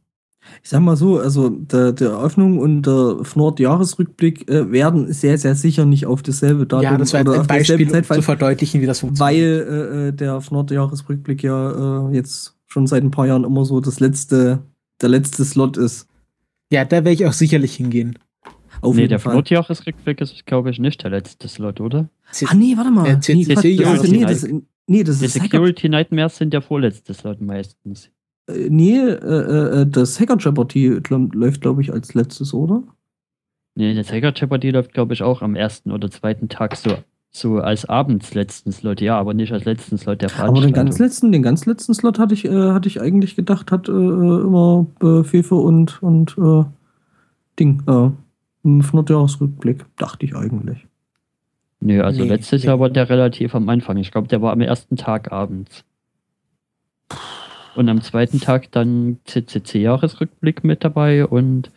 [0.62, 5.54] Ich sag mal so, also der, der Eröffnung und der Fnord-Jahresrückblick äh, werden sehr, sehr
[5.54, 8.22] sicher nicht auf dasselbe Datum ja, das war oder ein auf Beispiel, Zeit um zu
[8.22, 9.66] verdeutlichen, wie das funktioniert.
[9.68, 13.80] weil äh, äh, der Fnord-Jahresrückblick ja äh, jetzt schon seit ein paar Jahren immer so
[13.80, 14.60] das letzte,
[15.00, 16.06] der letzte Slot ist.
[16.70, 18.18] Ja, da werde ich auch sicherlich hingehen.
[18.80, 19.32] Auf nee, der Fall.
[19.32, 22.08] Flotjahresrückblick ist, glaube ich, nicht der letzte Slot, oder?
[22.46, 23.06] Ah, nee, warte mal.
[23.06, 24.48] Äh, nee, das nee, das,
[24.86, 28.10] nee, das Die Security Nightmares sind der vorletzte Slot meistens.
[28.48, 31.00] Äh, nee, äh, äh, das Hacker Jeopardy
[31.32, 32.82] läuft, glaube ich, als letztes, oder?
[33.74, 36.96] Nee, der Sega Jeopardy läuft, glaube ich, auch am ersten oder zweiten Tag so,
[37.30, 40.72] so als abends letzten Slot, ja, aber nicht als letzten Slot der Aber Veranstaltung.
[40.72, 43.88] den ganz letzten, den ganz letzten Slot hatte ich, äh, hatte ich eigentlich gedacht, hat
[43.88, 46.64] äh, äh, immer äh, Fefe und, und äh,
[47.60, 48.10] Ding, äh,
[48.64, 50.86] im Jahresrückblick, dachte ich eigentlich.
[51.80, 52.68] Nö, also Nee, letztes nee.
[52.68, 53.96] Jahr war der relativ am Anfang.
[53.98, 55.84] Ich glaube, der war am ersten Tag abends.
[57.78, 61.70] Und am zweiten Tag dann CCC-Jahresrückblick mit dabei und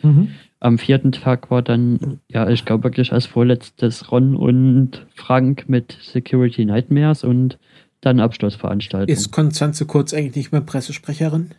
[0.60, 5.98] am vierten Tag war dann, ja, ich glaube wirklich als vorletztes Ron und Frank mit
[6.02, 7.60] Security Nightmares und
[8.02, 9.14] dann Abschlussveranstaltung.
[9.14, 11.52] Ist Konstanze Kurz eigentlich nicht mehr Pressesprecherin?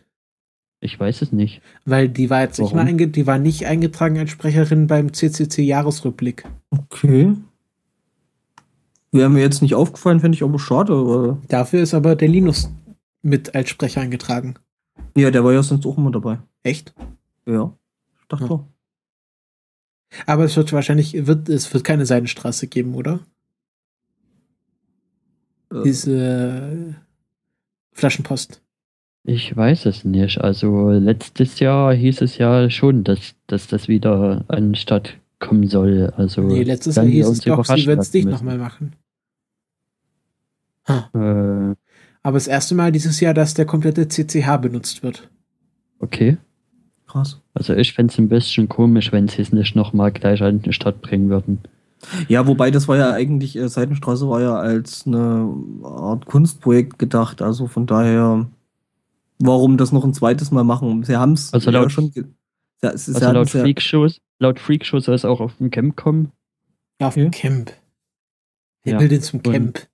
[0.82, 1.62] ich weiß es nicht.
[1.85, 2.86] Weil die war jetzt nicht Warum?
[2.86, 6.44] einge die war nicht eingetragen als Sprecherin beim CCC Jahresrückblick.
[6.70, 7.35] Okay.
[9.12, 11.39] Wäre mir jetzt nicht aufgefallen, fände ich aber schade.
[11.48, 12.70] Dafür ist aber der Linus
[13.22, 14.54] mit als Sprecher eingetragen.
[15.16, 16.38] ja, der war ja sonst auch immer dabei.
[16.62, 16.94] Echt?
[17.46, 17.72] Ja.
[18.20, 18.64] Ich dachte doch.
[20.26, 23.20] Aber es wird wahrscheinlich wird es wird keine Seidenstraße geben, oder?
[25.72, 26.94] Äh, Diese
[27.92, 28.60] Flaschenpost.
[29.24, 30.40] Ich weiß es nicht.
[30.40, 36.12] Also letztes Jahr hieß es ja schon, dass, dass das wieder anstatt kommen soll.
[36.16, 38.34] Also Nee, letztes Jahr hieß es doch, sie würden es nicht müssen.
[38.34, 38.96] nochmal machen.
[40.88, 41.08] Ha.
[41.14, 41.76] Äh,
[42.22, 45.28] Aber das erste Mal dieses Jahr, dass der komplette CCH benutzt wird.
[45.98, 46.36] okay.
[47.06, 47.40] krass.
[47.54, 50.72] Also ich fände es ein bisschen komisch, wenn sie es nicht nochmal gleich an die
[50.72, 51.58] Stadt bringen würden.
[52.28, 55.54] Ja, wobei das war ja eigentlich, äh, Seitenstraße war ja als eine
[55.84, 57.42] Art Kunstprojekt gedacht.
[57.42, 58.46] Also von daher,
[59.38, 61.04] warum das noch ein zweites Mal machen?
[61.04, 62.10] Sie haben es Also ja laut- schon.
[62.82, 65.70] Ja, es ist Also ja, laut ja, Freakshows, laut Freakshows soll es auch auf dem
[65.70, 66.32] Camp kommen.
[67.00, 67.72] Ja, auf dem Camp.
[68.84, 69.00] Wer Ja.
[69.00, 69.86] will denn zum Und- Camp?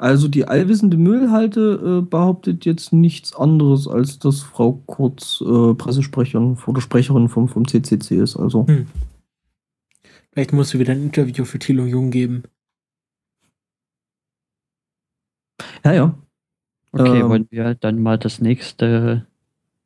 [0.00, 6.56] Also die allwissende Müllhalde äh, behauptet jetzt nichts anderes, als dass Frau Kurz äh, Pressesprecherin
[6.66, 8.34] oder Sprecherin vom, vom CCC ist.
[8.36, 8.86] Also Hm.
[10.32, 12.44] Vielleicht muss sie wieder ein Interview für Thilo Jung geben.
[15.84, 16.14] ja, ja.
[16.92, 19.26] Okay, Ähm, wollen wir dann mal das nächste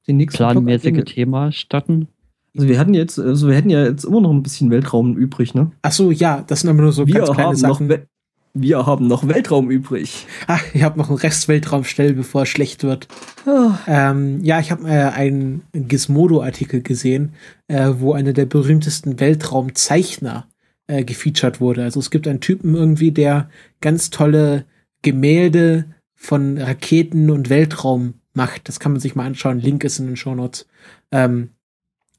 [0.06, 2.06] planmäßige Thema starten?
[2.54, 5.54] Also wir hatten jetzt, also wir hätten ja jetzt immer noch ein bisschen Weltraum übrig,
[5.54, 5.72] ne?
[5.82, 7.88] Ach so, ja, das sind aber nur so wir ganz kleine haben noch Sachen.
[7.88, 8.06] We
[8.54, 10.26] wir haben noch Weltraum übrig.
[10.46, 13.08] Ach, ich habe noch einen Rest Weltraum schnell, bevor es schlecht wird.
[13.46, 17.34] Ah, Ähm, ja, ich habe äh, einen Gizmodo-Artikel gesehen,
[17.66, 20.48] äh, wo einer der berühmtesten Weltraumzeichner
[20.86, 21.82] äh, gefeatured wurde.
[21.82, 23.50] Also es gibt einen Typen irgendwie, der
[23.80, 24.66] ganz tolle
[25.02, 28.68] Gemälde von Raketen und Weltraum macht.
[28.68, 29.60] Das kann man sich mal anschauen.
[29.60, 30.66] Link ist in den Shownotes.
[31.10, 31.50] Ähm,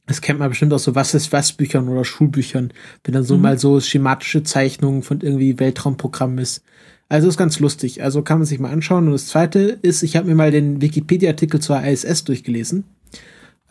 [0.07, 2.72] das kennt man bestimmt aus so Was ist was Büchern oder Schulbüchern,
[3.03, 3.41] wenn dann so Mhm.
[3.41, 6.64] mal so schematische Zeichnungen von irgendwie Weltraumprogrammen ist.
[7.10, 8.03] Also ist ganz lustig.
[8.03, 9.07] Also kann man sich mal anschauen.
[9.07, 12.84] Und das zweite ist, ich habe mir mal den Wikipedia-Artikel zur ISS durchgelesen.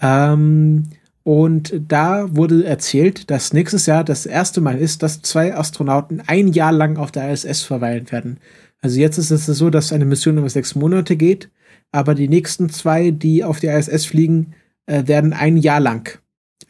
[0.00, 0.84] Ähm,
[1.22, 6.48] und da wurde erzählt, dass nächstes Jahr das erste Mal ist, dass zwei Astronauten ein
[6.48, 8.38] Jahr lang auf der ISS verweilen werden.
[8.82, 11.48] Also jetzt ist es so, dass eine Mission über sechs Monate geht,
[11.92, 14.52] aber die nächsten zwei, die auf die ISS fliegen,
[14.86, 16.18] äh, werden ein Jahr lang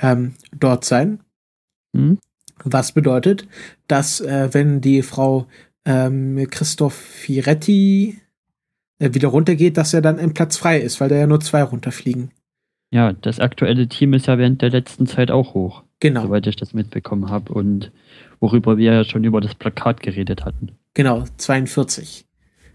[0.00, 1.20] ähm, dort sein.
[1.94, 2.18] Hm?
[2.62, 3.46] Was bedeutet,
[3.88, 5.46] dass äh, wenn die Frau
[5.84, 8.18] ähm, Christoph Firetti
[8.98, 11.62] äh, wieder runtergeht, dass er dann ein Platz frei ist, weil da ja nur zwei
[11.62, 12.30] runterfliegen.
[12.90, 16.56] Ja, das aktuelle Team ist ja während der letzten Zeit auch hoch, Genau, soweit ich
[16.56, 17.90] das mitbekommen habe und
[18.40, 20.72] worüber wir ja schon über das Plakat geredet hatten.
[20.94, 22.24] genau, 42.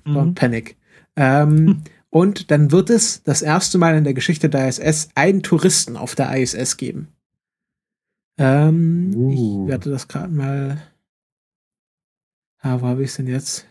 [0.05, 0.33] Don't mhm.
[0.33, 0.77] Panic.
[1.15, 5.95] Ähm, Und dann wird es das erste Mal in der Geschichte der ISS einen Touristen
[5.95, 7.09] auf der ISS geben.
[8.37, 9.63] Ähm, Uh.
[9.63, 10.81] Ich werde das gerade mal.
[12.61, 13.65] Ah, wo habe ich es denn jetzt?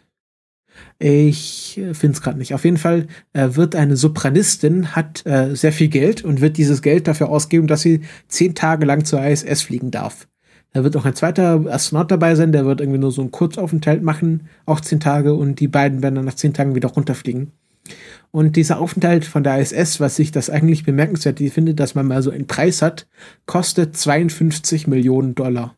[0.98, 2.54] Ich finde es gerade nicht.
[2.54, 6.82] Auf jeden Fall äh, wird eine Sopranistin, hat äh, sehr viel Geld und wird dieses
[6.82, 10.28] Geld dafür ausgeben, dass sie zehn Tage lang zur ISS fliegen darf.
[10.72, 14.02] Da wird auch ein zweiter Astronaut dabei sein, der wird irgendwie nur so einen Kurzaufenthalt
[14.02, 17.52] machen, auch zehn Tage, und die beiden werden dann nach zehn Tagen wieder runterfliegen.
[18.30, 22.22] Und dieser Aufenthalt von der ISS, was ich das eigentlich bemerkenswert finde, dass man mal
[22.22, 23.06] so einen Preis hat,
[23.46, 25.74] kostet 52 Millionen Dollar.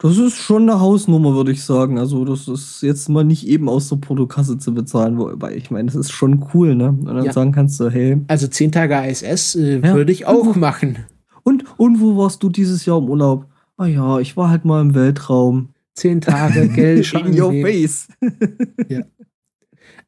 [0.00, 1.98] Das ist schon eine Hausnummer, würde ich sagen.
[1.98, 5.86] Also, das ist jetzt mal nicht eben aus der Portokasse zu bezahlen, wobei ich meine,
[5.86, 6.88] das ist schon cool, ne?
[6.90, 7.32] Und dann Ja.
[7.32, 8.18] sagen kannst du, hey.
[8.28, 9.94] Also zehn Tage ISS äh, Ja.
[9.94, 10.98] würde ich auch machen.
[11.44, 13.46] Und, und wo warst du dieses Jahr im Urlaub?
[13.78, 15.70] Ah ja, ich war halt mal im Weltraum.
[15.94, 18.08] Zehn Tage Geld In your face.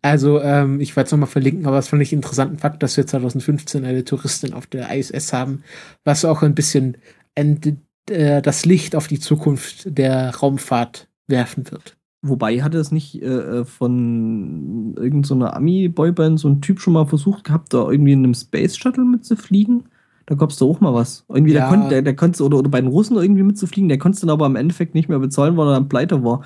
[0.02, 2.96] Also, ähm, ich werde es nochmal verlinken, aber das fand ich einen interessanten Fakt, dass
[2.96, 5.64] wir 2015 eine Touristin auf der ISS haben,
[6.04, 6.96] was auch ein bisschen
[7.34, 11.96] äh, das Licht auf die Zukunft der Raumfahrt werfen wird.
[12.22, 16.94] Wobei hatte es nicht äh, äh, von irgendeiner so einer Ami-Boyband so ein Typ schon
[16.94, 19.84] mal versucht gehabt, da irgendwie in einem Space Shuttle mitzufliegen?
[20.26, 21.24] Da gab es da auch mal was.
[21.28, 21.60] Irgendwie, Ja.
[21.60, 24.20] der konnte, der, der konnte, oder, oder bei den Russen irgendwie mitzufliegen, der konnte es
[24.20, 26.42] dann aber im Endeffekt nicht mehr bezahlen, weil er dann pleite war.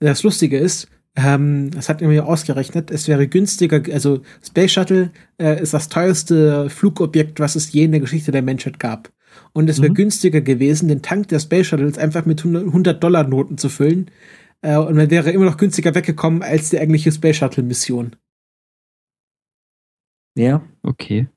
[0.00, 5.60] Das Lustige ist, ähm, das hat mir ausgerechnet, es wäre günstiger, also Space Shuttle äh,
[5.62, 9.10] ist das teuerste Flugobjekt, was es je in der Geschichte der Menschheit gab.
[9.52, 9.96] Und es wäre Mhm.
[9.96, 14.10] günstiger gewesen, den Tank der Space Shuttles einfach mit 100-Dollar-Noten zu füllen.
[14.62, 18.16] Äh, und man wäre immer noch günstiger weggekommen als die eigentliche Space Shuttle-Mission.
[20.36, 21.28] Ja, Okay.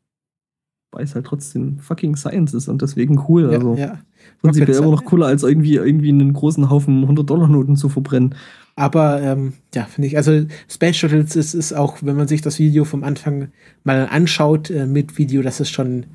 [0.91, 3.49] weil es halt trotzdem fucking Science ist und deswegen cool.
[3.53, 3.99] also ja, ja.
[4.41, 8.35] prinzipiell immer noch cooler, als irgendwie, irgendwie einen großen Haufen 100-Dollar-Noten zu verbrennen.
[8.79, 12.59] Aber ähm, ja, finde ich, also Space Shuttles ist, ist auch, wenn man sich das
[12.59, 13.49] Video vom Anfang
[13.83, 16.05] mal anschaut, äh, mit Video, das ist schon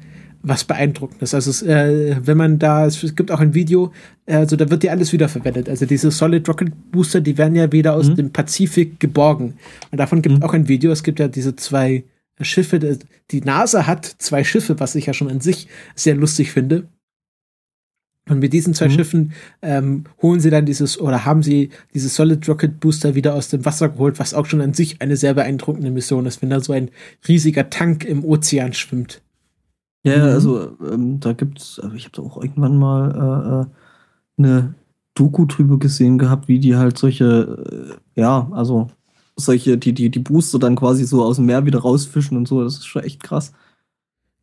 [0.43, 1.35] was Beeindruckendes.
[1.35, 3.93] Also es, äh, wenn man da, es gibt auch ein Video,
[4.27, 5.69] also da wird ja alles wiederverwendet.
[5.69, 8.15] Also diese Solid Rocket Booster, die werden ja wieder aus Mhm.
[8.17, 9.55] dem Pazifik geborgen.
[9.91, 10.45] Und davon gibt es Mhm.
[10.47, 10.91] auch ein Video.
[10.91, 12.05] Es gibt ja diese zwei
[12.41, 12.79] Schiffe.
[12.79, 12.99] die-
[13.31, 16.89] Die NASA hat zwei Schiffe, was ich ja schon an sich sehr lustig finde.
[18.29, 18.93] Und mit diesen zwei Mhm.
[18.93, 23.49] Schiffen ähm, holen sie dann dieses oder haben sie dieses Solid Rocket Booster wieder aus
[23.49, 26.61] dem Wasser geholt, was auch schon an sich eine sehr beeindruckende Mission ist, wenn da
[26.61, 26.91] so ein
[27.29, 29.21] riesiger Tank im Ozean schwimmt.
[30.07, 30.23] Ja, Mhm.
[30.25, 33.67] also ähm, da gibt's, also ich habe da auch irgendwann mal
[34.39, 34.75] äh, äh, eine
[35.15, 38.89] Doku drüber gesehen gehabt, wie die halt solche, äh, ja, also
[39.37, 42.63] solche, die, die, die Booster dann quasi so aus dem Meer wieder rausfischen und so,
[42.65, 43.53] das ist schon echt krass.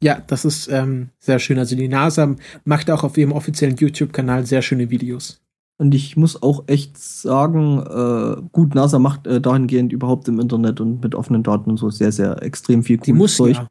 [0.03, 1.59] Ja, das ist ähm, sehr schön.
[1.59, 5.39] Also die NASA macht auch auf ihrem offiziellen YouTube-Kanal sehr schöne Videos.
[5.77, 10.79] Und ich muss auch echt sagen, äh, gut, NASA macht äh, dahingehend überhaupt im Internet
[10.79, 13.55] und mit offenen Daten und so sehr, sehr extrem viel Die muss Zeug.
[13.55, 13.67] ja.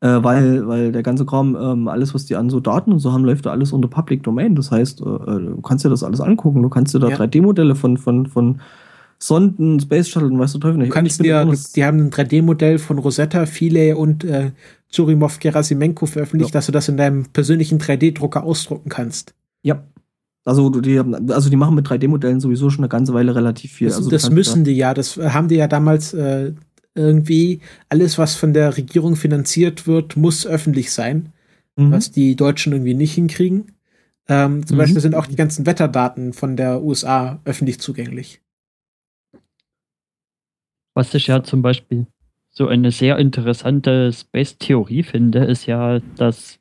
[0.00, 3.12] Äh, weil, weil der ganze Kram, ähm, alles, was die an so Daten und so
[3.12, 4.54] haben, läuft da alles unter Public Domain.
[4.54, 6.62] Das heißt, äh, äh, du kannst dir das alles angucken.
[6.62, 7.16] Du kannst dir da Ja.
[7.16, 8.60] 3D-Modelle von, von, von
[9.20, 10.90] Sonden, Space Shuttle und weißt du Teufel nicht.
[10.90, 14.52] Du kannst dir, du, die haben ein 3D-Modell von Rosetta, Philae und äh,
[14.90, 16.58] Churimov Gerasimenko veröffentlicht, Ja.
[16.58, 19.34] dass du das in deinem persönlichen 3D-Drucker ausdrucken kannst.
[19.62, 19.82] ja.
[20.44, 23.88] Also, die, haben- also die machen mit 3D-Modellen sowieso schon eine ganze Weile relativ viel.
[23.88, 24.94] Das, also, das müssen die ja.
[24.94, 26.52] Das äh, haben die ja damals äh,
[26.94, 27.60] irgendwie.
[27.90, 31.32] Alles, was von der Regierung finanziert wird, muss öffentlich sein,
[31.76, 31.92] mhm.
[31.92, 33.72] was die Deutschen irgendwie nicht hinkriegen.
[34.26, 34.78] Ähm, zum Mhm.
[34.78, 38.40] Beispiel sind auch die ganzen Wetterdaten von der USA öffentlich zugänglich.
[40.98, 42.08] Was ich ja zum Beispiel
[42.50, 46.58] so eine sehr interessante Space-Theorie finde, ist ja, dass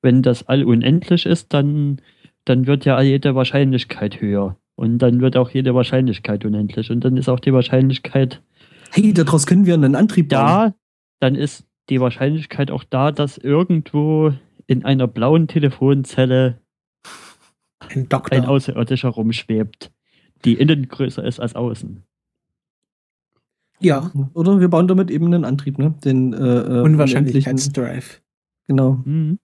[0.00, 2.00] wenn das All unendlich ist, dann,
[2.46, 4.56] dann wird ja jede Wahrscheinlichkeit höher.
[4.74, 6.90] Und dann wird auch jede Wahrscheinlichkeit unendlich.
[6.90, 8.40] Und dann ist auch die Wahrscheinlichkeit
[8.90, 10.46] Hey, daraus können wir einen Antrieb bauen.
[10.46, 10.74] da,
[11.20, 14.32] dann ist die Wahrscheinlichkeit auch da, dass irgendwo
[14.66, 16.58] in einer blauen Telefonzelle
[17.80, 19.92] Ein ein Außerirdischer rumschwebt,
[20.46, 22.02] die innen größer ist als außen.
[23.80, 25.94] Ja, Oder wir bauen damit eben einen Antrieb, ne?
[26.04, 28.20] Den äh, äh, Unwahrscheinlichkeitsdrive.
[28.66, 29.00] Genau.
[29.04, 29.38] Mhm.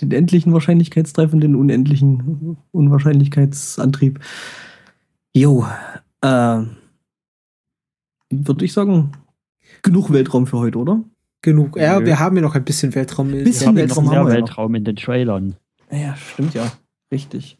[0.00, 4.20] Den endlichen Wahrscheinlichkeitsdrive und den unendlichen Unwahrscheinlichkeitsantrieb.
[5.34, 5.66] Jo.
[6.20, 6.62] Äh,
[8.30, 9.12] Würde ich sagen,
[9.82, 11.02] genug Weltraum für heute, oder?
[11.42, 11.76] Genug.
[11.76, 12.06] Ja, Nö.
[12.06, 13.30] wir haben ja noch ein bisschen Weltraum.
[13.30, 14.34] Bisschen Wir haben Weltraum haben wir.
[14.34, 15.56] Weltraum in den Trailern.
[15.90, 16.72] Ja, stimmt ja.
[17.10, 17.58] Richtig.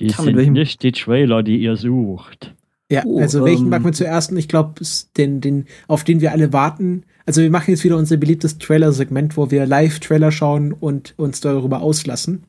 [0.00, 2.54] Die mit sind nicht die Trailer, die ihr sucht.
[2.90, 4.30] Ja, Oh, also welchen ähm, machen wir zuerst?
[4.32, 4.82] Ich glaube,
[5.16, 7.04] den, den, auf den wir alle warten.
[7.26, 11.80] Also wir machen jetzt wieder unser beliebtes Trailer-Segment, wo wir Live-Trailer schauen und uns darüber
[11.80, 12.44] auslassen.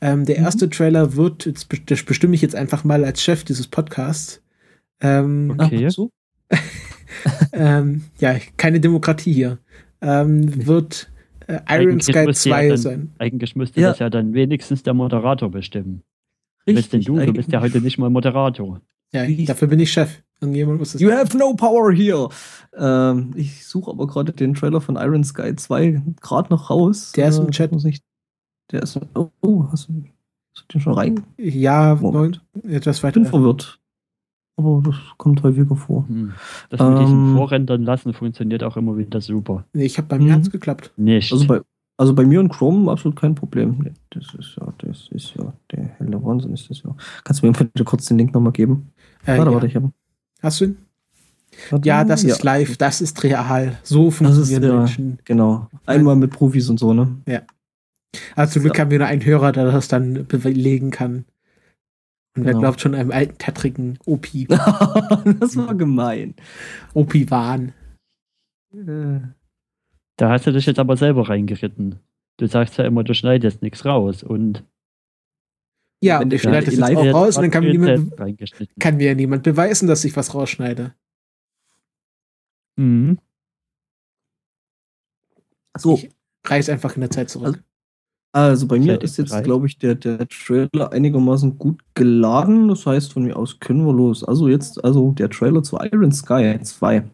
[0.00, 0.44] Ähm, der Mhm.
[0.44, 1.46] erste Trailer wird,
[1.86, 4.42] das bestimme ich jetzt einfach mal als Chef dieses Podcasts.
[5.00, 5.88] Ähm, Okay.
[7.52, 9.58] Ähm, ja, keine Demokratie hier.
[10.00, 11.10] Ähm, wird
[11.46, 13.10] äh, Iron Sky müsste ja 2 dann- sein.
[13.18, 13.90] Eigentlich müsste Ja.
[13.90, 16.02] das ja dann wenigstens der Moderator bestimmen.
[16.64, 17.18] Bist denn du?
[17.18, 18.80] Du bist ja heute nicht mal Moderator.
[19.14, 20.22] Ja, Wie- dafür bin ich Chef.
[20.40, 21.00] Irgendjemand muss das.
[21.00, 22.28] You have no power here.
[22.76, 27.12] Ähm, ich suche aber gerade den Trailer von Iron Sky 2 gerade noch raus.
[27.12, 27.70] Der ist im Äh, Chat.
[27.72, 28.00] Muss ich,
[28.72, 28.98] Der ist.
[29.14, 30.02] Oh, oh hast, du,
[30.56, 31.22] hast du den schon rein?
[31.38, 32.42] Ja, Moment.
[32.64, 33.30] etwas Ich bin weiter.
[33.30, 33.78] verwirrt.
[34.56, 36.06] Aber das kommt häufiger vor.
[36.08, 36.32] Hm.
[36.70, 37.36] Das mit diesem Ähm.
[37.36, 39.64] Vorrendern lassen funktioniert auch immer wieder super.
[39.72, 40.32] Nee, ich habe bei mir Mhm.
[40.36, 40.92] hat's geklappt.
[40.96, 41.32] Nicht.
[41.32, 41.60] Also bei,
[42.02, 43.94] also bei mir und Chrome absolut kein Problem.
[44.10, 46.94] Das ist ja, das ist ja der helle Wahnsinn ist das ja.
[47.22, 48.90] Kannst du mir bitte kurz den Link nochmal geben?
[49.24, 49.54] Äh, warte, ja.
[49.54, 49.92] warte, ich habe.
[50.42, 50.76] Hast du ihn?
[51.84, 53.78] Ja, das ist live, das ist real.
[53.84, 55.18] So funktionieren ja, Menschen.
[55.24, 55.68] genau.
[55.86, 57.18] Einmal mit Profis und so, ne?
[58.34, 58.80] Also zum Glück Ja.
[58.82, 61.24] haben wir nur einen Hörer, der das dann belegen kann.
[62.34, 62.60] Und wer Genau.
[62.60, 66.34] glaubt schon einem alten, tattrigen OP, das war gemein.
[66.94, 67.74] OP-Wahn.
[68.74, 69.20] Äh,
[70.16, 71.98] da hast du dich jetzt aber selber reingeritten.
[72.38, 74.22] Du sagst ja immer, du schneidest nichts raus.
[74.22, 74.64] Und
[76.02, 78.16] Ja, Wenn und ich schneide das jetzt live- auch raus und dann kann mir, niemand,
[78.80, 80.94] kann mir ja niemand beweisen, dass ich was rausschneide.
[82.76, 83.18] Mhm.
[85.78, 86.10] so, Ich-
[86.44, 87.62] Reiß einfach in der Zeit zurück.
[88.32, 92.66] also bei mir ist jetzt, glaube ich, der, der Trailer einigermaßen gut geladen.
[92.68, 94.24] Das heißt, von mir aus können wir los.
[94.24, 97.04] Also jetzt, also der Trailer zu Iron Sky 2,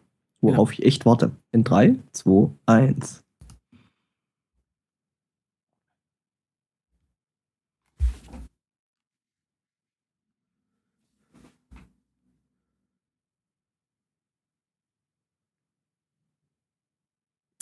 [0.41, 1.31] worauf ich echt warte.
[1.51, 3.23] In 3, 2, 1.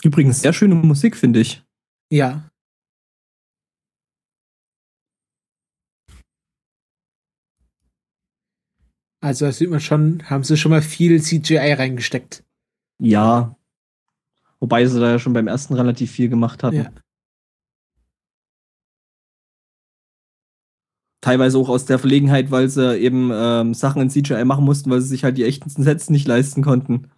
[0.04, 1.62] Übrigens, sehr schöne Musik, finde ich.
[2.10, 2.48] Ja.
[9.20, 12.44] Also da sieht man schon, haben sie schon mal viel CGI reingesteckt.
[12.98, 13.56] Ja.
[14.60, 16.76] Wobei sie da ja schon beim ersten relativ viel gemacht hatten.
[16.76, 16.90] Ja.
[21.20, 25.00] Teilweise auch aus der Verlegenheit, weil sie eben ähm, Sachen in CGI machen mussten, weil
[25.00, 27.10] sie sich halt die echten Sets nicht leisten konnten.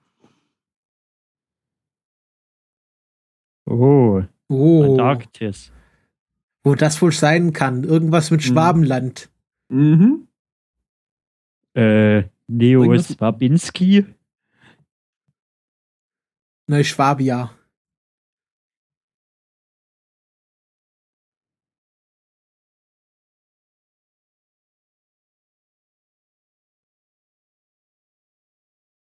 [3.67, 5.71] Oh, Oh, Antarktis.
[6.65, 7.85] wo das wohl sein kann.
[7.85, 8.45] Irgendwas mit Mhm.
[8.45, 9.31] Schwabenland.
[9.69, 10.27] Mhm.
[11.75, 14.07] Äh, Neo Swabinski.
[16.71, 17.51] Neuschwabia.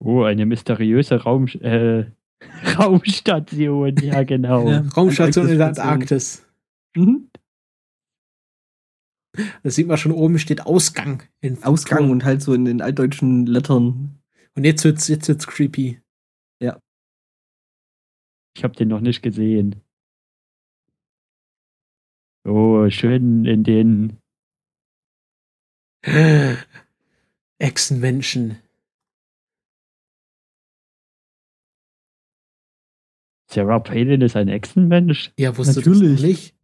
[0.01, 2.10] Oh, eine mysteriöse Raum, äh,
[2.76, 3.97] Raumstation.
[3.98, 4.68] Ja, genau.
[4.68, 4.80] Ja.
[4.97, 5.68] Raumstation in der.
[5.68, 6.44] Antarktis.
[6.97, 7.30] Mhm.
[9.62, 11.22] Das sieht man schon oben steht Ausgang.
[11.40, 14.18] In Ausgang und halt so in den altdeutschen Lettern.
[14.56, 16.02] Und jetzt wird's, jetzt wird's creepy.
[18.55, 19.83] Ich habe den noch nicht gesehen.
[22.45, 24.19] Oh, schön in den.
[27.59, 28.61] Echsenmenschen.
[33.49, 35.33] Sarah Palin ist ein Echsenmensch.
[35.39, 36.12] Ja, wusstest du Natürlich.
[36.12, 36.57] das noch nicht?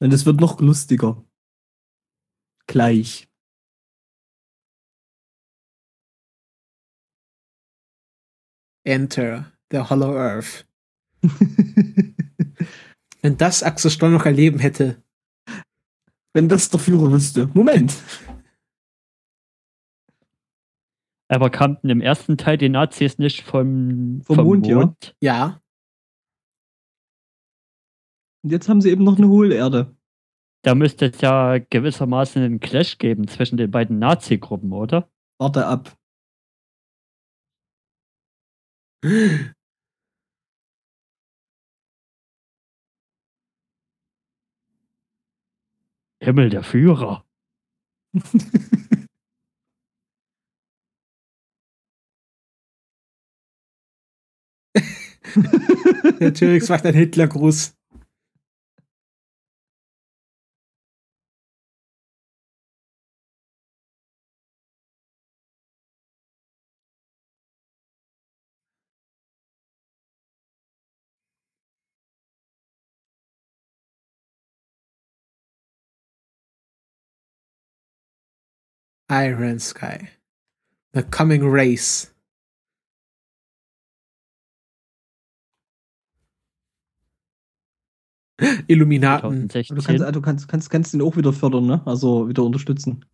[0.00, 1.24] Und es wird noch lustiger.
[2.66, 3.31] Gleich.
[8.84, 10.66] Enter the Hollow Earth.
[13.22, 15.02] Wenn das Axel Stoll noch erleben hätte.
[16.32, 17.48] Wenn das der Führer wüsste.
[17.54, 17.94] Moment.
[21.28, 24.94] Aber kannten im ersten Teil die Nazis nicht vom, Vom Mond, ja.
[25.20, 25.62] Ja,
[28.42, 29.96] Und jetzt haben sie eben noch eine Hohlerde.
[30.62, 35.08] Da müsste es ja gewissermaßen einen Clash geben zwischen den beiden Nazi-Gruppen, oder?
[35.38, 35.96] Warte ab.
[39.02, 39.54] Himmel,
[46.50, 47.26] der Führer.
[56.20, 57.74] der T-Rex macht einen Hitlergruß.
[79.12, 80.08] Iron Sky.
[80.94, 82.14] The Coming Race.
[88.68, 89.50] Illuminaten.
[89.50, 89.76] 2016.
[89.76, 91.82] Du kannst, du kannst, kannst, kannst ihn auch wieder fördern, ne?
[91.84, 93.04] Also wieder unterstützen.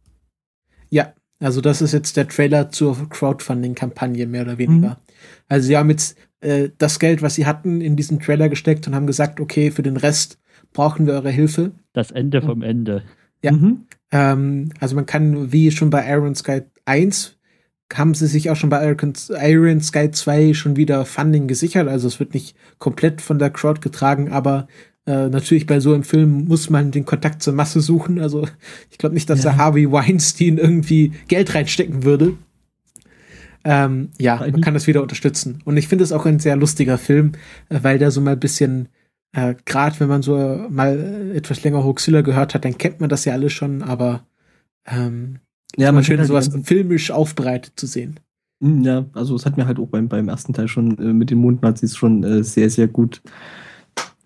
[0.88, 5.00] Ja, also das ist jetzt der Trailer zur Crowdfunding-Kampagne, mehr oder weniger.
[5.48, 8.94] Also sie haben jetzt äh, das Geld, was sie hatten, in diesen Trailer gesteckt und
[8.94, 10.38] haben gesagt, okay, für den Rest
[10.72, 11.72] brauchen wir eure Hilfe.
[11.92, 13.02] Das Ende vom Ende.
[13.42, 13.50] Ja.
[13.52, 13.86] Mhm.
[14.10, 17.36] Ähm, also man kann, wie schon bei Iron Sky 1,
[17.92, 21.88] haben sie sich auch schon bei Iron Sky 2 schon wieder Funding gesichert.
[21.88, 24.68] Also es wird nicht komplett von der Crowd getragen, aber
[25.06, 28.20] äh, natürlich bei so einem Film muss man den Kontakt zur Masse suchen.
[28.20, 28.46] Also
[28.90, 29.50] ich glaube nicht, dass Ja.
[29.52, 32.34] der Harvey Weinstein irgendwie Geld reinstecken würde.
[33.64, 35.60] Ähm, ja, man kann das wieder unterstützen.
[35.64, 37.32] Und ich finde es auch ein sehr lustiger Film,
[37.68, 38.88] äh, weil der so mal ein bisschen,
[39.32, 40.36] äh, gerade wenn man so
[40.70, 44.26] mal äh, etwas länger Hoaxilla gehört hat, dann kennt man das ja alles schon, aber
[44.86, 45.40] ähm,
[45.76, 48.20] Ja, man schön, sowas filmisch aufbereitet zu sehen.
[48.60, 51.30] Mm, Ja, also es hat mir halt auch beim, beim ersten Teil schon äh, mit
[51.30, 53.22] den Mondnazis schon äh, sehr, sehr gut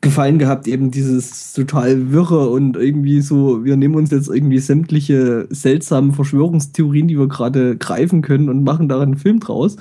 [0.01, 0.67] gefallen gehabt.
[0.67, 7.07] Eben dieses total wirre und irgendwie so, wir nehmen uns jetzt irgendwie sämtliche seltsamen Verschwörungstheorien,
[7.09, 9.77] die wir gerade greifen können und machen daran einen Film draus.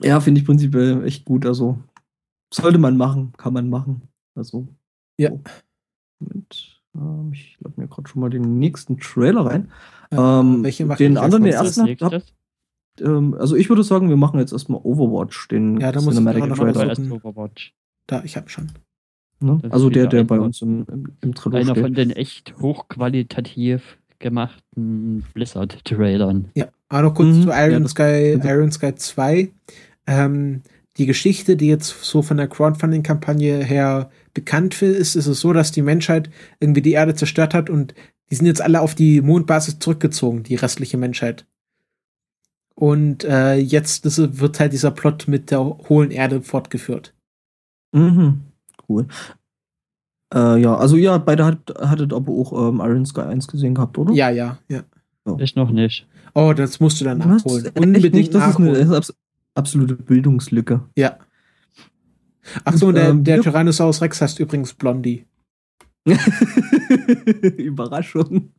[0.00, 1.46] Ja, finde ich prinzipiell echt gut.
[1.46, 1.78] Also
[2.54, 4.02] sollte man machen, kann man machen.
[4.34, 4.68] Also.
[5.18, 5.30] Ja.
[5.30, 5.40] so.
[6.20, 6.80] Moment.
[6.94, 9.70] Ähm, ich lade mir gerade schon mal den nächsten Trailer rein.
[10.10, 12.34] Äh, Ähm, welche machen den wir anderen, den ersten hab, nächstes?
[13.00, 16.18] ähm, also ich würde sagen, wir machen jetzt erstmal Overwatch, den Ja, da muss ich
[16.18, 16.88] Cinematic noch Trailer.
[16.88, 17.74] erst Overwatch.
[18.06, 18.70] Da, ich habe schon.
[19.40, 19.60] Ne?
[19.70, 21.82] Also der, der bei uns im, im, im Trailer Einer steht.
[21.84, 26.50] von den echt hochqualitativ gemachten Blizzard-Trailern.
[26.54, 27.42] Ja, aber noch kurz Mhm.
[27.42, 28.40] zu Iron Ja, Sky.
[28.44, 29.50] Iron Sky 2.
[30.06, 30.62] Ähm,
[30.98, 35.72] die Geschichte, die jetzt so von der Crowdfunding-Kampagne her bekannt ist, ist es so, dass
[35.72, 37.94] die Menschheit irgendwie die Erde zerstört hat und
[38.30, 41.46] die sind jetzt alle auf die Mondbasis zurückgezogen, die restliche Menschheit.
[42.74, 47.14] Und äh, jetzt das wird halt dieser Plot mit der hohlen Erde fortgeführt.
[47.92, 48.42] Mhm.
[48.88, 49.06] Cool.
[50.34, 53.98] Äh, ja, also ja, beide hat, hattet aber auch ähm, Iron Sky 1 gesehen gehabt,
[53.98, 54.12] oder?
[54.14, 54.82] Ja, ja, ja.
[55.38, 56.06] Ich noch nicht.
[56.34, 57.70] Oh, das musst du dann nachholen.
[57.74, 58.34] Unbedingt nicht?
[58.34, 58.90] Das ist eine, nachholen.
[58.90, 59.14] ist abs
[59.54, 60.82] absolute Bildungslücke.
[60.96, 61.18] Ja.
[62.64, 65.26] Ach so, und der, Ähm, der Tyrannosaurus Rex heißt übrigens Blondie.
[67.56, 68.52] Überraschung.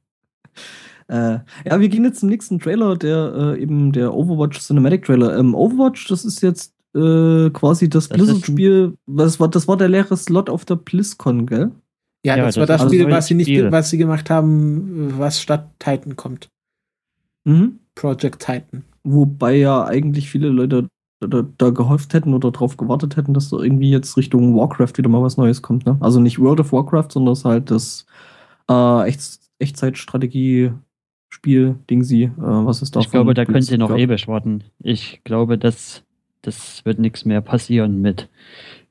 [1.10, 5.38] Äh, ja, wir gehen jetzt zum nächsten Trailer, der äh, eben der Overwatch Cinematic Trailer.
[5.38, 8.98] Ähm, Overwatch, das ist jetzt äh, quasi das Das Blizzard-Spiel.
[9.06, 11.72] Was war, das war der leere Slot auf der BlizzCon, gell?
[12.26, 13.72] Ja, Ja, das, das war das Spiel, was sie nicht, Spiel.
[13.72, 16.50] was sie gemacht haben, was statt Titan kommt.
[17.44, 17.80] Mhm.
[17.96, 18.86] Project Titan.
[19.04, 20.88] Wobei ja eigentlich viele Leute
[21.20, 25.10] da, da gehofft hätten oder darauf gewartet hätten, dass da irgendwie jetzt Richtung Warcraft wieder
[25.10, 25.86] mal was Neues kommt.
[25.86, 25.98] Ne?
[26.00, 28.06] Also nicht World of Warcraft, sondern ist halt das
[28.70, 32.24] äh, Echt Echtzeitstrategie-Spiel, Ding sie.
[32.24, 33.00] Äh, was ist da?
[33.00, 34.64] Ich glaube, da können sie noch ewig warten.
[34.80, 36.04] Ich glaube, das,
[36.42, 38.30] das wird nichts mehr passieren mit,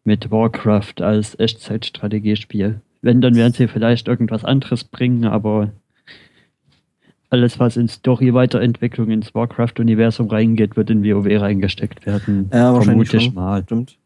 [0.04, 2.80] mit Warcraft als Echtzeitstrategiespiel.
[3.02, 5.72] Wenn, dann werden sie vielleicht irgendwas anderes bringen, aber
[7.32, 12.50] alles, was in Story-Weiterentwicklung ins Warcraft-Universum reingeht, wird in WoW reingesteckt werden.
[12.52, 13.34] Ja, wahrscheinlich Vermute schon.
[13.34, 13.62] mal.
[13.62, 13.98] Stimmt.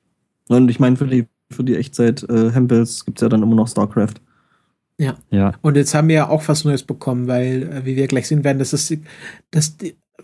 [0.49, 4.15] Und ich meine, für die, für die Echtzeit-Hempels gibt es ja dann immer noch StarCraft.
[4.99, 8.29] Ja, Und jetzt haben wir ja auch was Neues bekommen, weil, äh, wie wir gleich
[8.29, 8.97] sehen werden, das ist,
[9.51, 9.77] das,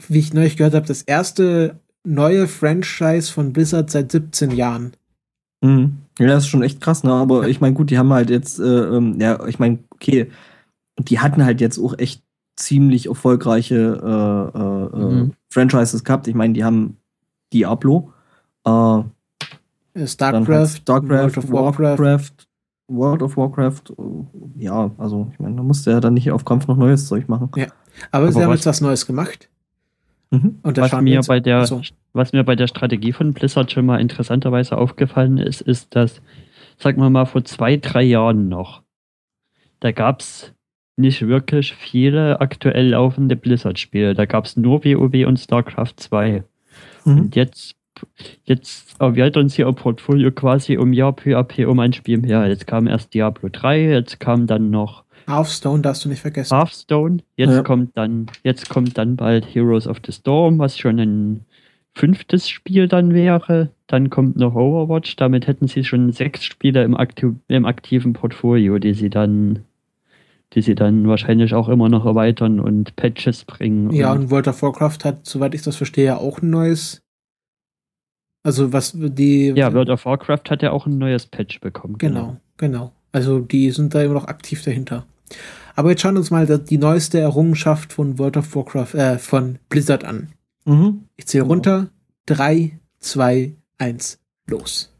[0.08, 4.92] wie ich neulich gehört habe, das erste neue Franchise von Blizzard seit 17 Jahren.
[5.60, 5.98] Mhm.
[6.18, 7.12] Ja, das ist schon echt krass, ne?
[7.12, 10.30] Aber ich meine, gut, die haben halt jetzt, äh, ähm, ja, ich meine, okay,
[10.98, 12.22] die hatten halt jetzt auch echt
[12.56, 13.76] ziemlich erfolgreiche
[14.54, 15.32] äh, äh, äh, Mhm.
[15.50, 16.28] Franchises gehabt.
[16.28, 16.96] Ich meine, die haben
[17.52, 18.12] Diablo,
[18.66, 18.98] äh,
[19.94, 21.98] Äh, StarCraft, StarCraft, World of Warcraft.
[21.98, 22.32] Warcraft,
[22.88, 23.82] World of Warcraft.
[23.98, 27.28] äh, Ja, also ich meine, da musste ja dann nicht auf Kampf noch neues Zeug
[27.28, 27.50] machen.
[27.56, 27.66] Ja.
[28.10, 29.48] Aber, sie Aber haben was- jetzt was Neues gemacht.
[30.30, 30.58] Mhm.
[30.62, 31.82] Und was mir, bei der, also,
[32.14, 36.22] was mir bei der Strategie von Blizzard schon mal interessanterweise aufgefallen ist, ist, dass,
[36.78, 38.82] sagen wir mal, vor zwei, drei Jahren noch,
[39.80, 40.54] da gab es
[40.96, 44.14] nicht wirklich viele aktuell laufende Blizzard-Spiele.
[44.14, 46.44] Da gab es nur WoW und StarCraft 2.
[47.04, 47.18] Mhm.
[47.18, 47.76] Und jetzt,
[48.44, 52.46] jetzt erweitern sie ihr Portfolio quasi um Jahr à peu um ein Spiel mehr.
[52.46, 56.56] Jetzt kam erst Diablo 3, jetzt kam dann noch Hearthstone darfst du nicht vergessen.
[56.56, 57.62] Hearthstone, jetzt Ja.
[57.62, 61.44] kommt dann, jetzt kommt dann bald Heroes of the Storm, was schon ein
[61.94, 63.70] fünftes Spiel dann wäre.
[63.86, 68.78] Dann kommt noch Overwatch, damit hätten sie schon sechs Spiele im, aktiv, im aktiven Portfolio,
[68.78, 69.60] die sie dann,
[70.54, 73.90] die sie dann wahrscheinlich auch immer noch erweitern und Patches bringen.
[73.92, 77.02] Ja, und und World of Warcraft hat, soweit ich das verstehe, auch ein neues.
[78.44, 79.52] Also was die.
[79.56, 81.96] ja, World of Warcraft hat ja auch ein neues Patch bekommen.
[81.98, 82.92] Genau, genau.
[83.12, 85.06] Also die sind da immer noch aktiv dahinter.
[85.74, 89.58] Aber jetzt schauen wir uns mal die neueste Errungenschaft von World of Warcraft, äh, von
[89.68, 90.32] Blizzard an.
[90.64, 91.04] Mhm.
[91.16, 91.54] Ich zähle Genau.
[91.54, 91.88] runter.
[92.26, 94.91] Drei, zwei, eins, los.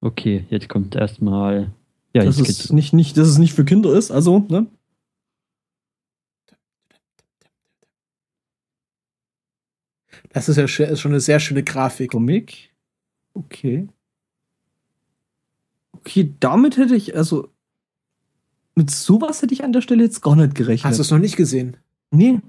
[0.00, 1.72] Okay, jetzt kommt erstmal.
[2.14, 4.66] Ja, das jetzt nicht, nicht, dass es nicht für Kinder ist, also, ne?
[10.30, 12.10] Das ist ja schon eine sehr schöne Grafik.
[12.10, 12.74] Comic.
[13.34, 13.88] Okay.
[15.92, 17.52] Okay, damit hätte ich, also.
[18.78, 20.84] mit sowas hätte ich an der Stelle jetzt gar nicht gerechnet.
[20.84, 21.76] Hast du es noch nicht gesehen?
[22.10, 22.40] Nee.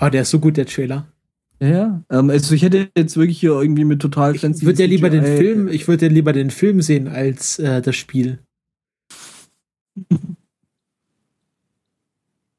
[0.00, 1.11] Oh, der ist so gut, der Trailer.
[1.62, 2.04] Ja, ja.
[2.10, 5.24] Ähm, also ich hätte jetzt wirklich hier irgendwie mit total Ich würde ja lieber den
[5.24, 8.40] Film, ich würde ja lieber den Film sehen als äh, das Spiel.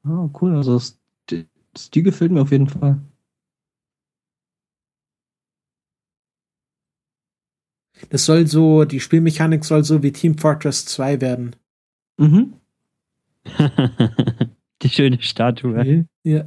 [0.06, 0.54] Ah, cool.
[0.54, 3.00] Also das, das, die gefällt mir auf jeden Fall.
[8.10, 11.56] Das soll so, die Spielmechanik soll so wie Team Fortress 2 werden.
[12.18, 12.52] Mhm.
[14.82, 16.06] Die schöne Statue.
[16.22, 16.44] Ja.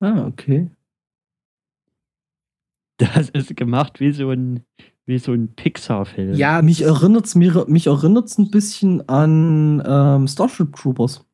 [0.00, 0.70] Ah, okay.
[2.98, 4.64] Das ist gemacht wie so ein,
[5.06, 6.34] wie so ein Pixar-Film.
[6.34, 11.24] Ja, Mich erinnert's mir, mich erinnert's ein bisschen an ähm, Starship Troopers.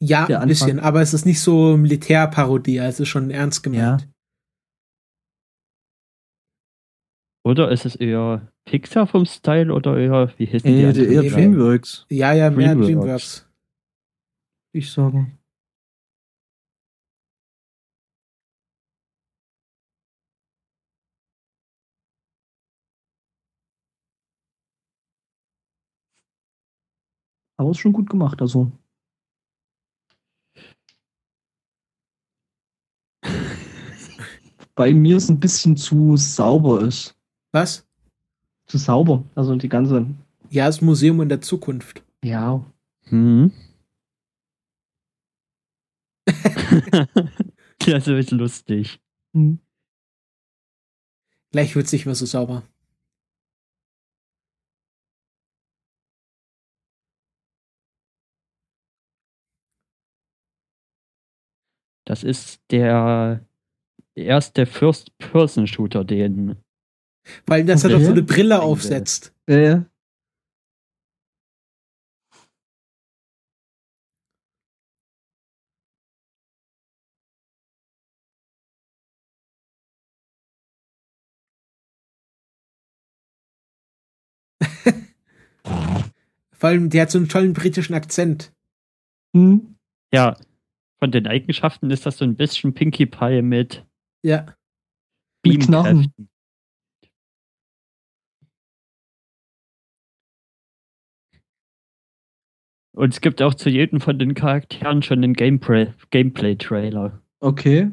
[0.00, 4.08] ja, ein bisschen, aber es ist nicht so Militärparodie, also schon ernst gemeint.
[7.46, 12.06] Oder ist es eher Pixar vom Style oder eher, wie denn die Äh, eher Dreamworks,
[12.10, 12.86] Ja, ja, mehr Dreamworks.
[12.86, 13.50] Dreamworks.
[14.72, 15.38] ich sagen.
[27.56, 28.70] Aber ist schon gut gemacht, also.
[34.74, 37.16] Bei mir ist ein bisschen zu sauber ist.
[37.52, 37.86] Was?
[38.66, 39.24] Zu sauber.
[39.34, 40.06] Also die ganze.
[40.50, 42.02] Ja, das Museum in der Zukunft.
[42.24, 42.64] Ja.
[43.04, 43.52] Hm.
[47.86, 49.00] das ist lustig.
[49.32, 49.58] Hm.
[51.52, 52.64] Gleich wird es nicht mehr so sauber.
[62.04, 63.40] Das ist der
[64.14, 66.56] erste First-Person-Shooter, den.
[67.46, 67.98] Weil das er Okay.
[67.98, 69.32] doch so eine Brille aufsetzt.
[69.46, 69.80] Äh,
[86.52, 88.52] Vor allem, der hat so einen tollen britischen Akzent.
[89.34, 89.74] hm.
[90.12, 90.36] Ja,
[91.04, 93.84] von den Eigenschaften ist das so ein bisschen Pinkie Pie mit
[94.24, 94.56] Ja.
[95.44, 95.66] Mit.
[95.66, 96.30] Beamkräften.
[102.96, 107.90] Und es gibt auch zu jedem von den Charakteren schon einen Gameplay- Gameplay-Trailer, Okay.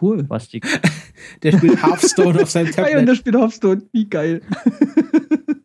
[0.00, 0.24] Cool.
[0.30, 0.60] was die
[1.42, 3.08] Der spielt Hearthstone auf seinem Geil, und Tablet.
[3.08, 3.88] der spielt Hearthstone.
[3.92, 4.40] Wie geil.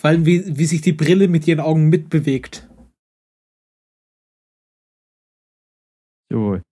[0.00, 2.66] Vor allem, wie, wie sich die Brille mit ihren Augen mitbewegt.
[6.30, 6.62] so.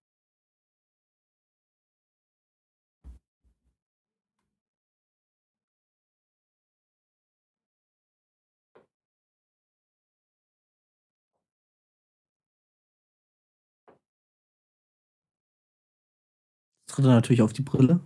[16.87, 18.01] Tritt er natürlich auf die Brille.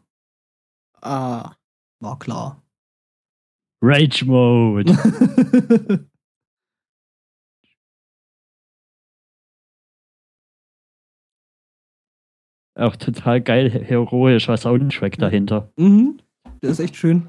[1.01, 1.55] Ah.
[2.01, 2.61] War klar.
[3.83, 4.93] Rage Mode.
[12.75, 15.71] Auch total geil, heroischer Soundtrack dahinter.
[15.77, 16.21] mhm.
[16.63, 17.29] Der ist echt schön.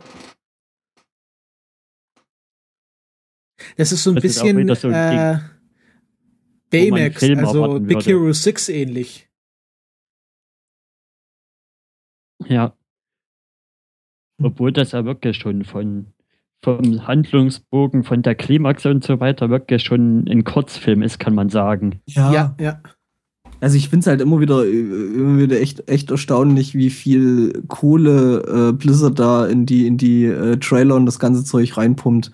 [3.78, 5.40] Das ist so ein Das bisschen so ein äh,
[6.70, 8.06] Baymax, also Big.
[8.06, 9.28] Hero 6 ähnlich.
[12.46, 12.78] Ja.
[14.42, 16.14] Obwohl das ja wirklich schon von
[16.64, 21.50] vom Handlungsbogen, von der Klimax und so weiter wirklich schon ein Kurzfilm ist, kann man
[21.50, 22.00] sagen.
[22.08, 22.82] Ja, ja.
[23.60, 27.64] Also ich finde es halt immer wieder, äh, immer wieder echt, echt erstaunlich, wie viel
[27.68, 32.32] Kohle äh, Blizzard da in die, in die äh, Trailer und das ganze Zeug reinpumpt.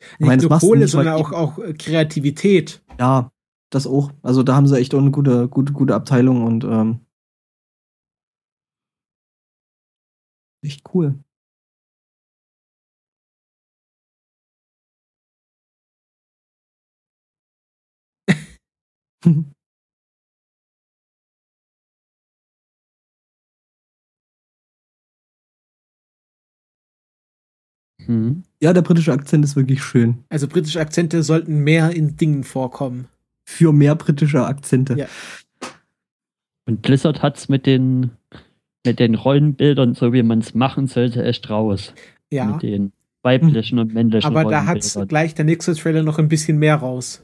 [0.00, 2.82] Ich Nicht meine, nur Kohle, sondern auch, auch äh, Kreativität.
[2.98, 3.30] Ja,
[3.70, 4.10] das auch.
[4.22, 7.00] Also da haben sie echt auch eine gute, gute, gute Abteilung und ähm,
[10.62, 11.14] echt cool.
[28.06, 28.42] Hm.
[28.60, 30.24] ja, der britische Akzent ist wirklich schön.
[30.28, 33.08] Also britische Akzente sollten mehr in Dingen vorkommen.
[33.46, 34.94] für mehr britische Akzente.
[34.94, 35.06] Ja.
[36.66, 38.10] Und Blizzard hat's mit den,
[38.86, 41.94] mit den Rollenbildern, so wie man es machen sollte, echt raus.
[42.30, 42.92] Ja, Mit den
[43.22, 45.08] weiblichen und männlichen aber da hat's Rollenbildern.
[45.08, 47.22] gleich der nächste Trailer noch ein bisschen mehr raus.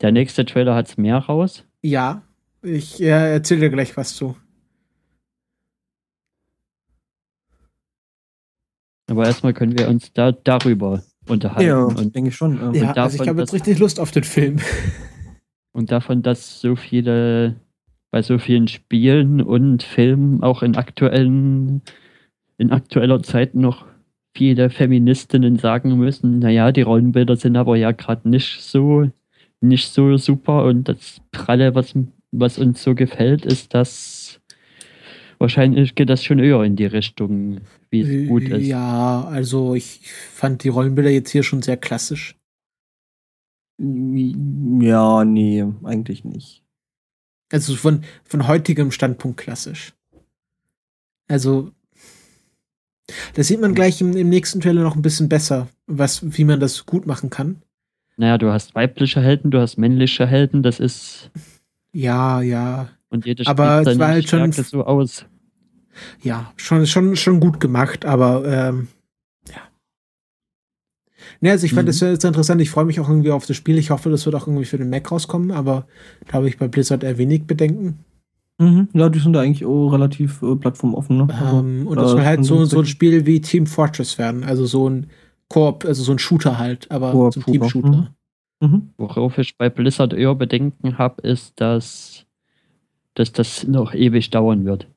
[0.00, 1.64] Der nächste Trailer hat's mehr raus.
[1.82, 2.22] Ja,
[2.62, 4.36] ich äh, erzähle dir gleich was zu.
[9.08, 11.68] Aber erstmal können wir uns da darüber unterhalten.
[11.68, 12.60] Ja, Und, denke ich schon.
[12.60, 14.58] Ähm, Ja, davon, also ich habe jetzt richtig Lust auf den Film.
[15.72, 17.56] und davon, dass so viele,
[18.10, 21.82] bei so vielen Spielen und Filmen auch in aktuellen,
[22.58, 23.86] in aktueller Zeit noch
[24.34, 29.10] viele Feministinnen sagen müssen, naja, die Rollenbilder sind aber ja gerade nicht so,
[29.68, 31.94] nicht so super und das Pralle, was,
[32.32, 34.40] was uns so gefällt, ist, dass
[35.38, 37.60] wahrscheinlich geht das schon eher in die Richtung,
[37.90, 38.66] wie es gut ist.
[38.66, 40.00] Ja, also ich
[40.32, 42.36] fand die Rollenbilder jetzt hier schon sehr klassisch.
[43.78, 46.62] ja, nee, eigentlich nicht.
[47.52, 49.94] Also von, von heutigem Standpunkt klassisch.
[51.28, 51.72] Also,
[53.34, 56.60] das sieht man gleich im, im nächsten Trailer noch ein bisschen besser, was, wie man
[56.60, 57.62] das gut machen kann.
[58.16, 61.30] Naja, du hast weibliche Helden, du hast männliche Helden, das ist
[61.92, 65.24] Ja, ja, Und jede Aber es war halt schon- so aus.
[66.22, 68.88] ja, schon, schon, schon gut gemacht, aber ähm,
[69.48, 69.62] ja.
[71.40, 71.90] Ne, also ich fand Mhm.
[71.90, 72.60] das jetzt interessant.
[72.60, 73.78] Ich freue mich auch irgendwie auf das Spiel.
[73.78, 75.86] Ich hoffe, das wird auch irgendwie für den Mac rauskommen, aber
[76.26, 77.98] da habe ich bei Blizzard eher wenig Bedenken.
[78.58, 78.88] Mhm.
[78.94, 81.16] Ja, die sind da eigentlich auch relativ äh, plattformoffen.
[81.18, 81.28] Ne?
[81.30, 84.44] Also, Ähm, und da das soll halt so, so ein Spiel wie Team Fortress werden.
[84.44, 85.06] Also so ein
[85.48, 88.14] Koop, also so ein Shooter halt, aber so ein Team-Shooter.
[88.60, 88.90] Mhm.
[88.96, 92.24] Worauf ich bei Blizzard eher Bedenken habe, ist, dass,
[93.14, 94.88] dass das noch ewig dauern wird.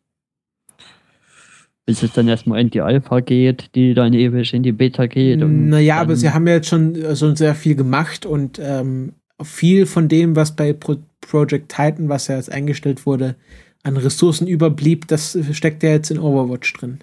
[1.86, 5.42] Bis es dann erstmal in die Alpha geht, die dann ewig in die Beta geht.
[5.42, 9.14] und Naja, aber sie haben ja jetzt schon, äh, schon sehr viel gemacht und ähm,
[9.42, 13.36] viel von dem, was bei Pro Project Titan, was ja jetzt eingestellt wurde,
[13.84, 17.00] an Ressourcen überblieb, das steckt ja jetzt in Overwatch drin.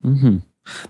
[0.00, 0.42] Mhm.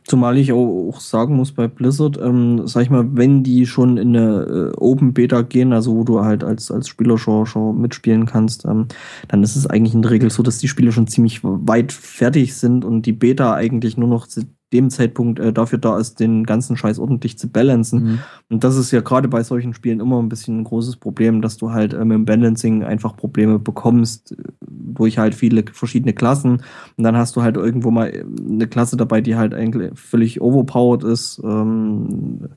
[0.05, 4.17] Zumal ich auch, sagen muss, bei Blizzard, ähm, sag ich mal, wenn die schon in
[4.17, 8.27] eine äh, Open Beta gehen, also wo du halt als, als Spieler schon, schon mitspielen
[8.27, 8.89] kannst, ähm,
[9.29, 12.55] dann ist es eigentlich in der Regel so, dass die Spiele schon ziemlich weit fertig
[12.55, 14.27] sind und die Beta eigentlich nur noch
[14.73, 18.03] dem Zeitpunkt äh, dafür da ist, den ganzen Scheiß ordentlich zu balancen.
[18.03, 18.19] Mhm.
[18.51, 21.57] Und das ist ja gerade bei solchen Spielen immer ein bisschen ein großes Problem, dass
[21.57, 26.63] du halt äh, mit dem Balancing einfach Probleme bekommst äh, durch halt viele verschiedene Klassen.
[26.97, 30.41] Und dann hast du halt irgendwo mal äh, eine Klasse dabei, die halt eigentlich völlig
[30.41, 31.41] overpowered ist.
[31.45, 32.49] Ähm,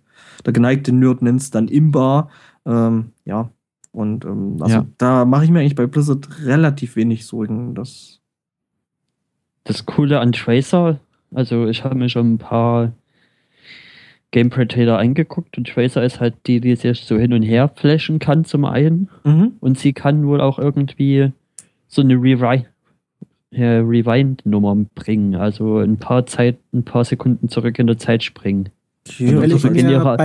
[0.46, 2.30] der geneigte Nerd nennt es dann Imba.
[2.66, 3.50] Ähm, ja.
[3.92, 4.86] Und ähm, also Ja.
[4.98, 7.76] da mache ich mir eigentlich bei Blizzard relativ wenig Sorgen.
[7.76, 8.20] Das
[9.64, 11.00] Das Coole an Tracer,
[11.36, 12.94] also ich habe mir schon ein paar
[14.32, 18.44] Gameplay-Trailer angeguckt und Tracer ist halt die, die sich so hin und her flashen kann
[18.44, 19.10] zum einen.
[19.24, 19.54] mhm.
[19.60, 21.32] Und sie kann wohl auch irgendwie
[21.88, 22.66] so eine Rewi
[23.52, 25.36] äh, Rewind-Nummer bringen.
[25.36, 28.70] Also ein paar Zeit, ein paar Sekunden zurück in der Zeit springen.
[29.20, 30.20] Ja, ich zurück in ihrer-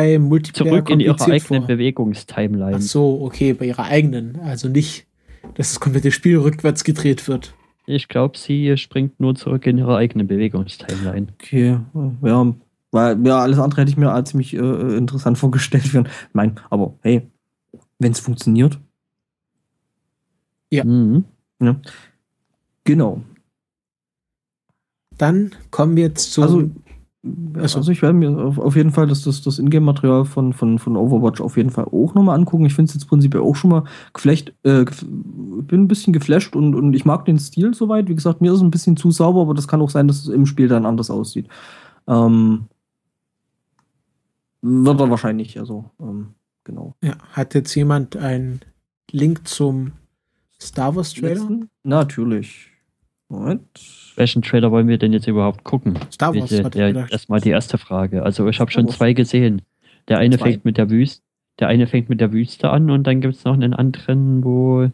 [0.56, 1.20] Zurück in kompliziert
[1.52, 1.66] eigenen.
[1.68, 2.76] Bewegungstimeline.
[2.76, 4.40] Ach so, okay, bei ihrer eigenen.
[4.40, 5.06] Also nicht,
[5.54, 7.54] dass das komplette Spiel rückwärts gedreht wird.
[7.86, 11.28] Ich glaube, sie springt nur zurück in ihre eigene Bewegungstimeline.
[11.34, 11.78] Okay,
[12.22, 12.54] ja,
[12.92, 15.92] weil ja, alles andere hätte ich mir als ziemlich äh, interessant vorgestellt.
[15.94, 16.08] Werden.
[16.32, 17.28] Nein, aber hey,
[17.98, 18.78] wenn es funktioniert,
[20.70, 20.84] Ja.
[20.84, 21.24] Mhm.
[22.84, 23.22] genau.
[25.18, 26.42] Dann kommen wir jetzt zu.
[26.42, 26.70] Also,
[27.22, 27.78] Ach so.
[27.78, 31.42] also ich werde mir auf, jeden Fall das, das, das Ingame-Material von, von, von Overwatch
[31.42, 32.64] auf jeden Fall auch nochmal angucken.
[32.64, 33.84] Ich finde es jetzt prinzipiell auch schon mal
[34.14, 38.08] geflecht, äh, bin ein bisschen geflasht und, und ich mag den Stil soweit.
[38.08, 40.20] Wie gesagt, mir ist es ein bisschen zu sauber, aber das kann auch sein, dass
[40.20, 41.46] es im Spiel dann anders aussieht.
[42.08, 42.66] Ähm,
[44.62, 46.28] wird er wahrscheinlich, also, ähm,
[46.64, 46.94] genau.
[47.02, 48.60] ja, hat jetzt jemand einen
[49.10, 49.92] Link zum
[50.60, 51.34] Star Wars Trailer?
[51.34, 51.70] Letzten?
[51.82, 52.69] Natürlich.
[53.30, 53.62] Moment.
[54.16, 55.94] Welchen Trailer wollen wir denn jetzt überhaupt gucken?
[56.12, 57.12] Star Wars, Welche- hatte ich ja, gedacht.
[57.12, 58.22] erstmal die erste Frage.
[58.24, 59.62] Also ich habe schon zwei gesehen.
[60.08, 60.50] Der eine Zwei?
[60.52, 61.22] fängt mit der Wüste,
[61.60, 64.90] der eine fängt mit der Wüste an und dann gibt es noch einen anderen, wo,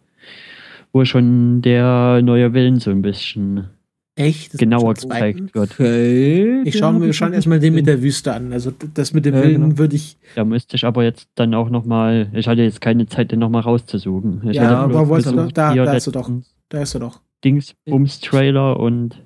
[0.92, 3.68] wo schon der neue Willen so ein bisschen
[4.16, 4.52] Echt?
[4.54, 5.72] Das genauer ist gezeigt wird.
[5.72, 6.62] Okay.
[6.64, 8.52] Ich schaue mir schon erstmal den mit der Wüste an.
[8.52, 9.78] Also das mit dem Ja, Wilden genau.
[9.78, 10.16] würde ich.
[10.34, 13.62] Da müsste ich aber jetzt dann auch nochmal, ich hatte jetzt keine Zeit, den nochmal
[13.62, 14.42] rauszusuchen.
[14.50, 16.30] Ich Ja, aber bloß wolltest du- versucht, da- hier da hast du doch.
[16.68, 17.20] Da ist er doch.
[17.44, 19.22] Dingsbums-Trailer und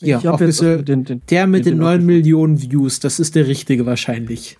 [0.00, 3.20] Hier, ich Officer- den, den, Der mit Den den bin 9 auch- Millionen Views, das
[3.20, 4.56] ist der richtige wahrscheinlich.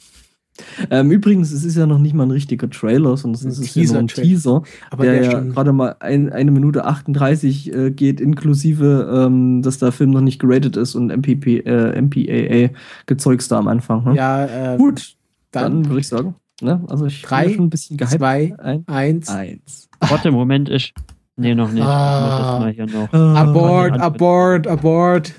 [0.90, 3.84] ähm, übrigens, es ist ja noch nicht mal ein richtiger Trailer, sondern es ist ja
[3.84, 4.06] nur ein.
[4.08, 9.62] Teaser, Aber der, der, ja gerade mal ein, eine Minute 38 äh, geht, inklusive, ähm,
[9.62, 12.70] dass der Film noch nicht geratet ist und MPP, äh, MPAA
[13.06, 14.04] gezeugs da am Anfang.
[14.04, 14.14] Ne?
[14.16, 15.14] Ja, äh, Gut.
[15.52, 16.82] Dann Dann, würde ich sagen, ne?
[16.88, 18.12] Also ich Drei, bin ja schon ein bisschen gehypt.
[18.18, 19.28] zwei, Ein, eins.
[19.28, 19.88] eins.
[20.00, 20.92] Warte, Moment, ich.
[21.36, 21.82] Nee, noch nicht.
[21.82, 22.20] Ich Ah.
[22.20, 23.12] mach das mal hier noch.
[23.12, 24.66] Abort, die abort, Antwort.
[24.66, 25.34] abort.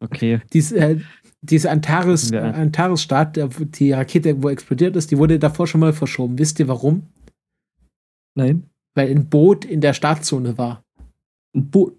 [0.00, 0.40] Okay.
[0.52, 0.98] Dies, äh,
[1.42, 2.42] diese Antares, Ja.
[2.50, 6.38] Antares-Stadt, der- die Rakete, wo explodiert ist, die wurde davor schon mal verschoben.
[6.38, 7.02] Wisst ihr warum?
[8.34, 8.64] Nein.
[8.94, 10.84] Weil ein Boot in der Startzone war.
[11.54, 11.98] Ein Boot.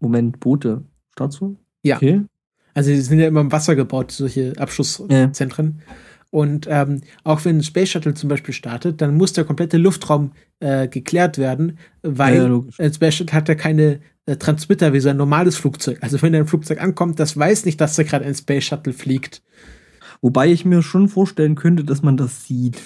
[0.00, 0.82] Moment, Boote.
[1.12, 1.56] Startzone?
[1.84, 1.96] Ja.
[1.96, 2.22] Okay.
[2.74, 5.80] Also die sind ja immer im Wasser gebaut, solche Abschusszentren.
[6.32, 10.32] Und ähm, auch wenn ein Space Shuttle zum Beispiel startet, dann muss der komplette Luftraum
[10.60, 15.10] äh, geklärt werden, weil Ja, ein Space Shuttle hat ja keine äh, Transmitter wie so
[15.10, 15.98] ein normales Flugzeug.
[16.00, 19.42] Also wenn ein Flugzeug ankommt, das weiß nicht, dass da gerade ein Space Shuttle fliegt.
[20.22, 22.80] Wobei ich mir schon vorstellen könnte, dass man das sieht.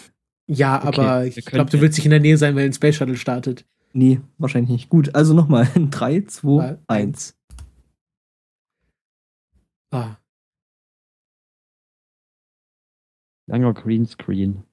[0.48, 2.96] Ja, Okay, aber ich glaube, du willst nicht in der Nähe sein, weil ein Space
[2.96, 3.64] Shuttle startet.
[3.92, 4.88] Nee, wahrscheinlich nicht.
[4.88, 5.68] Gut, also nochmal.
[5.76, 7.36] 3, 2, Äh, 1.
[9.92, 10.16] Ah,
[13.46, 14.64] Langer Greenscreen.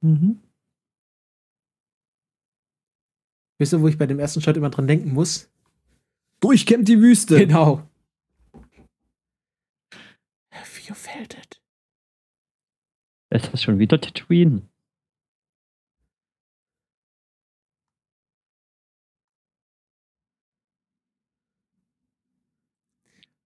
[0.00, 0.40] Mhm.
[3.58, 5.50] wisst ihr, wo ich bei dem ersten Shot immer dran denken muss?
[6.40, 7.38] Durchkämmt die Wüste.
[7.38, 7.88] Genau.
[10.50, 11.62] Have you felt it?
[13.30, 14.68] Ist das schon wieder Tatooine?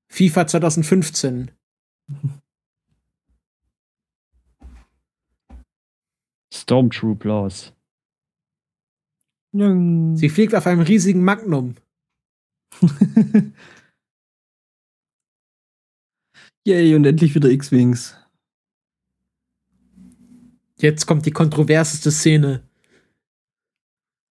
[0.09, 1.53] FIFA 2015.
[6.69, 7.73] Stormtroopers.
[9.53, 11.77] Sie fliegt auf einem riesigen Magnum.
[16.67, 18.15] Yay, und endlich wieder X-Wings.
[20.79, 22.63] Jetzt kommt die kontroverseste Szene.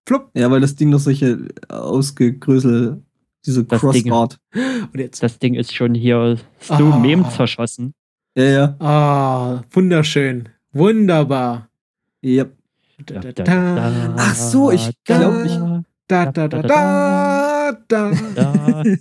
[0.07, 0.30] Flupp.
[0.35, 3.01] Ja, weil das Ding noch solche ausgegrößelt,
[3.45, 4.39] diese Das Ding- Crossart.
[4.53, 5.23] Und jetzt.
[5.23, 6.99] Das Ding ist schon hier so Ah.
[6.99, 7.93] Mem zerschossen.
[8.38, 8.76] Ja, ja.
[8.80, 10.49] Ah, wunderschön.
[10.72, 11.69] Wunderbar.
[12.23, 12.53] Yep.
[13.06, 15.60] Da, da, da, Ach so, ich glaub, ich-
[16.07, 18.84] da, da, da, da, da.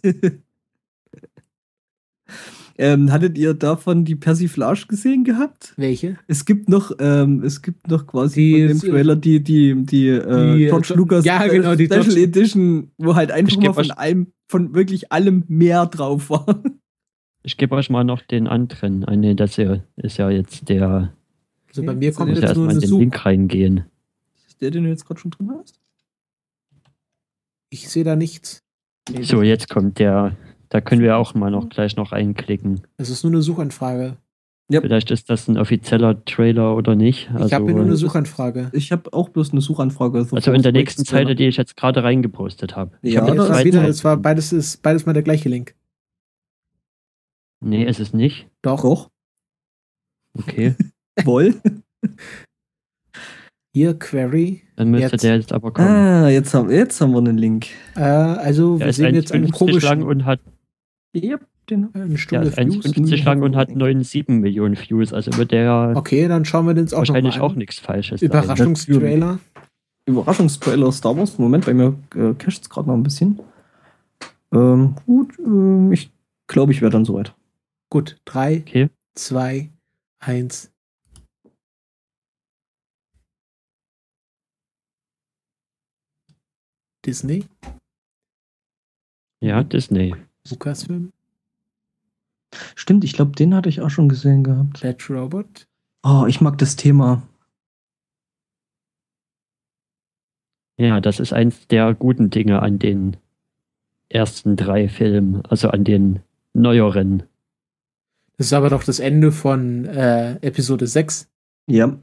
[2.78, 5.72] Ähm, hattet ihr davon die Persiflage gesehen gehabt?
[5.78, 6.18] Welche?
[6.26, 9.74] Es gibt noch, ähm, es gibt noch quasi Die von dem äh, Trailer die, die,
[9.86, 13.56] die, äh, die, George äh, Lucas ja, genau, die Special George- Edition, wo halt einfach
[13.56, 16.62] mal von allem, von wirklich allem mehr drauf war.
[17.42, 19.04] Ich gebe euch mal noch den anderen.
[19.06, 21.14] Ah, nee, das ist ja jetzt der.
[21.76, 23.00] Also bei mir Ich kommt jetzt nur erstmal eine in den Suche.
[23.00, 23.84] Link reingehen.
[24.46, 25.78] Ist der, den du jetzt gerade schon drin hast?
[27.68, 28.62] Ich sehe da nichts.
[29.22, 30.36] So, jetzt kommt der.
[30.70, 32.80] Da können wir auch mal noch gleich noch einklicken.
[32.96, 34.16] Es ist nur eine Suchanfrage.
[34.68, 37.30] Vielleicht ist das ein offizieller Trailer oder nicht.
[37.44, 38.70] Ich habe hier nur eine Also, Suchanfrage.
[38.72, 40.26] Ich habe auch bloß eine Suchanfrage.
[40.32, 41.04] also in der nächsten.
[41.04, 42.96] Zeile, die ich jetzt gerade reingepostet habe.
[43.02, 45.76] Ich Ja, hab das wieder, es war beides ist beides mal der gleiche Link.
[47.60, 48.48] Nee, ist es nicht.
[48.62, 48.82] Doch.
[48.82, 49.10] Doch,
[50.38, 50.74] Okay.
[51.24, 51.54] Woll.
[53.72, 54.62] Hier, Query.
[54.76, 55.22] Dann müsste jetzt.
[55.22, 55.88] der jetzt aber kommen.
[55.88, 57.66] Ah, jetzt haben, jetzt haben wir einen Link.
[57.94, 59.82] Äh, also, der wir sehen jetzt einen komischen.
[59.82, 60.40] Lang und hat,
[61.14, 65.12] yep, den, eine Stunde der ist 1,50 lang und hat 9,7 Millionen Views.
[65.12, 65.92] Also wird der.
[65.94, 68.22] Okay, dann schauen wir den jetzt auch Wahrscheinlich auch nichts Falsches.
[68.22, 69.40] Überraschungstrailer.
[70.06, 71.38] Überraschungstrailer Star Wars.
[71.38, 73.40] Moment, bei mir äh, cache es gerade noch ein bisschen.
[74.52, 76.10] Ähm, gut, äh, ich
[76.46, 77.34] glaube, ich wäre dann soweit.
[77.90, 79.70] Gut, 3, 2,
[80.20, 80.72] 1.
[87.06, 87.44] Disney,
[89.40, 90.14] Ja, Disney.
[90.50, 91.12] Lucasfilm,
[92.74, 94.80] Stimmt, ich glaube, den hatte ich auch schon gesehen gehabt.
[94.80, 95.66] Bad Robot,
[96.02, 97.22] Oh, ich mag das Thema.
[100.78, 103.16] Ja, das ist eins der guten Dinge an den
[104.08, 106.20] ersten drei Filmen, also an den
[106.52, 107.22] neueren.
[108.36, 111.28] Das ist aber doch das Ende von äh, Episode 6.
[111.66, 111.98] Ja,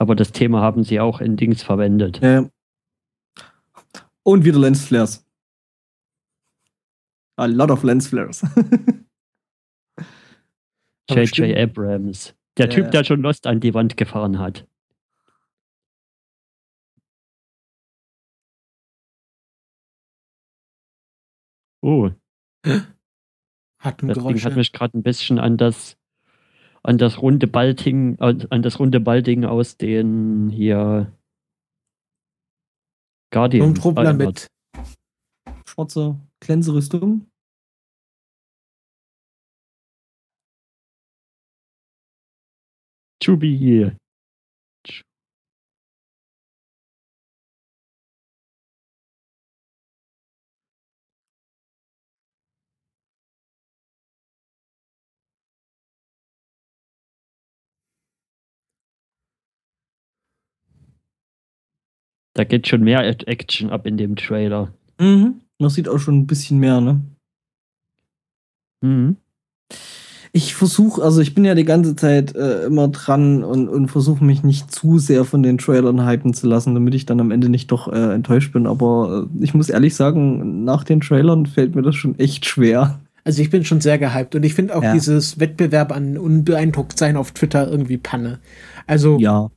[0.00, 2.20] Aber das Thema haben sie auch in Dings verwendet.
[2.22, 2.40] ja.
[2.42, 2.50] ja.
[4.22, 5.26] Und wieder Lensflares.
[7.36, 8.42] A lot of Lensflares.
[11.10, 11.56] J.J.
[11.56, 12.34] Abrams.
[12.58, 12.90] Der Ja, Typ, ja.
[12.90, 14.66] der schon Lost an die Wand gefahren hat.
[21.82, 22.14] Oh, das
[22.62, 22.86] Ding
[23.78, 24.44] Atemgeräusche.
[24.44, 25.96] hat mich gerade ein bisschen an das
[26.82, 31.12] an das runde Ballding an an das runde Ballding aus den hier
[33.30, 34.48] Guardians Truppler erinnert.
[34.74, 35.66] mit.
[35.68, 37.26] Schwarze Glänzerüstung.
[43.22, 43.99] Chubi.
[62.40, 64.72] Da geht schon mehr Action ab in dem Trailer.
[64.98, 65.42] Mhm.
[65.58, 67.02] Das sieht auch schon ein bisschen mehr, ne?
[68.80, 69.16] Mhm.
[70.32, 74.24] Ich versuche, also ich bin ja die ganze Zeit äh, immer dran und, und versuche
[74.24, 77.50] mich nicht zu sehr von den Trailern hypen zu lassen, damit ich dann am Ende
[77.50, 78.66] nicht doch äh, enttäuscht bin.
[78.66, 83.00] Aber äh, ich muss ehrlich sagen, nach den Trailern fällt mir das schon echt schwer.
[83.22, 84.94] Also ich bin schon sehr gehypt und ich finde auch Ja.
[84.94, 88.38] dieses Wettbewerb an unbeeindruckt sein auf Twitter irgendwie Panne.
[88.86, 89.50] Also Ja.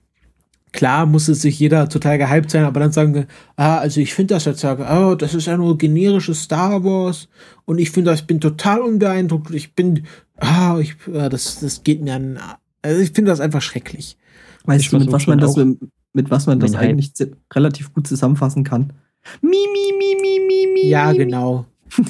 [0.74, 4.14] Klar muss es sich jeder total gehypt sein, aber dann sagen wir, ah, also ich
[4.14, 7.30] finde das jetzt oh, das ist ja nur generisches Star Wars
[7.66, 10.04] und ich finde das, bin total unbeeindruckt und ich bin,
[10.38, 12.40] ah, ich, äh, das, das geht mir an,
[12.82, 14.18] also ich finde das einfach schrecklich.
[14.66, 17.12] Weißt Ich du, mit was man das, mit, was man das eigentlich
[17.54, 18.94] relativ gut zusammenfassen kann?
[19.42, 20.90] Mi, mi, mi, mi, mi, mi.
[20.90, 21.66] Ja, genau.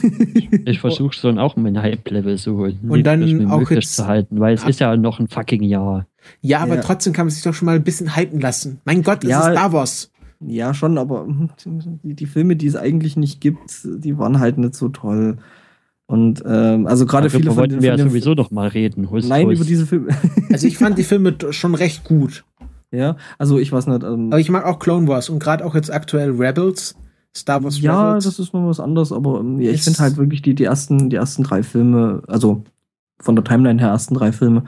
[0.65, 4.63] Ich versuche schon auch mein Hype-Level so Und dann auch jetzt- zu halten, weil es
[4.63, 6.07] ist ja noch ein fucking Jahr.
[6.41, 6.81] Ja, aber Ja.
[6.81, 8.79] trotzdem kann man sich doch schon mal ein bisschen hypen lassen.
[8.85, 9.47] Mein Gott, es Ja.
[9.47, 10.11] ist Star Wars.
[10.45, 11.25] Ja, schon, aber
[12.03, 15.37] die, die Filme, die es eigentlich nicht gibt, die waren halt nicht so toll.
[16.05, 19.09] Und ähm, also gerade viele von wollten den, wir von ja sowieso noch mal reden.
[19.09, 19.55] Hust, Nein, hust.
[19.55, 20.09] über diese Filme.
[20.51, 22.43] Also ich fand die Filme schon recht gut.
[22.91, 24.03] ja, also ich weiß nicht.
[24.03, 26.95] Ähm, Aber ich mag auch Clone Wars und gerade auch jetzt aktuell Rebels.
[27.35, 28.25] Star Wars ja, Rebels.
[28.25, 31.09] das ist noch was anderes, aber ähm, ja, ich finde halt wirklich die, die, ersten,
[31.09, 32.63] die ersten drei Filme, also
[33.19, 34.65] von der Timeline her ersten drei Filme,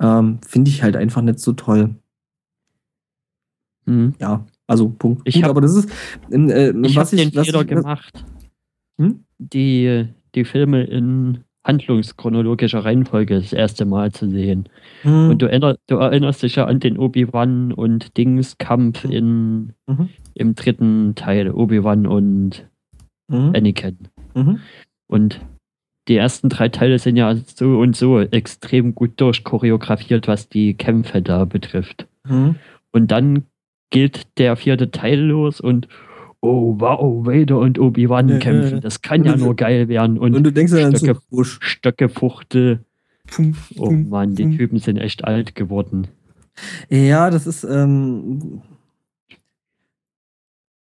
[0.00, 1.94] ähm, finde ich halt einfach nicht so toll.
[3.86, 4.14] Hm.
[4.20, 5.22] Ja, also Punkt.
[5.24, 5.90] Ich Gut, hab- aber das ist,
[6.30, 8.24] ähm, äh, Ich was habe den was Fehler gemacht,
[9.00, 9.24] Hm?
[9.38, 14.68] die, die Filme in handlungschronologischer Reihenfolge das erste Mal zu sehen.
[15.02, 19.72] Hm, Und du, erinner, du erinnerst dich ja an den Obi-Wan und Dings Kampf in,
[19.86, 20.08] Mhm.
[20.34, 22.66] im dritten Teil, Obi-Wan und
[23.28, 23.98] mhm, Anakin.
[24.34, 24.60] mhm.
[25.08, 25.40] Und
[26.08, 31.22] die ersten drei Teile sind ja so und so extrem gut durchchoreografiert, was die Kämpfe
[31.22, 32.06] da betrifft.
[32.26, 32.56] Mhm.
[32.92, 33.44] Und dann
[33.90, 35.88] geht der vierte Teil los und
[36.40, 38.80] oh wow, Vader und Obi-Wan ja, kämpfen.
[38.80, 40.18] Das kann ja nur geil werden.
[40.18, 41.58] Und, Und du denkst ja dann so, Stöcke, wusch.
[41.60, 42.80] Stöckefuchtel.
[43.26, 44.56] Pum, Oh pum, Mann, die pum.
[44.56, 46.08] Typen sind echt alt geworden.
[46.88, 48.62] Ja, das ist, ähm,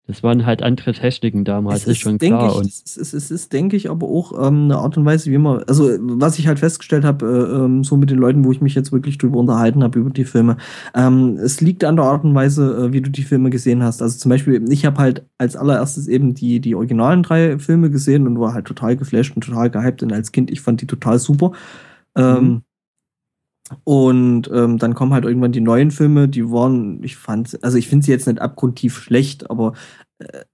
[0.08, 2.50] Das waren halt andere Techniken damals, ist schon denk klar.
[2.50, 5.30] Ich, und es ist, es ist, denke ich, aber auch ähm, eine Art und Weise,
[5.30, 8.50] wie man, also was ich halt festgestellt habe, äh, ähm, so mit den Leuten, wo
[8.50, 10.56] ich mich jetzt wirklich drüber unterhalten habe, über die Filme,
[10.94, 14.00] ähm, es liegt an der Art und Weise, äh, wie du die Filme gesehen hast.
[14.00, 18.26] Also zum Beispiel, ich habe halt als allererstes eben die, die originalen drei Filme gesehen
[18.26, 21.18] und war halt total geflasht und total gehypt und als Kind, ich fand die total
[21.18, 21.52] super.
[22.16, 22.62] Ähm, Mhm.
[23.84, 27.88] Und ähm, dann kommen halt irgendwann die neuen Filme, die waren, ich fand, also ich
[27.88, 29.74] finde sie jetzt nicht abgrundtief schlecht, aber
[30.18, 30.44] äh,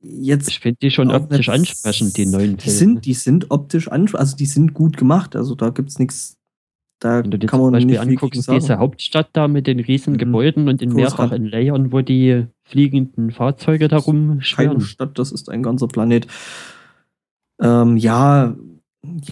[0.00, 2.78] jetzt ich finde die schon optisch ansprechend, die neuen die Filme.
[2.78, 6.36] sind, die sind optisch ansprechend, also die sind gut gemacht, also da gibt's nichts,
[7.00, 8.58] da Wenn du dir kann zum man Beispiel nicht gegen anguckst, sagen.
[8.60, 10.18] diese Hauptstadt da mit den riesen Mhm.
[10.18, 14.80] Gebäuden und den mehrfachen Layern, wo die fliegenden Fahrzeuge darum keine schwirren.
[14.80, 16.26] Stadt, das ist ein ganzer Planet.
[17.60, 18.54] Ähm, ja,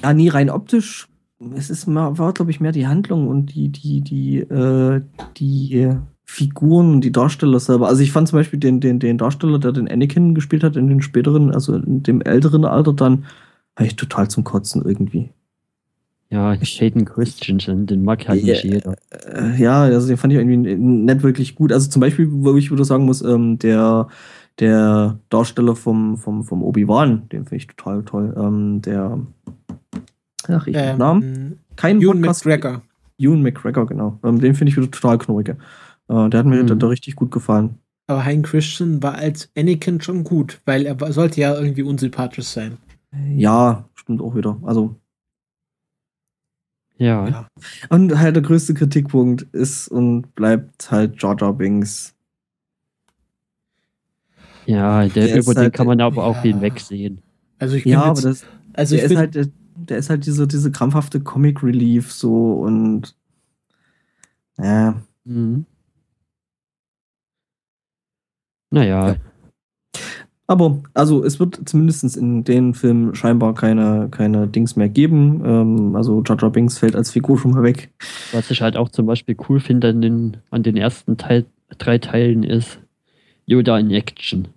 [0.03, 1.09] ja, nie rein optisch.
[1.57, 5.01] Es ist war, glaube ich, mehr die Handlung und die, die, die, äh,
[5.37, 5.91] die
[6.25, 7.89] Figuren, die Darsteller selber.
[7.89, 10.89] Also ich fand zum Beispiel den, den, den Darsteller, der den Anakin gespielt hat, in
[10.89, 13.25] den späteren, also in dem älteren Alter dann,
[13.77, 15.31] war ich total zum Kotzen irgendwie.
[16.31, 18.97] Ja, Hayden Christensen, den mag halt nicht jeder.
[19.11, 21.71] Äh, ja, also den fand ich irgendwie nicht wirklich gut.
[21.71, 24.09] Also zum Beispiel, wo ich wieder sagen muss, ähm, der,
[24.59, 28.35] der Darsteller vom, vom, vom Obi-Wan, den finde ich total toll.
[28.37, 29.21] Ähm, der,
[30.49, 31.59] ach, ich ähm, Namen.
[31.77, 32.83] Kein Ewan Podcast- McGregor.
[33.19, 34.19] Ewan McGregor, genau.
[34.25, 35.49] Ähm, den finde ich wieder total knorrig.
[35.51, 35.55] Äh,
[36.29, 36.67] der hat mir Mhm.
[36.67, 37.79] da, da richtig gut gefallen.
[38.07, 42.47] Aber Hein Christian war als Anakin schon gut, weil er war- sollte ja irgendwie unsympathisch
[42.47, 42.77] sein.
[43.35, 44.59] Ja, stimmt auch wieder.
[44.63, 44.97] Also,
[46.97, 47.49] Ja, Ja.
[47.89, 52.15] und halt der größte Kritikpunkt ist und bleibt halt Jar Jar Binks.
[54.67, 56.43] ja, der, Der über den halt- kann man aber auch ja.
[56.43, 57.21] hinwegsehen.
[57.59, 58.45] Also ich bin Ja, aber jetzt, das,
[58.75, 59.47] also der ich ist bin, halt, der,
[59.91, 63.15] der ist halt diese, diese krampfhafte Comic Relief so und
[64.59, 65.65] ja, Mhm.
[68.71, 69.17] Naja, Ja.
[70.47, 75.43] aber also es wird zumindest in den Filmen scheinbar keine, keine Dings mehr geben.
[75.45, 77.91] Ähm, also Jar Binks fällt als Figur schon mal weg.
[78.33, 81.47] was ich halt auch zum Beispiel cool finde an den, an den ersten Teil,
[81.79, 82.79] drei Teilen ist
[83.47, 84.49] Yoda in Action.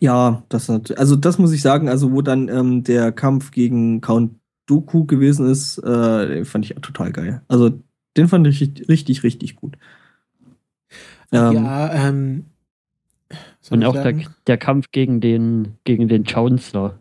[0.00, 4.00] Ja, das nat- also das muss ich sagen, also wo dann ähm, der Kampf gegen
[4.00, 4.32] Count
[4.66, 7.42] Dooku gewesen ist, äh, den fand ich ja total geil.
[7.48, 7.78] Also
[8.16, 9.76] den fand ich richtig, richtig, richtig gut.
[11.32, 12.44] Ähm, ja, ähm,
[13.70, 14.14] Und ich auch der,
[14.46, 17.00] der Kampf gegen den, gegen den Chancellor.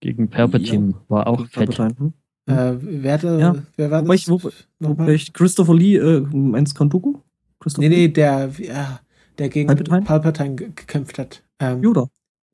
[0.00, 1.78] Gegen Palpatine war auch fett.
[1.78, 2.12] Hm?
[2.46, 3.54] Äh, wer, hatte, Ja.
[3.76, 4.14] wer war das?
[4.14, 5.06] ich- wo- Nochmal?
[5.06, 7.22] Vielleicht Christopher Lee, äh, meinst du?
[7.58, 8.06] Christopher Nee, Lee?
[8.06, 9.00] nee, der, ja,
[9.38, 10.02] der gegen Palpatine?
[10.02, 11.42] Palpatine ge- gekämpft hat.
[11.58, 12.08] Ähm, Yoda.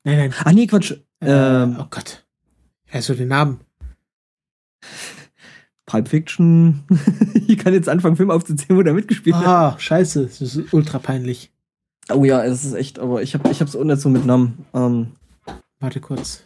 [0.05, 0.33] Nein, nein.
[0.43, 0.91] Ah, nee, Quatsch.
[1.19, 2.25] Äh, Ähm, oh Gott.
[2.91, 3.59] Du den Namen?
[5.85, 6.83] Pulp Fiction.
[7.47, 9.45] ich kann jetzt anfangen, Film aufzuzählen, wo der mitgespielt hat.
[9.45, 10.25] Ah, scheiße.
[10.25, 11.51] Das ist ultra peinlich.
[12.11, 14.65] Oh ja, es ist echt, aber ich habe ich hab's auch nicht so mit Namen.
[14.73, 15.07] Ähm,
[15.79, 16.43] Warte kurz.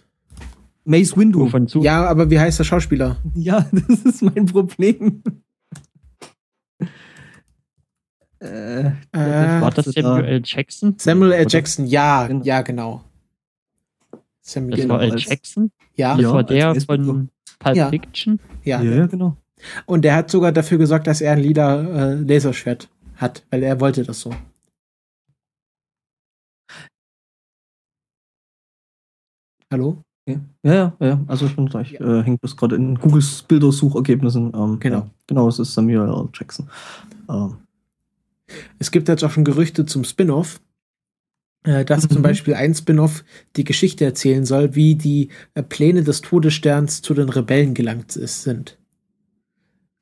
[0.85, 1.49] Mace Windu.
[1.67, 1.81] Zu?
[1.83, 3.17] Ja, aber wie heißt der Schauspieler?
[3.35, 5.21] Ja, das ist mein Problem.
[8.39, 8.79] äh,
[9.11, 10.41] Äh, War das Samuel L.
[10.43, 10.95] Jackson?
[10.97, 11.45] Samuel L.
[11.49, 11.85] Jackson.
[11.87, 12.43] Ja, Genau.
[12.43, 13.03] ja, genau.
[14.41, 14.89] Samuel Das L.
[14.89, 15.11] war L.
[15.11, 15.71] als- Jackson?
[15.95, 17.89] ja, Das Ja, war der von Pulp Ja.
[17.89, 18.39] Fiction?
[18.63, 18.81] ja.
[18.81, 19.35] ja, ja, genau.
[19.85, 21.81] Und der hat sogar dafür gesorgt, dass er ein lila
[22.11, 24.31] äh, Laserschwert hat, weil er wollte das so.
[29.71, 30.01] Hallo?
[30.27, 31.93] Ja, ja, ja, also ich bin gleich.
[31.93, 34.51] Äh, hängt das gerade in Googles Bildersuchergebnissen.
[34.53, 34.97] Ähm, Genau.
[34.97, 36.29] Ja, genau, es ist Samuel L.
[36.33, 36.69] Jackson.
[37.29, 37.57] Ähm,
[38.79, 40.59] Es gibt jetzt auch schon Gerüchte zum Spin-off,
[41.85, 42.09] dass Mhm.
[42.13, 43.23] zum Beispiel ein Spin-off
[43.55, 48.43] die Geschichte erzählen soll, wie die äh, Pläne des Todessterns zu den Rebellen gelangt ist,
[48.43, 48.77] sind.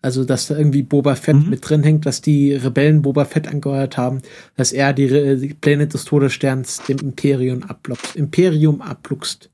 [0.02, 1.50] Also, dass da irgendwie Boba Fett Mhm.
[1.50, 4.22] mit drin hängt, dass die Rebellen Boba Fett angeheuert haben,
[4.56, 8.16] dass er die, Re die Pläne des Todessterns dem Imperium abluchst.
[8.16, 9.50] Imperium abluchst.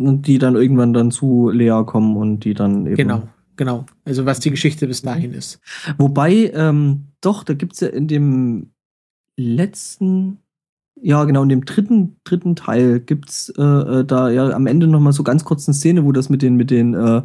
[0.00, 2.94] und die dann irgendwann dann zu Lea kommen und die dann eben.
[2.94, 3.84] Genau, genau.
[4.04, 5.58] Also, was die Geschichte bis dahin ist.
[5.96, 8.70] Wobei, ähm, doch, da gibt es ja in dem
[9.36, 10.38] letzten,
[11.02, 14.86] ja genau, in dem dritten, dritten Teil gibt es äh, äh, da ja am Ende
[14.86, 17.22] nochmal so ganz kurz eine Szene, wo das mit den, mit den, äh,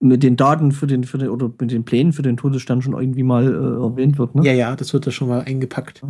[0.00, 2.94] mit den Daten für den, für den, oder mit den Plänen für den Todesstern schon
[2.94, 4.44] irgendwie mal äh, erwähnt wird, ne?
[4.44, 6.02] Ja, ja, das wird da schon mal eingepackt.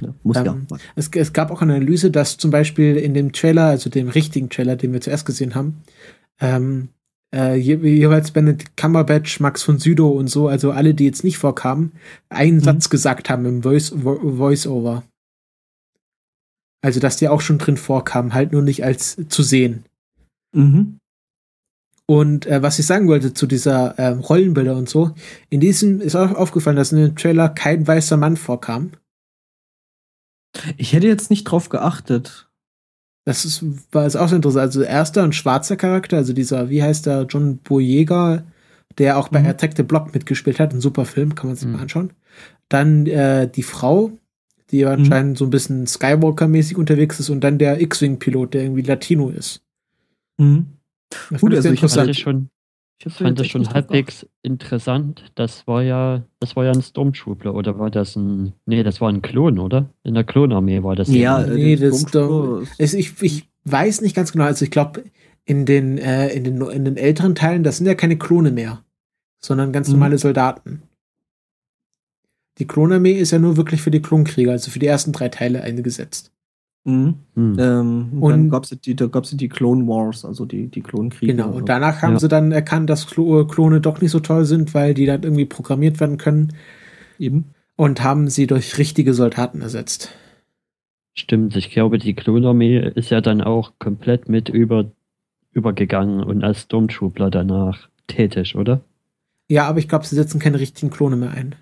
[0.00, 0.76] Ja, muss Ähm, ja.
[0.96, 4.48] Es, es gab auch eine Analyse, dass zum Beispiel in dem Trailer, also dem richtigen
[4.48, 5.82] Trailer, den wir zuerst gesehen haben,
[6.40, 6.88] ähm,
[7.34, 11.38] äh, je, jeweils Benedict Cumberbatch, Max von Sydow und so, also alle, die jetzt nicht
[11.38, 11.92] vorkamen,
[12.28, 12.62] einen Mhm.
[12.62, 15.04] Satz gesagt haben im Voice, Vo Voice-Over.
[16.82, 19.84] Also, dass die auch schon drin vorkamen, halt nur nicht als zu sehen.
[20.54, 20.98] Mhm.
[22.06, 25.14] Und äh, was ich sagen wollte zu dieser äh, Rollenbilder und so,
[25.48, 28.90] in diesem ist auch aufgefallen, dass in dem Trailer kein weißer Mann vorkam.
[30.76, 32.50] Ich hätte jetzt nicht drauf geachtet.
[33.24, 34.62] Das ist, war jetzt auch so interessant.
[34.62, 38.42] Also erster ein schwarzer Charakter, also dieser, wie heißt der, John Boyega,
[38.98, 39.46] der auch bei Mhm.
[39.46, 41.72] Attack the Block mitgespielt hat, ein super Film, kann man sich Mhm.
[41.74, 42.12] mal anschauen.
[42.68, 44.10] Dann äh, die Frau,
[44.72, 49.28] die anscheinend so ein bisschen Skywalker-mäßig unterwegs ist und dann der X-Wing-Pilot, der irgendwie Latino
[49.28, 49.62] ist.
[50.38, 50.66] Mhm.
[51.30, 52.48] Das Gut, also ich fand das schon,
[53.04, 55.30] Ich fand das schon halbwegs interessant.
[55.34, 59.10] Das war ja, das war ja ein Stormtrooper oder war das ein, nee, das war
[59.10, 59.90] ein Klon, oder?
[60.04, 61.08] In der Klonarmee war das.
[61.08, 65.04] Ja, Nee, das- Stormtrooper ist- ich, ich weiß nicht ganz genau, also ich glaube,
[65.44, 68.82] in den, äh, in, den, in den älteren Teilen, das sind ja keine Klone mehr,
[69.38, 69.94] sondern ganz Mhm.
[69.94, 70.82] normale Soldaten.
[72.62, 75.62] Die Klonarmee ist ja nur wirklich für die Klonkrieger, also für die ersten drei Teile
[75.62, 76.30] eingesetzt.
[76.84, 77.14] Mhm.
[77.34, 77.56] Hm.
[77.58, 81.32] Ähm, und dann gab es die, da gab's die Clone Wars, also die, die Klonkriege.
[81.34, 82.20] Genau, und danach haben Ja.
[82.20, 85.44] sie dann erkannt, dass Klo Klone doch nicht so toll sind, weil die dann irgendwie
[85.44, 86.52] programmiert werden können
[87.18, 87.46] eben.
[87.74, 90.12] und haben sie durch richtige Soldaten ersetzt.
[91.14, 94.84] Stimmt, ich glaube, die Klonarmee ist ja dann auch komplett mit über,
[95.50, 98.82] übergegangen und als Stormtrooper danach tätig, oder?
[99.48, 101.56] Ja, aber ich glaube, sie setzen keine richtigen Klone mehr ein.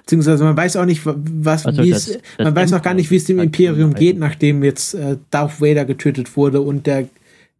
[0.00, 2.82] Beziehungsweise man weiß auch nicht, wa- was, Also wie das- es, das man weiß auch
[2.82, 6.60] gar nicht, wie es dem Imperium halt geht, nachdem jetzt äh, Darth Vader getötet wurde
[6.60, 7.08] und der,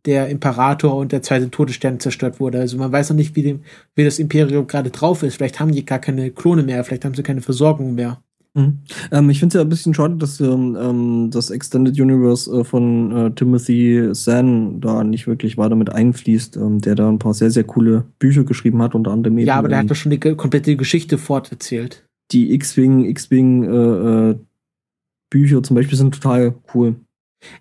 [0.06, 2.58] der Imperator und der zweite Todesstern zerstört wurde.
[2.60, 3.60] Also man weiß noch nicht, wie, dem,
[3.94, 5.36] wie das Imperium gerade drauf ist.
[5.36, 8.20] Vielleicht haben die gar keine Klone mehr, vielleicht haben sie keine Versorgung mehr.
[8.56, 8.78] Mhm.
[9.10, 12.62] Ähm, ich finde es ja ein bisschen schade, dass ähm, ähm, das Extended Universe äh,
[12.62, 17.34] von äh, Timothy Zahn da nicht wirklich weiter mit einfließt, ähm, der da ein paar
[17.34, 19.96] sehr, sehr coole Bücher geschrieben hat, unter anderem eben ja, aber der ähm, hat doch
[19.96, 22.04] schon die komplette Geschichte forterzählt.
[22.32, 24.38] Die X-Wing, X-Wing äh, äh,
[25.30, 26.96] Bücher zum Beispiel sind total cool.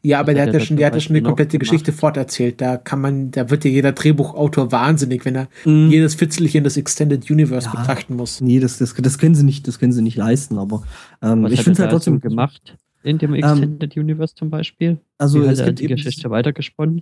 [0.02, 1.70] Ja, aber der hat ja schon, der hat ja schon noch komplette gemacht.
[1.72, 2.62] Geschichte forterzählt.
[2.62, 5.90] Da kann man, da wird ja jeder Drehbuchautor wahnsinnig, wenn er Mhm.
[5.90, 7.72] jedes Fitzelchen des Extended Universe Ja.
[7.80, 8.40] betrachten muss.
[8.40, 10.84] Nee, das, das, das können sie nicht, das können sie nicht leisten, aber
[11.22, 15.00] ähm, Was ich finde es halt trotzdem gemacht in dem Extended Universe zum Beispiel?
[15.18, 17.02] Also Wie es hat er gibt die Geschichte weitergesponnen?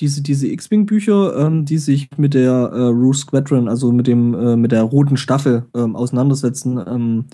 [0.00, 4.56] Diese, diese X-Wing-Bücher, ähm, die sich mit der äh, Rouge Squadron, also mit dem, äh,
[4.56, 6.78] mit der roten Staffel ähm, auseinandersetzen.
[6.86, 7.24] Ähm,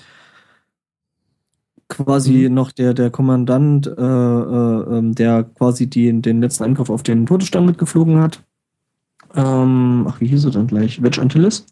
[1.89, 2.55] quasi Mhm.
[2.55, 7.27] noch der, der Kommandant, äh, äh, ähm, der quasi die, den letzten Angriff auf den
[7.27, 8.43] Todesstern mitgeflogen hat.
[9.35, 11.03] Ähm, ach, wie hieß er dann gleich?
[11.03, 11.67] Wedge Antilles.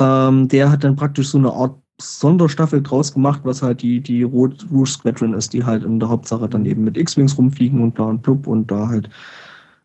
[0.00, 4.24] Ähm, der hat dann praktisch so eine Art Sonderstaffel draus gemacht, was halt die, die
[4.24, 7.98] Rot Rouge Squadron ist, die halt in der Hauptsache dann eben mit X-Wings rumfliegen und
[7.98, 9.08] da und blub und da halt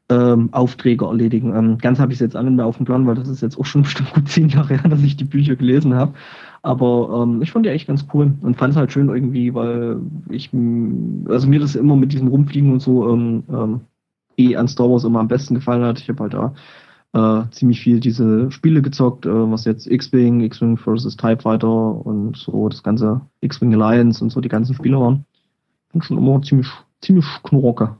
[0.10, 1.56] ähm, Aufträge erledigen.
[1.56, 3.58] Ähm, ganz habe ich es jetzt alle mehr auf dem Plan, weil das ist jetzt
[3.58, 6.14] auch schon bestimmt gut zehn Jahre her, dass ich die Bücher gelesen habe.
[6.62, 10.02] Aber ähm, ich fand die echt ganz cool und fand es halt schön irgendwie, weil
[10.30, 10.50] ich,
[11.30, 13.82] also mir das immer mit diesem Rumfliegen und so ähm, ähm,
[14.38, 16.00] eh an Star Wars immer am besten gefallen hat.
[16.00, 16.54] Ich habe halt da
[17.14, 21.16] äh, ziemlich viel diese Spiele gezockt, äh, was jetzt X-Wing, X-Wing vs.
[21.16, 25.26] TIE Fighter und so das ganze X-Wing Alliance und so die ganzen Spiele waren.
[25.92, 26.68] Fand schon immer ziemlich,
[27.02, 27.96] ziemlich knorke.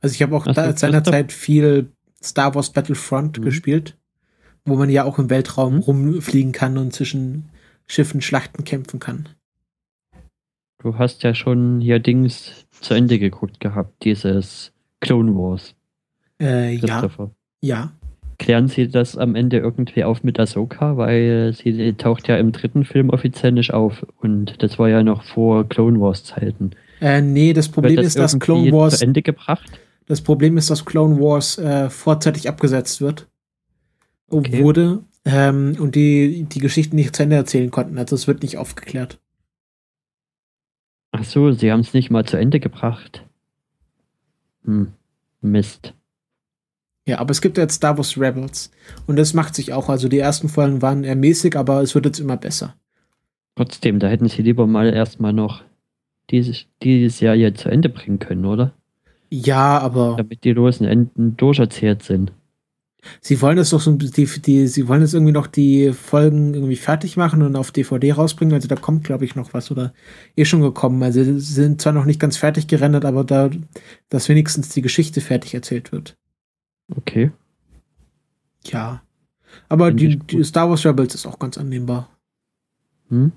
[0.00, 1.90] Also ich habe auch da, seinerzeit viel
[2.22, 3.42] Star Wars Battlefront Mhm.
[3.44, 3.96] gespielt,
[4.64, 5.80] wo man ja auch im Weltraum Mhm.
[5.80, 7.50] rumfliegen kann und zwischen
[7.86, 9.28] Schiffen Schlachten kämpfen kann.
[10.80, 15.74] Du hast ja schon hier Dings zu Ende geguckt gehabt, dieses Clone Wars,
[16.40, 17.08] Äh, ja,
[17.60, 17.92] ja.
[18.38, 22.84] Klären Sie das am Ende irgendwie auf mit Ahsoka, weil sie taucht ja im dritten
[22.84, 26.70] Film offiziell nicht auf und das war ja noch vor Clone Wars Zeiten.
[27.00, 29.80] Äh, nee, das Problem Wird ist, dass Clone Wars, zu Ende gebracht?
[30.08, 33.28] Das Problem ist, dass Clone Wars äh, vorzeitig abgesetzt wird.
[34.30, 34.62] Okay.
[34.62, 35.04] Wurde.
[35.24, 37.98] Ähm, und die, die Geschichten nicht zu Ende erzählen konnten.
[37.98, 39.20] Also es wird nicht aufgeklärt.
[41.12, 43.26] Ach so, sie haben es nicht mal zu Ende gebracht.
[44.64, 44.92] Hm,
[45.42, 45.94] Mist.
[47.06, 48.70] Ja, aber es gibt jetzt Star Wars Rebels.
[49.06, 49.88] Und das macht sich auch.
[49.88, 52.76] Also die ersten Folgen waren eher mäßig, aber es wird jetzt immer besser.
[53.56, 55.62] Trotzdem, da hätten sie lieber mal erstmal noch
[56.30, 58.77] diese, die Serie zu Ende bringen können, oder?
[59.30, 62.32] Ja, aber Damit die losen Enden durcherzählt sind.
[63.20, 66.76] sie wollen es doch so, die, die, sie wollen jetzt irgendwie noch die Folgen irgendwie
[66.76, 68.54] fertig machen und auf DVD rausbringen.
[68.54, 69.92] Also da kommt, glaube ich, noch was oder
[70.36, 71.02] eh schon gekommen.
[71.02, 73.50] Also sie sind zwar noch nicht ganz fertig gerendert, aber da,
[74.08, 76.16] dass wenigstens die Geschichte fertig erzählt wird.
[76.96, 77.30] Okay.
[78.64, 79.02] Ja.
[79.68, 82.08] Aber die, die Star Wars Rebels ist auch ganz annehmbar.
[83.08, 83.32] Hm?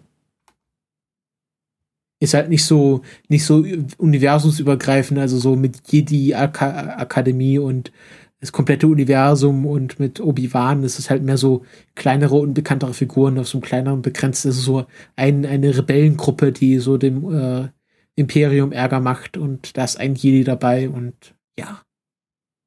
[2.21, 3.65] Ist halt nicht so, nicht so
[3.97, 7.91] universumsübergreifend, also so mit Jedi Aka Akademie und
[8.39, 13.57] das komplette Universum und mit Obi-Wan ist halt mehr so kleinere, unbekanntere Figuren auf so
[13.57, 14.85] einem kleineren begrenzten, ist es so
[15.15, 17.69] ein, eine Rebellengruppe, die so dem äh,
[18.15, 21.81] Imperium Ärger macht und da ist ein Jedi dabei und ja.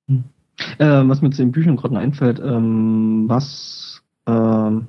[0.09, 4.87] Äh, was mir zu den Büchern gerade einfällt, ähm, was ähm,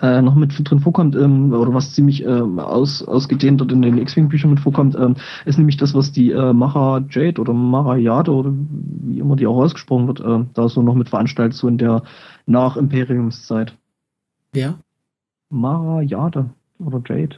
[0.00, 3.98] äh, noch mit drin vorkommt, ähm, oder was ziemlich ähm, aus, ausgedehnt dort in den
[3.98, 8.30] X-Wing-Büchern mit vorkommt, ähm, ist nämlich das, was die äh, Mara Jade oder Mara Jade
[8.32, 11.78] oder wie immer die auch ausgesprochen wird, äh, da so noch mit veranstaltet, so in
[11.78, 12.02] der
[12.46, 13.74] Nach-Imperiumszeit.
[14.52, 14.78] Wer?
[15.50, 17.36] Mara Jade oder Jade.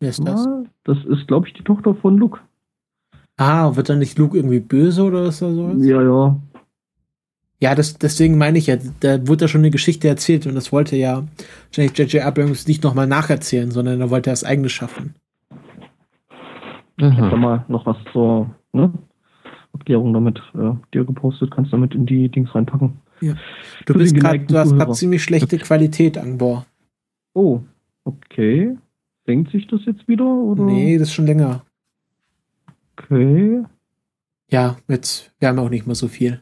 [0.00, 0.44] Wer ist das?
[0.44, 2.40] Ja, das ist, glaube ich, die Tochter von Luke.
[3.36, 5.76] Ah, wird dann nicht Luke irgendwie böse oder ist da sowas?
[5.78, 6.36] Ja, ja.
[7.60, 10.72] Ja, das, deswegen meine ich ja, da wurde ja schon eine Geschichte erzählt und das
[10.72, 11.24] wollte ja
[11.66, 12.24] wahrscheinlich J.J.
[12.24, 15.14] Abrams nicht nochmal nacherzählen, sondern er wollte das eigene schaffen.
[16.96, 17.36] Ich habe da Aha.
[17.36, 18.92] mal noch was zur ne,
[19.72, 22.98] Erklärung damit äh, dir gepostet, kannst damit in die Dings reinpacken.
[23.20, 23.34] Du
[23.86, 26.66] Für bist grad, du hast gerade ziemlich schlechte Qualität, Angbor.
[27.34, 27.60] Oh,
[28.04, 28.76] okay.
[29.26, 30.26] Denkt sich das jetzt wieder?
[30.26, 30.64] Oder?
[30.64, 31.64] Nee, das ist schon länger.
[32.96, 33.62] Okay.
[34.50, 36.40] Ja, jetzt, wir haben auch nicht mehr so viel.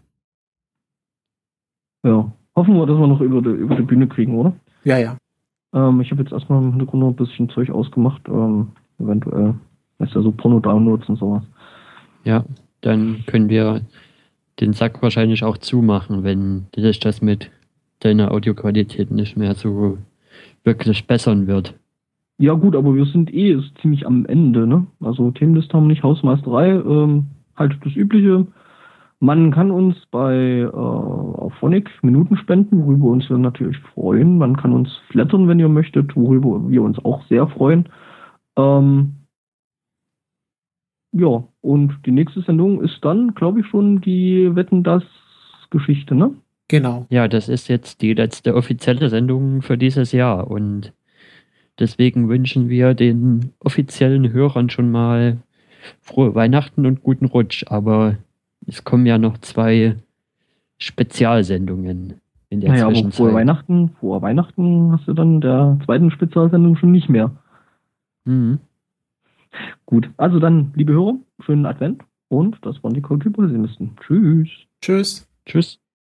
[2.07, 2.31] Ja.
[2.55, 4.53] Hoffen wir, dass wir noch über die, über die Bühne kriegen, oder?
[4.85, 5.17] Ja, ja.
[5.75, 8.23] Ähm, ich habe jetzt erstmal im Hintergrund noch ein bisschen Zeug ausgemacht.
[8.29, 8.69] Ähm,
[8.99, 9.55] eventuell.
[9.99, 11.43] Weißt ja, so Porno-Downloads und sowas.
[12.25, 12.45] Ja,
[12.81, 13.83] dann können wir
[14.61, 17.51] den Sack wahrscheinlich auch zumachen, wenn sich das mit
[18.01, 19.99] deiner Audioqualität nicht mehr so
[20.65, 21.75] wirklich bessern wird.
[22.39, 24.87] Ja, gut, aber wir sind eh ist ziemlich am Ende, ne?
[25.01, 27.27] Also Themenliste haben wir nicht, Hausmeisterei, ähm,
[27.57, 28.47] halt das Übliche.
[29.19, 34.37] Man kann uns bei äh, auf Phonic Minuten spenden, worüber uns wir natürlich freuen.
[34.37, 37.89] Man kann uns flattern, wenn ihr möchtet, worüber wir uns auch sehr freuen.
[38.57, 39.15] Ähm,
[41.13, 45.03] ja, und die nächste Sendung ist dann, glaube ich, schon die Wetten das
[45.71, 46.35] Geschichte, ne?
[46.69, 47.07] Genau.
[47.09, 50.93] Ja, das ist jetzt die letzte offizielle Sendung für dieses Jahr und
[51.79, 55.39] deswegen wünschen wir den offiziellen Hörern schon mal
[56.03, 57.65] frohe Weihnachten und guten Rutsch.
[57.69, 58.17] Aber
[58.67, 59.97] es kommen ja noch zwei
[60.79, 63.17] Spezialsendungen in der Naja, aber Zwischenzeit.
[63.17, 67.31] vor Weihnachten, vor Weihnachten hast du dann der zweiten Spezialsendung schon nicht mehr.
[68.25, 68.59] Mhm.
[69.87, 73.49] Gut, also dann, liebe Hörer, schönen Advent und das waren die Cold People
[74.01, 74.51] Tschüss.
[74.81, 75.29] Tschüss.
[75.47, 75.81] Tschüss.